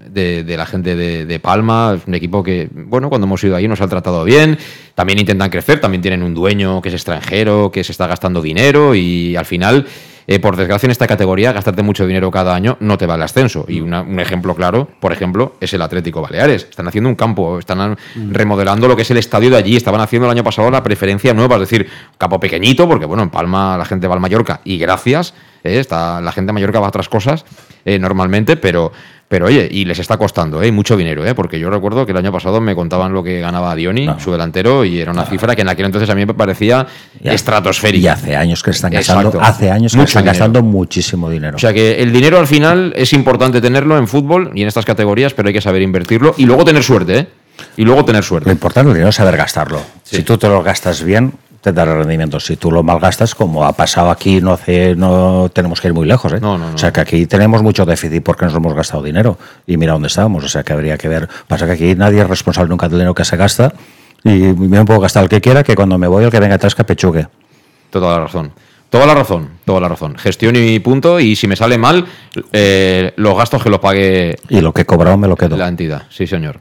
de- 0.09 0.43
de 0.43 0.57
la 0.57 0.65
gente 0.65 0.95
de, 0.95 1.25
de 1.25 1.39
Palma. 1.39 1.95
Es 1.97 2.05
un 2.07 2.13
equipo 2.15 2.43
que, 2.43 2.69
bueno, 2.71 3.07
cuando 3.09 3.25
hemos 3.27 3.41
ido 3.43 3.55
ahí 3.55 3.67
nos 3.67 3.79
han 3.81 3.89
tratado 3.89 4.23
bien. 4.25 4.57
También 4.93 5.19
intentan 5.19 5.49
crecer, 5.49 5.79
también 5.79 6.01
tienen 6.01 6.21
un 6.21 6.33
dueño 6.33 6.81
que 6.81 6.89
es 6.89 6.95
extranjero, 6.95 7.71
que 7.71 7.83
se 7.83 7.91
está 7.93 8.07
gastando 8.07 8.41
dinero 8.41 8.93
y 8.93 9.35
al 9.35 9.45
final. 9.45 9.87
eh, 10.27 10.39
por 10.39 10.55
desgracia, 10.55 10.85
en 10.87 10.91
esta 10.91 11.07
categoría, 11.07 11.51
gastarte 11.51 11.81
mucho 11.81 12.05
dinero 12.05 12.29
cada 12.29 12.53
año 12.53 12.77
no 12.79 12.95
te 12.97 13.05
va 13.07 13.15
al 13.15 13.21
ascenso. 13.23 13.65
Y 13.67 13.81
una- 13.81 14.01
un 14.01 14.19
ejemplo 14.19 14.53
claro, 14.55 14.87
por 14.99 15.11
ejemplo, 15.11 15.55
es 15.59 15.73
el 15.73 15.81
Atlético 15.81 16.21
Baleares. 16.21 16.67
Están 16.69 16.87
haciendo 16.87 17.09
un 17.09 17.15
campo, 17.15 17.57
están 17.57 17.97
remodelando 18.29 18.87
lo 18.87 18.95
que 18.95 19.01
es 19.01 19.11
el 19.11 19.17
estadio 19.17 19.49
de 19.49 19.57
allí. 19.57 19.75
Estaban 19.75 19.99
haciendo 19.99 20.27
el 20.27 20.31
año 20.31 20.43
pasado 20.43 20.69
la 20.69 20.83
preferencia 20.83 21.33
nueva, 21.33 21.55
es 21.55 21.61
decir, 21.61 21.87
campo 22.17 22.39
pequeñito, 22.39 22.87
porque 22.87 23.05
bueno, 23.05 23.23
en 23.23 23.29
Palma 23.29 23.75
la 23.77 23.85
gente 23.85 24.07
va 24.07 24.13
al 24.13 24.19
Mallorca 24.21 24.61
y 24.63 24.77
gracias. 24.77 25.33
Eh, 25.63 25.79
está, 25.79 26.21
la 26.21 26.31
gente 26.31 26.49
de 26.49 26.53
Mallorca 26.53 26.79
va 26.79 26.87
a 26.87 26.89
otras 26.89 27.09
cosas 27.09 27.45
eh, 27.85 27.97
normalmente, 27.99 28.57
pero, 28.57 28.91
pero 29.27 29.45
oye, 29.47 29.67
y 29.71 29.85
les 29.85 29.97
está 29.99 30.17
costando 30.17 30.61
eh, 30.61 30.71
mucho 30.71 30.95
dinero, 30.97 31.25
eh, 31.25 31.33
porque 31.33 31.57
yo 31.59 31.69
recuerdo 31.69 32.05
que 32.05 32.11
el 32.11 32.17
año 32.17 32.31
pasado 32.31 32.61
me 32.61 32.75
contaban 32.75 33.13
lo 33.13 33.23
que 33.23 33.39
ganaba 33.39 33.73
Dioni, 33.75 34.07
su 34.19 34.31
delantero, 34.31 34.85
y 34.85 34.99
era 34.99 35.11
una 35.11 35.25
cifra 35.25 35.55
que 35.55 35.61
en 35.63 35.69
aquel 35.69 35.85
entonces 35.85 36.09
a 36.09 36.15
mí 36.15 36.25
me 36.25 36.33
parecía 36.33 36.85
Ya. 37.21 37.33
estratosférica. 37.33 38.03
Y 38.03 38.07
hace 38.07 38.35
años 38.35 38.61
que 38.61 38.71
están 38.71 38.91
gastando, 38.91 39.29
Exacto. 39.29 39.41
hace 39.47 39.71
años 39.71 39.93
que 39.93 39.97
Mucho 39.97 40.07
están 40.09 40.23
dinero. 40.23 40.33
gastando 40.39 40.61
muchísimo 40.61 41.29
dinero. 41.29 41.55
O 41.55 41.59
sea 41.59 41.73
que 41.73 42.01
el 42.01 42.11
dinero 42.13 42.37
al 42.39 42.47
final 42.47 42.93
es 42.95 43.13
importante 43.13 43.61
tenerlo 43.61 43.97
en 43.97 44.07
fútbol 44.07 44.51
y 44.53 44.61
en 44.61 44.67
estas 44.67 44.85
categorías, 44.85 45.33
pero 45.33 45.47
hay 45.47 45.53
que 45.53 45.61
saber 45.61 45.81
invertirlo 45.81 46.35
y 46.37 46.45
luego 46.45 46.63
tener 46.65 46.83
suerte, 46.83 47.17
¿eh? 47.17 47.27
Y 47.77 47.83
luego 47.85 48.03
tener 48.05 48.23
suerte. 48.23 48.49
Lo 48.49 48.53
importante 48.53 49.07
es 49.07 49.15
saber 49.15 49.37
gastarlo. 49.37 49.81
Si 50.03 50.23
tú 50.23 50.37
te 50.37 50.47
lo 50.47 50.61
gastas 50.63 51.03
bien, 51.03 51.33
te 51.61 51.71
dará 51.71 51.95
rendimiento. 51.95 52.39
Si 52.39 52.57
tú 52.57 52.71
lo 52.71 52.81
malgastas, 52.83 53.35
como 53.35 53.63
ha 53.65 53.73
pasado 53.73 54.09
aquí, 54.09 54.41
no 54.41 54.53
hace, 54.53 54.95
no 54.95 55.49
tenemos 55.53 55.79
que 55.79 55.87
ir 55.89 55.93
muy 55.93 56.07
lejos. 56.07 56.33
¿eh? 56.33 56.39
O 56.43 56.77
sea 56.77 56.91
que 56.91 57.01
aquí 57.01 57.25
tenemos 57.27 57.61
mucho 57.61 57.85
déficit 57.85 58.23
porque 58.23 58.45
nos 58.45 58.55
hemos 58.55 58.73
gastado 58.73 59.03
dinero. 59.03 59.37
Y 59.67 59.77
mira 59.77 59.93
dónde 59.93 60.07
estábamos. 60.07 60.43
O 60.43 60.49
sea 60.49 60.63
que 60.63 60.73
habría 60.73 60.97
que 60.97 61.07
ver. 61.07 61.29
Pasa 61.47 61.65
que 61.67 61.73
aquí 61.73 61.95
nadie 61.95 62.21
es 62.21 62.27
responsable 62.27 62.69
nunca 62.69 62.87
del 62.89 62.97
dinero 62.97 63.13
que 63.13 63.23
se 63.25 63.37
gasta. 63.37 63.73
Y 64.23 64.29
me 64.29 64.83
puedo 64.85 64.99
gastar 64.99 65.23
el 65.23 65.29
que 65.29 65.39
quiera, 65.39 65.63
que 65.63 65.75
cuando 65.75 65.97
me 65.97 66.07
voy 66.07 66.23
el 66.23 66.31
que 66.31 66.39
venga 66.39 66.55
atrás 66.55 66.75
que 66.75 66.83
pechugue. 66.83 67.27
Toda 67.89 68.17
la 68.17 68.23
razón. 68.25 68.51
Toda 68.89 69.05
la 69.05 69.13
razón, 69.15 69.49
toda 69.63 69.79
la 69.79 69.87
razón. 69.87 70.17
Gestión 70.17 70.55
y 70.57 70.79
punto. 70.79 71.19
Y 71.19 71.35
si 71.37 71.47
me 71.47 71.55
sale 71.55 71.77
mal, 71.77 72.05
eh, 72.51 73.13
los 73.15 73.37
gastos 73.37 73.63
que 73.63 73.69
los 73.69 73.79
pague 73.79 74.35
Y 74.49 74.59
lo 74.59 74.73
que 74.73 74.81
he 74.81 74.85
cobrado 74.85 75.15
me 75.17 75.27
lo 75.29 75.37
quedo. 75.37 75.55
la 75.55 75.69
entidad. 75.69 76.03
Sí, 76.09 76.27
señor. 76.27 76.59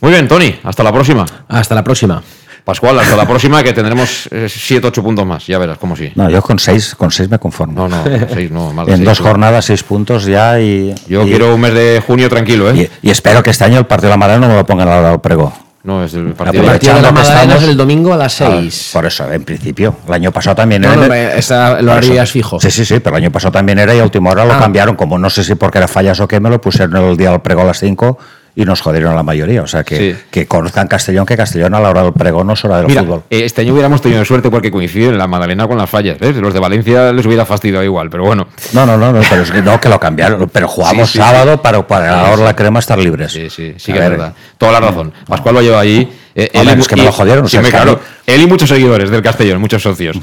Muy 0.00 0.10
bien, 0.12 0.26
Tony. 0.26 0.54
Hasta 0.62 0.82
la 0.82 0.92
próxima. 0.92 1.26
Hasta 1.48 1.74
la 1.74 1.84
próxima. 1.84 2.22
Pascual, 2.68 2.98
hasta 2.98 3.16
la 3.16 3.26
próxima 3.26 3.62
que 3.62 3.72
tendremos 3.72 4.28
7, 4.30 4.88
8 4.88 5.02
puntos 5.02 5.24
más. 5.24 5.46
Ya 5.46 5.56
verás, 5.56 5.78
como 5.78 5.96
sí. 5.96 6.12
No, 6.14 6.28
yo 6.28 6.42
con 6.42 6.58
seis, 6.58 6.94
con 6.94 7.10
seis 7.10 7.30
me 7.30 7.38
conformo. 7.38 7.88
No, 7.88 7.88
no, 7.88 8.04
seis 8.34 8.50
no, 8.50 8.74
más 8.74 8.84
de 8.84 8.92
En 8.92 8.98
seis, 8.98 9.08
dos 9.08 9.20
jornadas, 9.20 9.64
seis 9.64 9.82
puntos 9.82 10.26
ya 10.26 10.60
y... 10.60 10.94
Yo 11.08 11.22
y- 11.22 11.30
quiero 11.30 11.54
un 11.54 11.60
mes 11.62 11.72
de 11.72 12.02
junio 12.06 12.28
tranquilo, 12.28 12.70
¿eh? 12.70 12.90
Y, 13.02 13.08
y 13.08 13.10
espero 13.10 13.42
que 13.42 13.48
este 13.52 13.64
año 13.64 13.78
el 13.78 13.86
partido 13.86 14.08
de 14.10 14.12
la 14.12 14.16
Madrid 14.18 14.38
no 14.38 14.48
me 14.48 14.54
lo 14.54 14.66
pongan 14.66 14.86
a 14.86 14.90
la 14.90 14.98
hora 14.98 15.10
del 15.12 15.20
prego. 15.20 15.50
No, 15.84 16.04
es 16.04 16.12
el 16.12 16.26
El 16.26 16.32
partido 16.34 16.62
partido 16.62 16.94
de 16.96 17.00
la 17.00 17.08
estamos- 17.08 17.62
es 17.62 17.68
el 17.70 17.76
domingo 17.78 18.12
a 18.12 18.18
las 18.18 18.38
Ah, 18.42 18.50
6. 18.60 18.90
Por 18.92 19.06
eso, 19.06 19.32
en 19.32 19.44
principio. 19.44 19.96
El 20.06 20.12
año 20.12 20.30
pasado 20.30 20.56
también 20.56 20.82
No, 20.82 20.92
era. 20.92 21.06
no, 21.08 21.14
esa- 21.14 21.80
lo 21.80 21.94
harías 21.94 22.30
fijo. 22.30 22.60
Sí, 22.60 22.70
sí, 22.70 22.84
sí, 22.84 23.00
pero 23.00 23.16
el 23.16 23.22
año 23.22 23.32
pasado 23.32 23.52
también 23.52 23.78
era 23.78 23.94
y 23.94 23.98
a 24.00 24.04
última 24.04 24.28
hora 24.30 24.44
lo 24.44 24.52
Ah. 24.52 24.58
cambiaron. 24.58 24.94
Como 24.94 25.18
no 25.18 25.30
sé 25.30 25.42
si 25.42 25.54
porque 25.54 25.78
era 25.78 25.88
fallas 25.88 26.20
o 26.20 26.28
qué, 26.28 26.38
me 26.38 26.50
lo 26.50 26.60
pusieron 26.60 26.94
el 27.02 27.16
día 27.16 27.30
del 27.30 27.40
pregón 27.40 27.64
a 27.64 27.68
las 27.68 27.78
5 27.80 28.18
y 28.56 28.64
nos 28.64 28.80
jodieron 28.80 29.12
a 29.12 29.14
la 29.14 29.22
mayoría. 29.22 29.62
O 29.62 29.66
sea, 29.66 29.84
que, 29.84 29.96
Sí. 30.14 30.20
que 30.30 30.46
conozcan 30.46 30.88
Castellón, 30.88 31.24
que 31.26 31.36
Castellón 31.36 31.74
a 31.74 31.80
la 31.80 31.90
hora 31.90 32.02
del 32.02 32.12
pregón 32.12 32.46
no 32.48 32.54
es 32.54 32.64
hora 32.64 32.78
del 32.78 32.86
Mira, 32.88 33.02
fútbol. 33.02 33.22
eh, 33.30 33.42
este 33.44 33.60
año 33.62 33.72
hubiéramos 33.72 34.00
tenido 34.02 34.24
suerte 34.24 34.50
porque 34.50 34.70
coinciden 34.70 35.16
la 35.16 35.26
Magdalena 35.26 35.68
con 35.68 35.78
las 35.78 35.88
fallas, 35.88 36.18
¿ves? 36.18 36.34
Los 36.36 36.52
de 36.54 36.60
Valencia 36.60 37.12
les 37.12 37.24
hubiera 37.26 37.44
fastidiado 37.46 37.84
igual, 37.84 38.10
pero 38.10 38.24
bueno. 38.24 38.48
No, 38.72 38.84
no, 38.86 38.96
no, 38.96 39.12
no, 39.12 39.20
pero 39.30 39.42
es 39.42 39.50
que 39.50 39.62
no, 39.62 39.80
que 39.80 39.88
lo 39.88 40.00
cambiaron. 40.00 40.48
Pero 40.52 40.66
jugamos 40.68 41.08
Sí, 41.10 41.18
sí, 41.18 41.24
sábado 41.24 41.62
para, 41.62 41.86
para 41.86 42.34
Sí, 42.36 42.42
la 42.42 42.56
crema 42.56 42.78
estar 42.80 42.98
libres. 42.98 43.32
Sí, 43.32 43.48
sí, 43.50 43.74
sí 43.78 43.92
A 43.92 43.94
que 43.94 44.00
es 44.00 44.08
ver. 44.08 44.18
verdad. 44.18 44.34
Toda 44.58 44.72
la 44.72 44.80
razón. 44.80 45.12
Pascual 45.26 45.54
lo 45.54 45.62
lleva 45.62 45.80
ahí. 45.80 46.12
eh, 46.34 46.50
es 46.52 46.86
que 46.88 46.94
me 46.96 47.02
lo 47.04 47.10
jodieron, 47.12 47.44
o 47.44 47.48
sea, 47.48 47.60
me- 47.62 47.70
claro. 47.70 48.00
Él 48.26 48.40
y 48.42 48.46
muchos 48.46 48.68
seguidores 48.68 49.10
del 49.10 49.22
Castellón, 49.22 49.60
muchos 49.60 49.82
socios. 49.82 50.16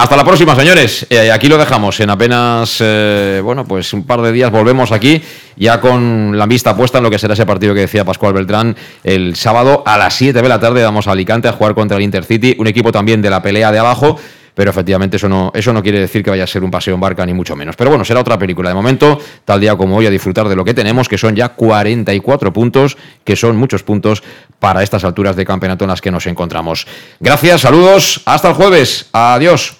Hasta 0.00 0.16
la 0.16 0.24
próxima, 0.24 0.56
señores. 0.56 1.06
Eh, 1.10 1.30
aquí 1.30 1.46
lo 1.46 1.58
dejamos. 1.58 2.00
En 2.00 2.08
apenas, 2.08 2.78
eh, 2.80 3.42
bueno, 3.44 3.66
pues 3.66 3.92
un 3.92 4.04
par 4.04 4.22
de 4.22 4.32
días 4.32 4.50
volvemos 4.50 4.92
aquí, 4.92 5.20
ya 5.56 5.78
con 5.78 6.38
la 6.38 6.46
vista 6.46 6.74
puesta 6.74 6.96
en 6.96 7.04
lo 7.04 7.10
que 7.10 7.18
será 7.18 7.34
ese 7.34 7.44
partido 7.44 7.74
que 7.74 7.80
decía 7.80 8.02
Pascual 8.02 8.32
Beltrán 8.32 8.74
el 9.04 9.36
sábado 9.36 9.82
a 9.84 9.98
las 9.98 10.14
7 10.14 10.40
de 10.40 10.48
la 10.48 10.58
tarde. 10.58 10.82
Vamos 10.82 11.06
a 11.06 11.12
Alicante 11.12 11.48
a 11.48 11.52
jugar 11.52 11.74
contra 11.74 11.98
el 11.98 12.02
Intercity, 12.02 12.56
un 12.58 12.66
equipo 12.66 12.90
también 12.90 13.20
de 13.20 13.28
la 13.28 13.42
pelea 13.42 13.70
de 13.70 13.78
abajo. 13.78 14.18
Pero 14.54 14.70
efectivamente 14.70 15.18
eso 15.18 15.28
no, 15.28 15.52
eso 15.54 15.70
no 15.74 15.82
quiere 15.82 16.00
decir 16.00 16.24
que 16.24 16.30
vaya 16.30 16.44
a 16.44 16.46
ser 16.46 16.64
un 16.64 16.70
paseo 16.70 16.94
en 16.94 17.00
barca, 17.00 17.26
ni 17.26 17.34
mucho 17.34 17.54
menos. 17.54 17.76
Pero 17.76 17.90
bueno, 17.90 18.04
será 18.04 18.20
otra 18.20 18.38
película. 18.38 18.70
De 18.70 18.74
momento, 18.74 19.20
tal 19.44 19.60
día 19.60 19.76
como 19.76 19.96
hoy, 19.96 20.06
a 20.06 20.10
disfrutar 20.10 20.48
de 20.48 20.56
lo 20.56 20.64
que 20.64 20.72
tenemos, 20.72 21.10
que 21.10 21.18
son 21.18 21.36
ya 21.36 21.50
44 21.50 22.54
puntos, 22.54 22.96
que 23.22 23.36
son 23.36 23.56
muchos 23.56 23.82
puntos 23.82 24.22
para 24.58 24.82
estas 24.82 25.04
alturas 25.04 25.36
de 25.36 25.44
campeonato 25.44 25.84
en 25.84 25.90
las 25.90 26.00
que 26.00 26.10
nos 26.10 26.26
encontramos. 26.26 26.86
Gracias, 27.20 27.60
saludos, 27.60 28.22
hasta 28.24 28.48
el 28.48 28.54
jueves. 28.54 29.10
Adiós. 29.12 29.79